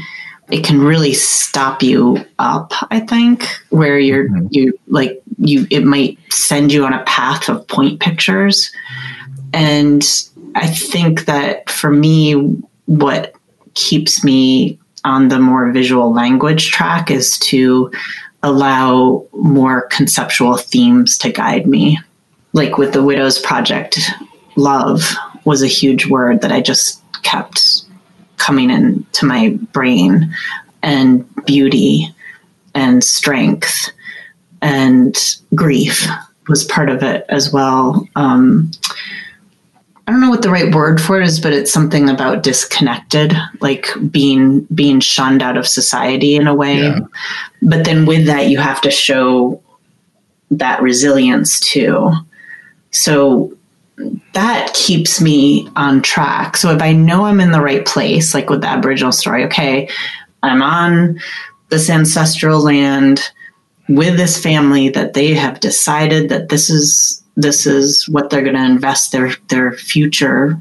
it 0.51 0.65
can 0.65 0.81
really 0.81 1.15
stop 1.15 1.83
you 1.83 2.25
up 2.39 2.73
i 2.91 3.01
think 3.01 3.47
where 3.71 3.99
you're 3.99 4.29
mm-hmm. 4.29 4.47
you 4.51 4.79
like 4.89 5.23
you 5.39 5.67
it 5.71 5.85
might 5.85 6.19
send 6.31 6.73
you 6.73 6.85
on 6.85 6.93
a 6.93 7.05
path 7.05 7.49
of 7.49 7.67
point 7.69 8.01
pictures 8.01 8.71
and 9.53 10.27
i 10.55 10.67
think 10.67 11.25
that 11.25 11.69
for 11.71 11.91
me 11.91 12.33
what 12.87 13.35
keeps 13.75 14.25
me 14.25 14.79
on 15.05 15.29
the 15.29 15.39
more 15.39 15.71
visual 15.73 16.13
language 16.13 16.71
track 16.71 17.11
is 17.11 17.39
to 17.39 17.91
allow 18.43 19.25
more 19.33 19.83
conceptual 19.89 20.57
themes 20.57 21.19
to 21.19 21.31
guide 21.31 21.67
me 21.67 21.99
like 22.53 22.79
with 22.79 22.93
the 22.93 23.03
widows 23.03 23.39
project 23.39 24.01
love 24.57 25.15
was 25.45 25.63
a 25.63 25.67
huge 25.67 26.07
word 26.07 26.41
that 26.41 26.53
i 26.53 26.61
just 26.61 27.03
kept 27.23 27.83
coming 28.37 28.71
into 28.71 29.27
my 29.27 29.51
brain 29.73 30.35
and 30.83 31.27
beauty 31.45 32.15
and 32.75 33.05
strength 33.05 33.91
and 34.63 35.37
grief 35.55 36.07
was 36.49 36.65
part 36.65 36.91
of 36.91 37.03
it 37.03 37.25
as 37.29 37.53
well. 37.53 38.07
Um, 38.17 38.71
I 40.11 40.13
don't 40.13 40.23
know 40.23 40.31
what 40.31 40.43
the 40.43 40.51
right 40.51 40.75
word 40.75 41.01
for 41.01 41.21
it 41.21 41.25
is, 41.29 41.39
but 41.39 41.53
it's 41.53 41.73
something 41.73 42.09
about 42.09 42.43
disconnected, 42.43 43.33
like 43.61 43.87
being 44.11 44.63
being 44.75 44.99
shunned 44.99 45.41
out 45.41 45.57
of 45.57 45.69
society 45.69 46.35
in 46.35 46.49
a 46.49 46.55
way. 46.55 46.79
Yeah. 46.79 46.99
But 47.63 47.85
then 47.85 48.07
with 48.07 48.27
that, 48.27 48.49
you 48.49 48.59
have 48.59 48.81
to 48.81 48.91
show 48.91 49.63
that 50.51 50.83
resilience 50.83 51.61
too. 51.61 52.11
So 52.91 53.57
that 54.35 54.75
keeps 54.75 55.21
me 55.21 55.69
on 55.77 56.03
track. 56.03 56.57
So 56.57 56.73
if 56.73 56.83
I 56.83 56.93
know 56.93 57.27
I'm 57.27 57.39
in 57.39 57.53
the 57.53 57.61
right 57.61 57.87
place, 57.87 58.35
like 58.35 58.51
with 58.51 58.63
the 58.63 58.67
Aboriginal 58.67 59.13
story, 59.13 59.45
okay, 59.45 59.89
I'm 60.43 60.61
on 60.61 61.21
this 61.69 61.89
ancestral 61.89 62.59
land 62.59 63.31
with 63.89 64.17
this 64.17 64.43
family 64.43 64.89
that 64.89 65.15
they 65.15 65.35
have 65.35 65.61
decided 65.61 66.31
that 66.31 66.49
this 66.49 66.69
is 66.69 67.20
this 67.43 67.67
is 67.67 68.09
what 68.09 68.31
they're 68.31 68.43
going 68.43 68.57
to 68.57 68.65
invest 68.65 69.13
their 69.13 69.33
their 69.49 69.73
future 69.73 70.61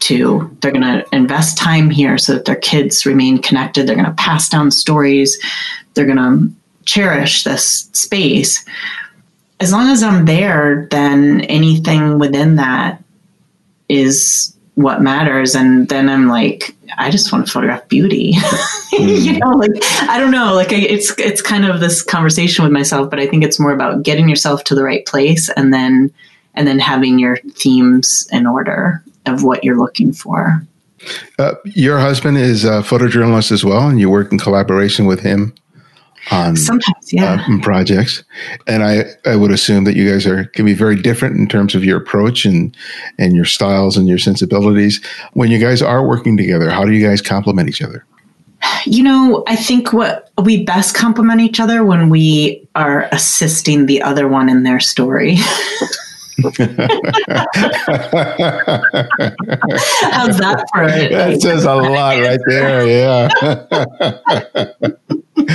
to. 0.00 0.56
They're 0.60 0.72
going 0.72 0.82
to 0.82 1.04
invest 1.12 1.58
time 1.58 1.90
here 1.90 2.18
so 2.18 2.34
that 2.34 2.44
their 2.44 2.56
kids 2.56 3.04
remain 3.04 3.42
connected. 3.42 3.86
They're 3.86 3.96
going 3.96 4.06
to 4.06 4.12
pass 4.12 4.48
down 4.48 4.70
stories. 4.70 5.36
They're 5.94 6.06
going 6.06 6.16
to 6.16 6.52
cherish 6.84 7.44
this 7.44 7.90
space 7.92 8.64
as 9.60 9.72
long 9.72 9.88
as 9.88 10.02
I'm 10.02 10.24
there, 10.24 10.86
then 10.90 11.40
anything 11.42 12.18
within 12.18 12.56
that 12.56 13.02
is 13.88 14.54
what 14.78 15.02
matters. 15.02 15.56
And 15.56 15.88
then 15.88 16.08
I'm 16.08 16.28
like, 16.28 16.72
I 16.98 17.10
just 17.10 17.32
want 17.32 17.44
to 17.44 17.52
photograph 17.52 17.88
beauty. 17.88 18.32
mm. 18.92 19.24
you 19.24 19.38
know, 19.40 19.50
like 19.50 19.72
I 20.02 20.20
don't 20.20 20.30
know, 20.30 20.54
like 20.54 20.72
I, 20.72 20.76
it's 20.76 21.12
it's 21.18 21.42
kind 21.42 21.64
of 21.64 21.80
this 21.80 22.00
conversation 22.00 22.62
with 22.62 22.70
myself, 22.70 23.10
but 23.10 23.18
I 23.18 23.26
think 23.26 23.42
it's 23.42 23.58
more 23.58 23.72
about 23.72 24.04
getting 24.04 24.28
yourself 24.28 24.62
to 24.64 24.76
the 24.76 24.84
right 24.84 25.04
place 25.04 25.48
and 25.50 25.74
then 25.74 26.12
and 26.54 26.68
then 26.68 26.78
having 26.78 27.18
your 27.18 27.38
themes 27.54 28.28
in 28.30 28.46
order 28.46 29.02
of 29.26 29.42
what 29.42 29.64
you're 29.64 29.76
looking 29.76 30.12
for. 30.12 30.62
Uh, 31.40 31.54
your 31.64 31.98
husband 31.98 32.38
is 32.38 32.64
a 32.64 32.80
photojournalist 32.82 33.50
as 33.50 33.64
well, 33.64 33.88
and 33.88 33.98
you 33.98 34.08
work 34.08 34.30
in 34.30 34.38
collaboration 34.38 35.06
with 35.06 35.20
him 35.20 35.54
on 36.30 36.56
sometimes 36.56 37.12
yeah. 37.12 37.44
uh, 37.48 37.58
projects. 37.60 38.24
And 38.66 38.82
i 38.82 39.04
i 39.26 39.36
would 39.36 39.50
assume 39.50 39.84
that 39.84 39.96
you 39.96 40.10
guys 40.10 40.26
are 40.26 40.44
can 40.46 40.64
be 40.64 40.74
very 40.74 40.96
different 40.96 41.36
in 41.36 41.48
terms 41.48 41.74
of 41.74 41.84
your 41.84 41.98
approach 41.98 42.44
and 42.44 42.76
and 43.18 43.34
your 43.34 43.44
styles 43.44 43.96
and 43.96 44.08
your 44.08 44.18
sensibilities. 44.18 45.04
When 45.32 45.50
you 45.50 45.58
guys 45.58 45.82
are 45.82 46.06
working 46.06 46.36
together 46.36 46.70
how 46.70 46.84
do 46.84 46.92
you 46.92 47.06
guys 47.06 47.20
complement 47.22 47.68
each 47.68 47.82
other? 47.82 48.04
You 48.86 49.02
know 49.02 49.44
i 49.46 49.54
think 49.54 49.92
what 49.92 50.30
we 50.42 50.64
best 50.64 50.94
complement 50.94 51.40
each 51.40 51.60
other 51.60 51.84
when 51.84 52.10
we 52.10 52.66
are 52.74 53.08
assisting 53.12 53.86
the 53.86 54.02
other 54.02 54.26
one 54.26 54.48
in 54.48 54.64
their 54.64 54.80
story 54.80 55.36
How's 56.38 56.52
that 60.38 60.64
for 60.72 60.84
it? 60.84 61.10
That 61.10 61.40
says 61.40 61.64
a 61.64 61.74
lot 61.74 62.20
right 62.20 62.38
there. 62.46 62.86
Yeah. 62.86 63.28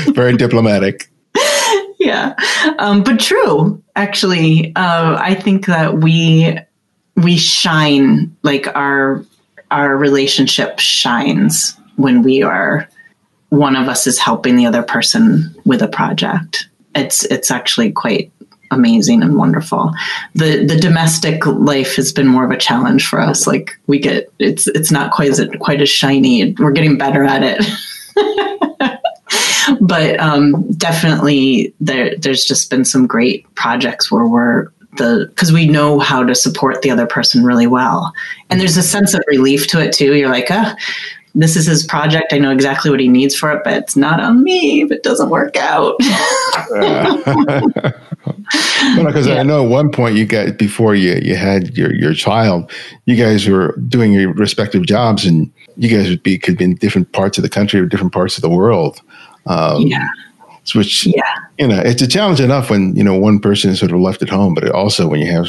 Very 0.14 0.36
diplomatic. 0.36 1.10
Yeah. 2.00 2.36
Um, 2.80 3.04
but 3.04 3.20
true, 3.20 3.82
actually. 3.96 4.74
Uh, 4.76 5.18
I 5.20 5.36
think 5.36 5.68
that 5.68 6.00
we 6.00 6.58
we 7.16 7.38
shine 7.38 8.36
like 8.44 8.68
our 8.76 9.24
our 9.72 9.96
relationship 9.96 10.80
shines 10.80 11.78
when 11.96 12.24
we 12.24 12.44
are 12.44 12.90
one 13.50 13.76
of 13.76 13.88
us 13.88 14.06
is 14.06 14.20
helping 14.20 14.58
the 14.58 14.66
other 14.66 14.84
person 14.84 15.56
with 15.64 15.82
a 15.82 15.88
project. 15.88 16.68
It's 16.94 17.24
it's 17.26 17.52
actually 17.52 17.92
quite 17.92 18.32
amazing 18.74 19.22
and 19.22 19.38
wonderful. 19.38 19.92
The 20.36 20.66
the 20.66 20.78
domestic 20.78 21.46
life 21.46 21.96
has 21.96 22.12
been 22.12 22.28
more 22.28 22.46
of 22.46 22.52
a 22.52 22.58
challenge 22.58 23.08
for 23.08 23.20
us. 23.20 23.48
Like 23.48 23.72
we 23.88 24.00
get 24.00 24.32
it's 24.40 24.68
it's 24.68 24.92
not 24.92 25.12
quite 25.12 25.30
as 25.30 25.42
quite 25.60 25.82
as 25.82 25.90
shiny. 25.90 26.54
We're 26.54 26.72
getting 26.72 26.98
better 26.98 27.24
at 27.24 27.44
it. 27.44 27.64
but 29.82 30.20
um, 30.20 30.70
definitely 30.74 31.74
there 31.80 32.16
there's 32.18 32.46
just 32.46 32.70
been 32.70 32.86
some 32.86 33.08
great 33.08 33.54
projects 33.56 34.12
where 34.12 34.28
we're 34.28 34.70
the 34.98 35.26
because 35.30 35.52
we 35.52 35.68
know 35.68 36.00
how 36.00 36.24
to 36.24 36.36
support 36.36 36.82
the 36.82 36.92
other 36.92 37.08
person 37.08 37.44
really 37.44 37.66
well 37.66 38.14
and 38.50 38.60
there's 38.60 38.78
a 38.78 38.84
sense 38.84 39.16
of 39.16 39.24
relief 39.28 39.66
to 39.66 39.82
it 39.82 39.92
too 39.92 40.16
you're 40.16 40.30
like 40.30 40.48
ah 40.52 40.76
this 41.36 41.56
is 41.56 41.66
his 41.66 41.84
project. 41.84 42.32
I 42.32 42.38
know 42.38 42.52
exactly 42.52 42.92
what 42.92 43.00
he 43.00 43.08
needs 43.08 43.36
for 43.36 43.52
it, 43.52 43.64
but 43.64 43.74
it's 43.74 43.96
not 43.96 44.20
on 44.20 44.44
me 44.44 44.84
if 44.84 44.92
it 44.92 45.04
doesn't 45.04 45.30
work 45.30 45.58
out. 45.58 45.98
because 45.98 46.12
yeah. 49.28 49.36
I 49.40 49.44
know 49.44 49.64
at 49.64 49.70
one 49.70 49.92
point 49.92 50.16
you 50.16 50.26
got 50.26 50.58
before 50.58 50.96
you 50.96 51.16
you 51.24 51.36
had 51.36 51.76
your 51.76 51.94
your 51.94 52.14
child, 52.14 52.72
you 53.06 53.16
guys 53.16 53.48
were 53.48 53.76
doing 53.88 54.14
your 54.14 54.34
respective 54.34 54.86
jobs, 54.86 55.26
and 55.26 55.52
you 55.78 55.90
guys 55.90 56.10
would 56.10 56.22
be 56.22 56.38
could 56.38 56.58
be 56.58 56.66
in 56.66 56.76
different 56.76 57.12
parts 57.14 57.38
of 57.38 57.44
the 57.44 57.50
country 57.50 57.80
or 57.80 57.86
different 57.86 58.14
parts 58.14 58.38
of 58.38 58.42
the 58.42 58.50
world. 58.50 59.02
Um, 59.46 59.88
yeah. 59.88 60.08
which 60.76 61.06
Yeah. 61.06 61.22
you 61.58 61.68
know 61.68 61.80
it's 61.80 62.02
a 62.02 62.08
challenge 62.08 62.40
enough 62.40 62.70
when 62.70 62.96
you 62.96 63.04
know 63.04 63.18
one 63.18 63.40
person 63.40 63.72
is 63.72 63.80
sort 63.80 63.92
of 63.92 64.00
left 64.00 64.22
at 64.22 64.30
home, 64.30 64.54
but 64.54 64.70
also 64.70 65.08
when 65.08 65.20
you 65.20 65.32
have 65.32 65.48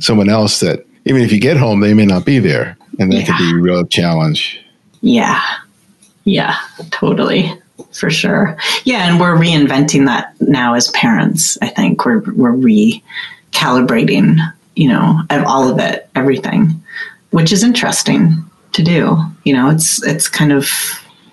someone 0.00 0.28
else 0.28 0.60
that 0.60 0.84
even 1.04 1.22
if 1.22 1.32
you 1.32 1.40
get 1.40 1.56
home, 1.56 1.80
they 1.80 1.94
may 1.94 2.04
not 2.04 2.26
be 2.26 2.40
there, 2.40 2.76
and 2.98 3.12
that 3.12 3.26
could 3.26 3.38
be 3.38 3.50
a 3.52 3.62
real 3.62 3.86
challenge. 3.86 4.60
Yeah. 5.00 5.40
Yeah, 6.24 6.56
totally. 6.90 7.52
For 7.92 8.10
sure. 8.10 8.56
Yeah, 8.84 9.10
and 9.10 9.18
we're 9.18 9.36
reinventing 9.36 10.06
that 10.06 10.34
now 10.40 10.74
as 10.74 10.88
parents. 10.88 11.58
I 11.62 11.68
think 11.68 12.04
we're 12.04 12.22
we're 12.32 12.52
recalibrating, 12.52 14.38
you 14.76 14.88
know, 14.88 15.22
all 15.30 15.68
of 15.68 15.78
it, 15.78 16.08
everything, 16.14 16.82
which 17.30 17.52
is 17.52 17.64
interesting 17.64 18.44
to 18.72 18.82
do. 18.82 19.16
You 19.44 19.54
know, 19.54 19.70
it's 19.70 20.02
it's 20.04 20.28
kind 20.28 20.52
of 20.52 20.68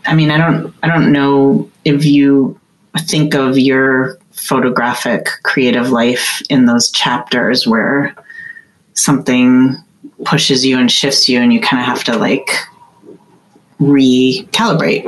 I 0.05 0.15
mean, 0.15 0.31
I 0.31 0.37
don't 0.37 0.73
I 0.81 0.87
don't 0.87 1.11
know 1.11 1.69
if 1.83 2.05
you 2.05 2.59
think 2.97 3.35
of 3.35 3.57
your 3.57 4.17
photographic 4.31 5.27
creative 5.43 5.89
life 5.91 6.41
in 6.49 6.65
those 6.65 6.89
chapters 6.91 7.67
where 7.67 8.15
something 8.93 9.75
pushes 10.25 10.65
you 10.65 10.79
and 10.79 10.91
shifts 10.91 11.27
you 11.27 11.39
and 11.39 11.53
you 11.53 11.59
kind 11.59 11.81
of 11.81 11.85
have 11.85 12.03
to 12.05 12.17
like 12.17 12.49
recalibrate 13.79 15.03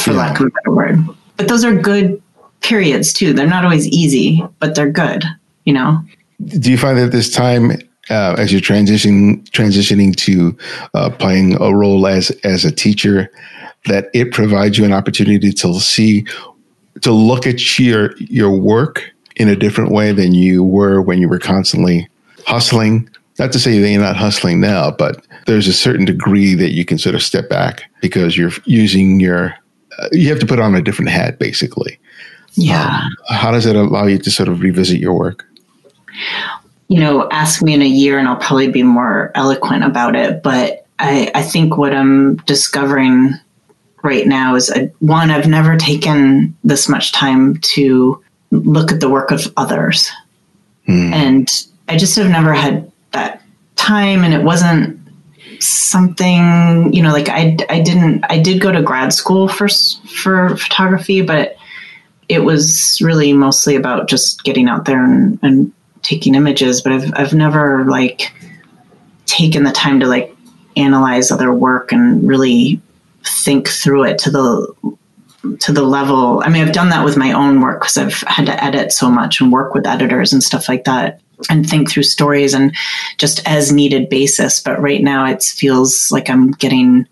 for 0.00 0.10
Yeah. 0.12 0.16
lack 0.16 0.40
of 0.40 0.46
a 0.46 0.50
better 0.50 0.74
word 0.74 1.04
but 1.36 1.48
those 1.48 1.64
are 1.64 1.74
good 1.74 2.20
periods 2.60 3.12
too 3.12 3.32
they're 3.32 3.46
not 3.46 3.64
always 3.64 3.86
easy 3.88 4.44
but 4.58 4.74
they're 4.74 4.90
good 4.90 5.24
you 5.64 5.72
know 5.72 6.00
Do 6.44 6.70
you 6.70 6.78
find 6.78 6.98
that 6.98 7.10
this 7.12 7.30
time, 7.30 7.72
uh, 8.10 8.34
as 8.38 8.52
you're 8.52 8.60
transitioning 8.60 9.42
transitioning 9.50 10.14
to 10.16 10.56
uh, 10.94 11.10
playing 11.10 11.60
a 11.60 11.74
role 11.74 12.06
as 12.06 12.30
as 12.44 12.64
a 12.64 12.70
teacher, 12.72 13.28
that 13.86 14.08
it 14.14 14.32
provides 14.32 14.78
you 14.78 14.84
an 14.84 14.92
opportunity 14.92 15.52
to 15.52 15.74
see, 15.80 16.24
to 17.02 17.10
look 17.12 17.46
at 17.46 17.78
your 17.78 18.16
your 18.18 18.50
work 18.50 19.02
in 19.36 19.48
a 19.48 19.56
different 19.56 19.90
way 19.90 20.12
than 20.12 20.32
you 20.34 20.62
were 20.64 21.02
when 21.02 21.18
you 21.20 21.28
were 21.28 21.38
constantly 21.40 22.08
hustling? 22.46 23.08
Not 23.38 23.52
to 23.52 23.58
say 23.58 23.78
that 23.78 23.88
you're 23.88 24.00
not 24.00 24.16
hustling 24.16 24.60
now, 24.60 24.90
but 24.90 25.24
there's 25.46 25.68
a 25.68 25.72
certain 25.72 26.04
degree 26.04 26.54
that 26.54 26.72
you 26.72 26.84
can 26.84 26.98
sort 26.98 27.14
of 27.14 27.22
step 27.22 27.48
back 27.48 27.84
because 28.00 28.36
you're 28.36 28.52
using 28.64 29.20
your, 29.20 29.54
uh, 29.98 30.08
you 30.12 30.28
have 30.28 30.40
to 30.40 30.46
put 30.46 30.58
on 30.58 30.74
a 30.74 30.82
different 30.82 31.10
hat, 31.10 31.38
basically. 31.38 31.98
yeah 32.54 33.08
How 33.28 33.50
does 33.50 33.66
it 33.66 33.76
allow 33.76 34.06
you 34.06 34.18
to 34.18 34.30
sort 34.30 34.48
of 34.48 34.60
revisit 34.60 34.98
your 35.00 35.14
work? 35.14 35.46
you 36.88 36.98
know, 36.98 37.28
ask 37.30 37.62
me 37.62 37.74
in 37.74 37.82
a 37.82 37.86
year 37.86 38.18
and 38.18 38.26
I'll 38.26 38.36
probably 38.36 38.70
be 38.70 38.82
more 38.82 39.30
eloquent 39.34 39.84
about 39.84 40.16
it. 40.16 40.42
But 40.42 40.86
I, 40.98 41.30
I 41.34 41.42
think 41.42 41.76
what 41.76 41.94
I'm 41.94 42.36
discovering 42.38 43.34
right 44.02 44.26
now 44.26 44.54
is 44.54 44.70
uh 44.70 44.88
one, 45.00 45.30
I've 45.30 45.46
never 45.48 45.76
taken 45.76 46.56
this 46.64 46.88
much 46.88 47.12
time 47.12 47.58
to 47.74 48.22
look 48.50 48.90
at 48.90 49.00
the 49.00 49.08
work 49.08 49.30
of 49.30 49.52
others. 49.56 50.10
And 51.12 51.48
I 51.88 51.98
just 51.98 52.16
have 52.16 52.30
never 52.30 52.54
had 52.54 52.87
that 53.12 53.42
time. 53.76 54.24
And 54.24 54.34
it 54.34 54.42
wasn't 54.42 54.98
something, 55.60 56.92
you 56.92 57.02
know, 57.02 57.12
like 57.12 57.28
I, 57.28 57.56
I 57.68 57.80
didn't, 57.80 58.24
I 58.28 58.38
did 58.38 58.60
go 58.60 58.70
to 58.72 58.82
grad 58.82 59.12
school 59.12 59.48
for, 59.48 59.68
for 59.68 60.56
photography, 60.56 61.22
but 61.22 61.56
it 62.28 62.40
was 62.40 63.00
really 63.02 63.32
mostly 63.32 63.74
about 63.74 64.08
just 64.08 64.44
getting 64.44 64.68
out 64.68 64.84
there 64.84 65.02
and, 65.02 65.38
and 65.42 65.72
taking 66.02 66.34
images, 66.34 66.80
but 66.82 66.92
I've 66.92 67.12
I've 67.14 67.34
never 67.34 67.84
like 67.84 68.32
taken 69.26 69.64
the 69.64 69.72
time 69.72 70.00
to 70.00 70.06
like 70.06 70.34
analyze 70.76 71.30
other 71.30 71.52
work 71.52 71.92
and 71.92 72.26
really 72.26 72.80
think 73.24 73.68
through 73.68 74.04
it 74.04 74.18
to 74.20 74.30
the 74.30 74.74
to 75.60 75.72
the 75.72 75.82
level. 75.82 76.42
I 76.44 76.48
mean, 76.48 76.66
I've 76.66 76.74
done 76.74 76.90
that 76.90 77.04
with 77.04 77.16
my 77.16 77.32
own 77.32 77.60
work 77.60 77.80
because 77.80 77.98
I've 77.98 78.20
had 78.26 78.46
to 78.46 78.64
edit 78.64 78.92
so 78.92 79.10
much 79.10 79.40
and 79.40 79.52
work 79.52 79.74
with 79.74 79.86
editors 79.86 80.32
and 80.32 80.42
stuff 80.42 80.68
like 80.68 80.84
that 80.84 81.20
and 81.48 81.68
think 81.68 81.90
through 81.90 82.02
stories 82.02 82.54
and 82.54 82.74
just 83.16 83.46
as 83.46 83.72
needed 83.72 84.08
basis. 84.08 84.60
But 84.60 84.80
right 84.80 85.02
now 85.02 85.26
it 85.26 85.42
feels 85.42 86.10
like 86.10 86.28
I'm 86.30 86.50
getting 86.52 87.06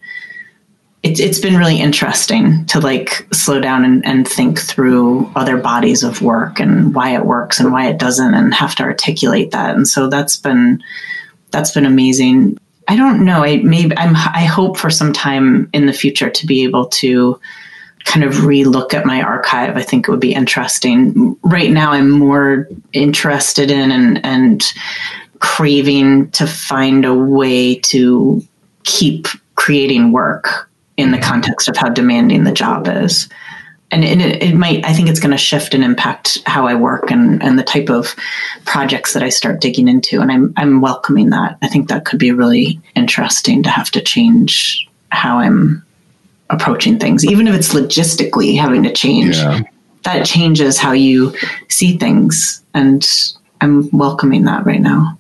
it's 1.03 1.21
it's 1.21 1.39
been 1.39 1.57
really 1.57 1.81
interesting 1.81 2.67
to 2.67 2.81
like 2.81 3.29
slow 3.33 3.61
down 3.61 3.85
and, 3.85 4.05
and 4.05 4.27
think 4.27 4.59
through 4.59 5.31
other 5.37 5.57
bodies 5.57 6.03
of 6.03 6.21
work 6.21 6.59
and 6.59 6.95
why 6.95 7.15
it 7.15 7.25
works 7.25 7.61
and 7.61 7.73
why 7.73 7.87
it 7.89 7.99
doesn't 7.99 8.35
and 8.35 8.53
have 8.53 8.75
to 8.77 8.83
articulate 8.83 9.53
that. 9.53 9.77
And 9.77 9.87
so 9.87 10.09
that's 10.09 10.37
been 10.37 10.83
that's 11.53 11.71
been 11.71 11.87
amazing. 11.87 12.59
I 12.89 12.97
don't 12.97 13.25
know. 13.25 13.45
I 13.45 13.59
maybe 13.59 13.97
I'm 13.97 14.17
I 14.17 14.45
hope 14.45 14.77
for 14.77 14.91
some 14.91 15.13
time 15.13 15.71
in 15.73 15.87
the 15.87 15.93
future 15.93 16.31
to 16.31 16.47
be 16.47 16.65
able 16.65 16.87
to 16.87 17.41
kind 18.07 18.25
of 18.25 18.35
relook 18.35 18.95
at 18.95 19.05
my 19.05 19.21
archive. 19.21 19.77
I 19.77 19.83
think 19.83 20.09
it 20.09 20.11
would 20.11 20.21
be 20.21 20.33
interesting. 20.33 21.37
Right 21.43 21.71
now 21.71 21.93
I'm 21.93 22.11
more 22.11 22.69
interested 22.93 23.71
in 23.71 23.91
and 23.91 24.25
and 24.25 24.65
craving 25.41 26.31
to 26.31 26.47
find 26.47 27.05
a 27.05 27.15
way 27.15 27.75
to 27.75 28.43
keep 28.85 29.27
creating 29.55 30.13
work 30.13 30.71
in 30.97 31.11
the 31.11 31.19
context 31.19 31.69
of 31.69 31.77
how 31.77 31.89
demanding 31.89 32.45
the 32.45 32.53
job 32.53 32.89
is. 32.89 33.29
And 33.91 34.03
it, 34.03 34.43
it 34.43 34.55
might, 34.55 34.85
I 34.85 34.93
think 34.93 35.09
it's 35.09 35.21
going 35.21 35.31
to 35.33 35.39
shift 35.39 35.73
and 35.73 35.85
impact 35.85 36.39
how 36.47 36.67
I 36.67 36.75
work 36.75 37.11
and, 37.11 37.43
and 37.43 37.59
the 37.59 37.63
type 37.63 37.89
of 37.89 38.17
projects 38.65 39.13
that 39.13 39.23
I 39.23 39.29
start 39.29 39.61
digging 39.61 39.89
into. 39.89 40.21
And 40.21 40.33
I'm, 40.33 40.53
I'm 40.57 40.81
welcoming 40.81 41.31
that. 41.31 41.57
I 41.63 41.69
think 41.69 41.89
that 41.89 42.05
could 42.05 42.19
be 42.19 42.33
really 42.33 42.81
interesting 42.97 43.63
to 43.63 43.71
have 43.71 43.91
to 43.93 44.01
change 44.01 44.89
how 45.11 45.39
I'm 45.39 45.86
approaching 46.51 46.99
things, 46.99 47.25
even 47.25 47.49
if 47.49 47.55
it's 47.55 47.75
logistically 47.75 48.59
having 48.59 48.83
to 48.83 48.93
change. 48.93 49.37
Yeah. 49.37 49.63
That 50.05 50.25
changes 50.25 50.79
how 50.79 50.93
you 50.93 51.35
see 51.69 51.97
things. 51.97 52.63
And 52.75 53.05
I'm 53.61 53.91
welcoming 53.91 54.45
that 54.45 54.65
right 54.65 54.81
now. 54.81 55.19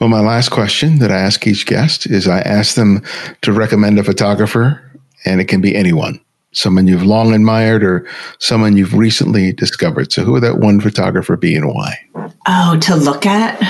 Well, 0.00 0.08
my 0.08 0.20
last 0.20 0.50
question 0.50 1.00
that 1.00 1.10
I 1.10 1.18
ask 1.18 1.46
each 1.46 1.66
guest 1.66 2.06
is 2.06 2.28
I 2.28 2.40
ask 2.40 2.76
them 2.76 3.02
to 3.42 3.52
recommend 3.52 3.98
a 3.98 4.04
photographer, 4.04 4.80
and 5.24 5.40
it 5.40 5.46
can 5.46 5.60
be 5.60 5.74
anyone, 5.74 6.20
someone 6.52 6.86
you've 6.86 7.02
long 7.02 7.34
admired 7.34 7.82
or 7.82 8.06
someone 8.38 8.76
you've 8.76 8.94
recently 8.94 9.52
discovered. 9.52 10.12
So, 10.12 10.22
who 10.22 10.32
would 10.32 10.44
that 10.44 10.58
one 10.58 10.80
photographer 10.80 11.36
be 11.36 11.56
and 11.56 11.66
why? 11.74 11.98
Oh, 12.46 12.78
to 12.80 12.94
look 12.94 13.26
at? 13.26 13.60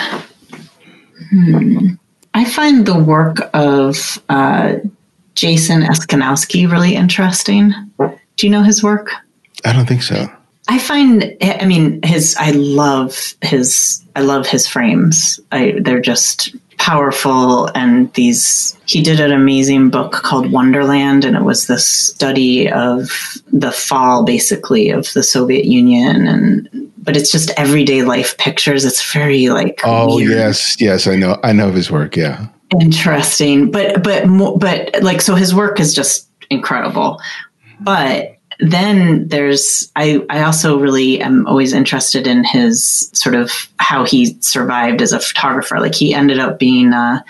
Hmm. 1.31 1.95
I 2.35 2.45
find 2.45 2.85
the 2.85 2.99
work 2.99 3.39
of 3.55 4.23
uh, 4.29 4.77
Jason 5.39 5.83
Eskenazi 5.83 6.71
really 6.71 6.95
interesting. 6.95 7.73
Do 7.99 8.47
you 8.47 8.51
know 8.51 8.63
his 8.63 8.83
work? 8.83 9.13
I 9.65 9.73
don't 9.73 9.87
think 9.87 10.03
so. 10.03 10.27
I 10.69 10.79
find, 10.79 11.35
I 11.41 11.65
mean, 11.65 12.03
his, 12.03 12.37
I 12.39 12.51
love 12.51 13.35
his, 13.41 14.05
I 14.17 14.21
love 14.21 14.47
his 14.47 14.69
frames. 14.69 15.41
I, 15.51 15.79
they're 15.81 16.01
just 16.01 16.55
powerful. 16.79 17.67
And 17.75 18.13
these, 18.15 18.77
he 18.87 19.03
did 19.03 19.19
an 19.19 19.33
amazing 19.33 19.91
book 19.91 20.13
called 20.13 20.53
Wonderland, 20.53 21.25
and 21.25 21.37
it 21.37 21.43
was 21.43 21.67
this 21.67 21.87
study 21.87 22.71
of 22.71 23.09
the 23.53 23.73
fall, 23.73 24.25
basically, 24.25 24.91
of 24.91 25.13
the 25.15 25.23
Soviet 25.23 25.65
Union. 25.65 26.27
And, 26.27 26.93
but 26.99 27.17
it's 27.17 27.31
just 27.33 27.51
everyday 27.57 28.03
life 28.03 28.37
pictures. 28.39 28.85
It's 28.85 29.13
very 29.13 29.49
like, 29.49 29.81
Oh, 29.85 30.17
weird 30.17 30.33
yes, 30.33 30.81
yes, 30.81 31.07
I 31.07 31.17
know. 31.17 31.39
I 31.43 31.53
know 31.53 31.71
his 31.71 31.91
work. 31.91 32.17
Yeah. 32.17 32.49
Interesting. 32.81 33.71
But 33.71 34.03
but 34.03 34.25
but 34.59 35.03
like 35.03 35.21
so 35.21 35.35
his 35.35 35.55
work 35.55 35.81
is 35.81 35.95
just 35.95 36.29
incredible. 36.51 37.21
But 37.81 38.37
then 38.61 39.29
there's 39.29 39.91
I, 39.95 40.25
I 40.29 40.43
also 40.43 40.79
really 40.79 41.21
am 41.21 41.47
always 41.47 41.73
interested 41.73 42.27
in 42.27 42.45
his 42.45 43.11
sort 43.15 43.35
of 43.35 43.53
how 43.79 44.05
he 44.05 44.37
survived 44.41 45.01
as 45.01 45.13
a 45.13 45.21
photographer. 45.21 45.79
Like 45.79 45.95
he 45.95 46.13
ended 46.13 46.39
up 46.39 46.59
being 46.59 46.93
uh, 46.93 47.23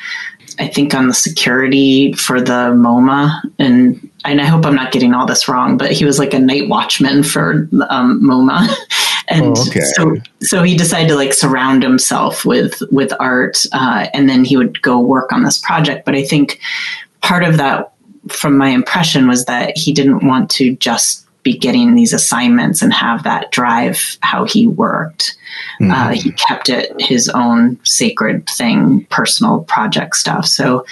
i 0.59 0.67
think 0.67 0.95
on 0.95 1.09
the 1.09 1.15
security 1.15 2.13
for 2.13 2.41
the 2.41 2.73
moma. 2.75 3.41
And 3.59 4.11
and 4.25 4.41
i 4.41 4.45
hope 4.45 4.67
i'm 4.67 4.75
not 4.75 4.93
getting 4.93 5.15
all 5.15 5.27
this 5.27 5.49
wrong 5.49 5.77
but 5.77 5.93
he 5.93 6.05
was 6.05 6.19
like 6.19 6.35
a 6.35 6.39
night 6.39 6.69
watchman 6.69 7.23
for 7.23 7.69
um, 7.89 8.21
moma 8.23 8.67
and 9.31 9.45
Oh, 9.57 9.67
okay. 9.69 9.81
so 9.95 10.17
so 10.41 10.63
he 10.63 10.77
decided 10.77 11.09
to 11.09 11.15
like 11.17 11.33
surround 11.33 11.83
himself 11.83 12.45
with 12.45 12.81
with 12.91 13.13
art 13.21 13.65
uh, 13.73 14.07
and 14.15 14.29
then 14.29 14.45
he 14.45 14.57
would 14.57 14.81
go 14.83 14.99
work 14.99 15.33
on 15.33 15.43
this 15.45 15.59
project. 15.59 16.05
But 16.05 16.15
i 16.15 16.25
think 16.25 16.61
part 17.21 17.45
of 17.45 17.57
that 17.59 17.93
from 18.29 18.57
my 18.59 18.69
impression 18.69 19.27
was 19.29 19.45
that 19.47 19.77
he 19.77 19.93
didn't 19.93 20.27
want 20.27 20.51
to 20.51 20.77
just 20.77 21.27
be 21.43 21.57
getting 21.57 21.95
these 21.95 22.13
assignments 22.13 22.83
and 22.83 22.93
have 22.93 23.23
that 23.23 23.51
drive 23.53 24.19
how 24.21 24.45
he 24.45 24.67
worked. 24.67 25.37
Uh, 25.81 26.09
he 26.13 26.33
kept 26.33 26.69
it 26.69 26.93
his 27.01 27.29
own 27.29 27.79
sacred 27.85 28.47
thing 28.51 29.05
personal 29.11 29.61
project 29.65 30.17
stuff. 30.17 30.45
So 30.47 30.85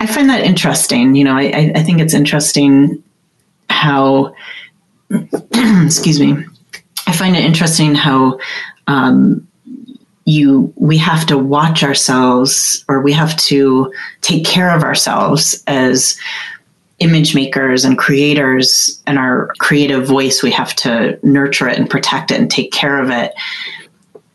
i 0.00 0.06
find 0.06 0.28
that 0.30 0.42
interesting. 0.44 1.14
You 1.14 1.24
know 1.24 1.36
I- 1.36 1.72
I 1.76 1.82
think 1.82 2.00
it's 2.00 2.14
interesting 2.14 3.02
how 3.70 4.34
excuse 5.84 6.18
me 6.20 6.44
I 7.06 7.12
find 7.12 7.36
it 7.36 7.44
interesting 7.44 7.94
how 7.94 8.38
um, 8.86 9.46
you 10.24 10.72
we 10.76 10.98
have 10.98 11.26
to 11.26 11.38
watch 11.38 11.82
ourselves 11.82 12.84
or 12.88 13.00
we 13.00 13.12
have 13.12 13.36
to 13.36 13.92
take 14.20 14.44
care 14.44 14.70
of 14.70 14.82
ourselves 14.82 15.62
as 15.66 16.16
image 17.02 17.34
makers 17.34 17.84
and 17.84 17.98
creators 17.98 19.02
and 19.06 19.18
our 19.18 19.50
creative 19.58 20.06
voice, 20.06 20.42
we 20.42 20.52
have 20.52 20.74
to 20.76 21.18
nurture 21.22 21.68
it 21.68 21.76
and 21.76 21.90
protect 21.90 22.30
it 22.30 22.40
and 22.40 22.50
take 22.50 22.70
care 22.70 23.02
of 23.02 23.10
it 23.10 23.34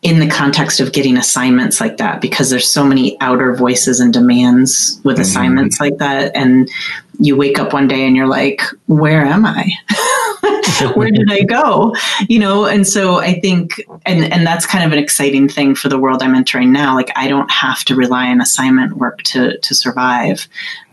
in 0.01 0.20
the 0.20 0.28
context 0.28 0.80
of 0.80 0.93
getting 0.93 1.18
assignments 1.18 1.80
like 1.80 1.97
that 1.97 2.22
because 2.22 2.49
there's 2.49 2.70
so 2.70 2.84
many 2.84 3.20
outer 3.22 3.55
voices 3.55 3.99
and 3.99 4.13
demands 4.13 4.99
with 5.03 5.15
mm-hmm. 5.15 5.22
assignments 5.22 5.80
like 5.80 5.97
that 5.97 6.36
and 6.36 6.70
you 7.20 7.36
wake 7.36 7.59
up 7.59 7.74
one 7.74 7.88
day 7.88 8.05
and 8.05 8.15
you're 8.15 8.28
like 8.28 8.61
where 8.88 9.26
am 9.26 9.45
i? 9.45 9.70
Where 10.93 11.09
did 11.09 11.32
i 11.32 11.41
go? 11.41 11.95
You 12.30 12.39
know 12.39 12.65
and 12.65 12.88
so 12.88 13.20
i 13.20 13.39
think 13.39 13.82
and 14.05 14.32
and 14.32 14.45
that's 14.45 14.65
kind 14.65 14.86
of 14.86 14.91
an 14.91 14.99
exciting 14.99 15.49
thing 15.49 15.76
for 15.76 15.89
the 15.89 15.97
world 15.97 16.22
i'm 16.22 16.36
entering 16.36 16.72
now. 16.72 16.95
Like 16.95 17.11
i 17.15 17.28
don't 17.28 17.49
have 17.51 17.84
to 17.86 17.95
rely 17.95 18.28
on 18.28 18.41
assignment 18.41 18.97
work 18.97 19.24
to 19.24 19.57
to 19.57 19.76
survive. 19.76 20.47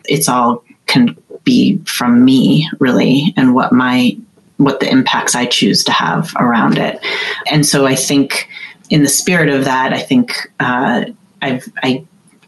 It's 0.07 0.29
all 0.29 0.65
can 0.87 1.17
be 1.45 1.79
from 1.85 2.25
me 2.25 2.69
really 2.79 3.35
and 3.37 3.55
what 3.55 3.73
my 3.73 4.17
what 4.57 4.81
the 4.81 4.89
impacts 4.89 5.35
i 5.35 5.45
choose 5.45 5.85
to 5.85 5.93
have 5.93 6.33
around 6.37 6.79
it. 6.79 7.05
And 7.51 7.67
so 7.67 7.87
i 7.87 7.95
think 7.95 8.49
in 8.91 9.03
the 9.03 9.09
spirit 9.09 9.49
of 9.49 9.65
that, 9.65 9.93
I 9.93 9.99
think 9.99 10.53
uh, 10.61 11.07
I've, 11.43 11.71
I 11.83 12.05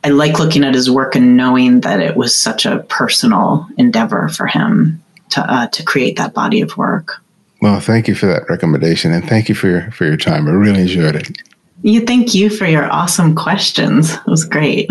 I 0.07 0.11
like 0.11 0.39
looking 0.39 0.63
at 0.63 0.73
his 0.73 0.89
work 0.89 1.17
and 1.17 1.37
knowing 1.37 1.81
that 1.81 1.99
it 1.99 2.17
was 2.17 2.33
such 2.33 2.65
a 2.65 2.79
personal 2.89 3.67
endeavor 3.77 4.29
for 4.29 4.47
him 4.47 5.03
to 5.31 5.41
uh, 5.41 5.67
to 5.67 5.83
create 5.83 6.17
that 6.17 6.33
body 6.33 6.61
of 6.61 6.77
work. 6.77 7.21
Well, 7.61 7.81
thank 7.81 8.07
you 8.07 8.15
for 8.15 8.27
that 8.27 8.49
recommendation, 8.49 9.13
and 9.13 9.29
thank 9.29 9.49
you 9.49 9.57
for 9.57 9.67
your 9.67 9.91
for 9.91 10.05
your 10.05 10.17
time. 10.17 10.47
I 10.47 10.53
really 10.53 10.83
enjoyed 10.83 11.17
it. 11.17 11.37
You 11.83 12.07
thank 12.07 12.35
you 12.37 12.51
for 12.51 12.67
your 12.67 12.89
awesome 12.89 13.35
questions. 13.35 14.15
It 14.15 14.27
was 14.29 14.45
great. 14.45 14.89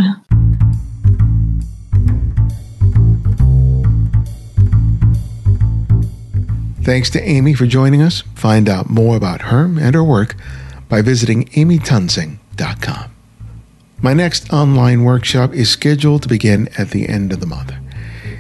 Thanks 6.84 7.10
to 7.12 7.22
Amy 7.22 7.54
for 7.54 7.66
joining 7.66 8.02
us. 8.02 8.22
Find 8.36 8.68
out 8.68 8.90
more 8.90 9.16
about 9.16 9.44
her 9.44 9.64
and 9.64 9.96
her 9.96 10.04
work 10.04 10.36
by 10.90 11.02
visiting 11.02 11.46
amytoensing.com. 11.46 13.15
My 14.06 14.14
next 14.14 14.54
online 14.54 15.04
workshop 15.04 15.52
is 15.56 15.72
scheduled 15.72 16.22
to 16.22 16.30
begin 16.30 16.70
at 16.78 16.92
the 16.92 17.10
end 17.10 17.34
of 17.34 17.40
the 17.40 17.48
month. 17.48 17.74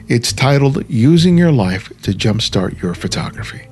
It's 0.07 0.32
titled 0.32 0.88
Using 0.88 1.39
Your 1.39 1.51
Life 1.51 1.89
to 2.03 2.11
Jumpstart 2.11 2.80
Your 2.84 2.93
Photography. 2.93 3.68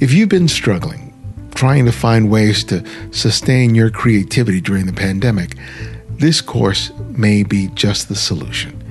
If 0.00 0.12
you've 0.12 0.28
been 0.28 0.48
struggling, 0.48 1.14
trying 1.54 1.84
to 1.84 1.92
find 1.92 2.32
ways 2.32 2.64
to 2.64 2.84
sustain 3.12 3.76
your 3.76 3.90
creativity 3.90 4.60
during 4.60 4.86
the 4.86 4.92
pandemic, 4.92 5.56
this 6.08 6.40
course 6.40 6.90
may 7.10 7.44
be 7.44 7.68
just 7.74 8.08
the 8.08 8.16
solution. 8.16 8.82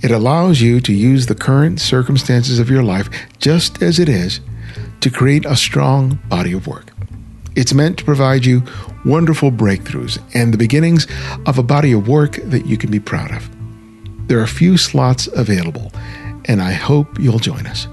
It 0.00 0.12
allows 0.12 0.60
you 0.60 0.80
to 0.80 0.92
use 0.92 1.26
the 1.26 1.34
current 1.34 1.80
circumstances 1.80 2.60
of 2.60 2.70
your 2.70 2.84
life 2.84 3.08
just 3.40 3.82
as 3.82 3.98
it 3.98 4.08
is 4.08 4.38
to 5.00 5.10
create 5.10 5.44
a 5.44 5.56
strong 5.56 6.20
body 6.28 6.52
of 6.52 6.68
work. 6.68 6.93
It's 7.56 7.74
meant 7.74 7.98
to 7.98 8.04
provide 8.04 8.44
you 8.44 8.62
wonderful 9.04 9.50
breakthroughs 9.50 10.18
and 10.34 10.52
the 10.52 10.58
beginnings 10.58 11.06
of 11.46 11.58
a 11.58 11.62
body 11.62 11.92
of 11.92 12.08
work 12.08 12.36
that 12.44 12.66
you 12.66 12.76
can 12.76 12.90
be 12.90 13.00
proud 13.00 13.30
of. 13.30 13.48
There 14.28 14.38
are 14.38 14.44
a 14.44 14.48
few 14.48 14.76
slots 14.76 15.26
available, 15.28 15.92
and 16.46 16.62
I 16.62 16.72
hope 16.72 17.18
you'll 17.18 17.38
join 17.38 17.66
us. 17.66 17.86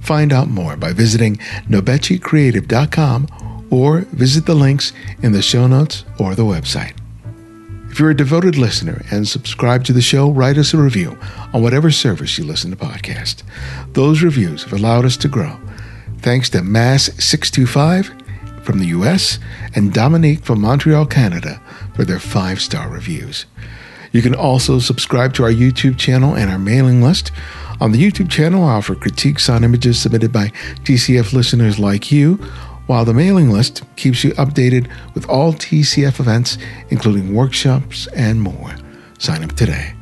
Find 0.00 0.32
out 0.32 0.48
more 0.48 0.76
by 0.76 0.92
visiting 0.92 1.36
nobechicreative.com 1.68 3.66
or 3.70 4.00
visit 4.00 4.46
the 4.46 4.54
links 4.54 4.92
in 5.22 5.32
the 5.32 5.42
show 5.42 5.66
notes 5.66 6.04
or 6.18 6.34
the 6.34 6.42
website. 6.42 6.92
If 7.90 8.00
you're 8.00 8.10
a 8.10 8.16
devoted 8.16 8.56
listener 8.56 9.02
and 9.10 9.26
subscribe 9.26 9.84
to 9.84 9.92
the 9.92 10.02
show, 10.02 10.30
write 10.30 10.58
us 10.58 10.74
a 10.74 10.78
review 10.78 11.16
on 11.52 11.62
whatever 11.62 11.92
service 11.92 12.36
you 12.36 12.44
listen 12.44 12.70
to 12.72 12.76
podcast. 12.76 13.44
Those 13.92 14.22
reviews 14.22 14.64
have 14.64 14.72
allowed 14.72 15.04
us 15.04 15.16
to 15.18 15.28
grow. 15.28 15.56
Thanks 16.18 16.50
to 16.50 16.58
Mass625 16.58 18.23
from 18.64 18.78
the 18.78 18.86
US 18.86 19.38
and 19.74 19.92
Dominique 19.92 20.44
from 20.44 20.60
Montreal, 20.60 21.06
Canada 21.06 21.60
for 21.94 22.04
their 22.04 22.18
five 22.18 22.60
star 22.60 22.88
reviews. 22.88 23.46
You 24.12 24.22
can 24.22 24.34
also 24.34 24.78
subscribe 24.78 25.34
to 25.34 25.44
our 25.44 25.50
YouTube 25.50 25.98
channel 25.98 26.36
and 26.36 26.50
our 26.50 26.58
mailing 26.58 27.02
list. 27.02 27.32
On 27.80 27.92
the 27.92 27.98
YouTube 27.98 28.30
channel, 28.30 28.62
I 28.64 28.74
offer 28.74 28.94
critiques 28.94 29.48
on 29.48 29.64
images 29.64 30.00
submitted 30.00 30.32
by 30.32 30.48
TCF 30.84 31.32
listeners 31.32 31.78
like 31.78 32.12
you, 32.12 32.34
while 32.86 33.04
the 33.04 33.14
mailing 33.14 33.50
list 33.50 33.82
keeps 33.96 34.22
you 34.22 34.30
updated 34.32 34.88
with 35.14 35.28
all 35.28 35.52
TCF 35.52 36.20
events, 36.20 36.58
including 36.90 37.34
workshops 37.34 38.06
and 38.08 38.40
more. 38.40 38.76
Sign 39.18 39.42
up 39.42 39.52
today. 39.52 39.94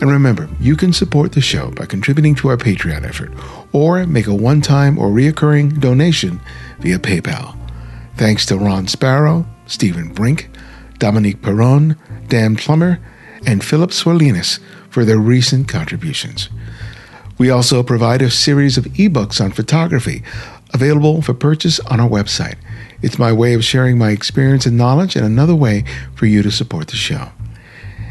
And 0.00 0.10
remember, 0.10 0.48
you 0.58 0.76
can 0.76 0.92
support 0.92 1.32
the 1.32 1.40
show 1.40 1.70
by 1.72 1.86
contributing 1.86 2.34
to 2.36 2.48
our 2.48 2.56
Patreon 2.56 3.04
effort 3.04 3.32
or 3.72 4.06
make 4.06 4.26
a 4.26 4.34
one 4.34 4.60
time 4.60 4.98
or 4.98 5.10
recurring 5.10 5.68
donation 5.68 6.40
via 6.80 6.98
PayPal. 6.98 7.59
Thanks 8.20 8.44
to 8.46 8.58
Ron 8.58 8.86
Sparrow, 8.86 9.46
Stephen 9.64 10.12
Brink, 10.12 10.50
Dominique 10.98 11.40
Perron, 11.40 11.96
Dan 12.28 12.54
Plummer, 12.54 13.00
and 13.46 13.64
Philip 13.64 13.92
Swalinas 13.92 14.60
for 14.90 15.06
their 15.06 15.16
recent 15.16 15.68
contributions. 15.68 16.50
We 17.38 17.48
also 17.48 17.82
provide 17.82 18.20
a 18.20 18.30
series 18.30 18.76
of 18.76 18.84
ebooks 18.84 19.42
on 19.42 19.52
photography 19.52 20.22
available 20.74 21.22
for 21.22 21.32
purchase 21.32 21.80
on 21.80 21.98
our 21.98 22.10
website. 22.10 22.56
It's 23.00 23.18
my 23.18 23.32
way 23.32 23.54
of 23.54 23.64
sharing 23.64 23.96
my 23.96 24.10
experience 24.10 24.66
and 24.66 24.76
knowledge 24.76 25.16
and 25.16 25.24
another 25.24 25.54
way 25.54 25.86
for 26.14 26.26
you 26.26 26.42
to 26.42 26.50
support 26.50 26.88
the 26.88 26.96
show. 26.96 27.32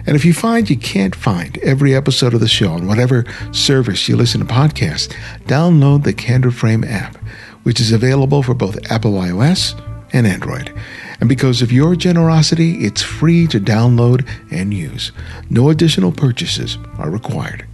And 0.08 0.16
if 0.16 0.26
you 0.26 0.34
find 0.34 0.72
you 0.72 0.78
can't 0.78 1.14
find 1.14 1.60
every 1.60 1.94
episode 1.94 2.34
of 2.34 2.40
the 2.40 2.48
show 2.48 2.72
on 2.72 2.88
whatever 2.88 3.26
service 3.52 4.10
you 4.10 4.18
listen 4.18 4.40
to 4.40 4.52
podcasts, 4.52 5.14
download 5.44 6.04
the 6.04 6.14
Candid 6.14 6.56
Frame 6.56 6.84
app, 6.84 7.16
which 7.62 7.80
is 7.80 7.92
available 7.92 8.42
for 8.42 8.56
both 8.56 8.92
Apple 8.92 9.12
iOS 9.12 9.80
and 10.14 10.28
Android. 10.28 10.74
And 11.20 11.28
because 11.28 11.62
of 11.62 11.72
your 11.72 11.96
generosity, 11.96 12.86
it's 12.86 13.02
free 13.02 13.48
to 13.48 13.60
download 13.60 14.28
and 14.52 14.74
use. 14.74 15.12
No 15.50 15.70
additional 15.70 16.12
purchases 16.12 16.78
are 16.98 17.10
required. 17.10 17.66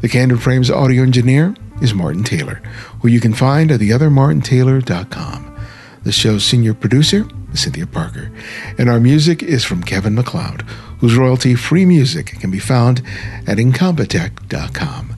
The 0.00 0.08
Candid 0.08 0.40
Frames 0.40 0.70
audio 0.70 1.02
engineer 1.02 1.54
is 1.82 1.94
Martin 1.94 2.24
Taylor, 2.24 2.62
who 3.00 3.08
you 3.08 3.20
can 3.20 3.34
find 3.34 3.70
at 3.70 3.80
theothermartintaylor.com. 3.80 5.56
The 6.04 6.12
show's 6.12 6.44
senior 6.44 6.74
producer 6.74 7.26
is 7.52 7.62
Cynthia 7.62 7.86
Parker, 7.86 8.30
and 8.78 8.88
our 8.88 9.00
music 9.00 9.42
is 9.42 9.64
from 9.64 9.82
Kevin 9.82 10.14
MacLeod, 10.14 10.62
whose 11.00 11.16
royalty 11.16 11.54
free 11.54 11.84
music 11.84 12.38
can 12.40 12.50
be 12.50 12.58
found 12.58 13.02
at 13.46 13.58
incompetech.com. 13.58 15.14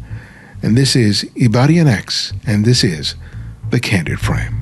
And 0.63 0.77
this 0.77 0.97
is 0.97 1.25
Ibarionex, 1.37 2.35
and 2.47 2.65
this 2.65 2.85
is 2.85 3.15
The 3.71 3.81
Candid 3.81 4.21
Frame. 4.21 4.60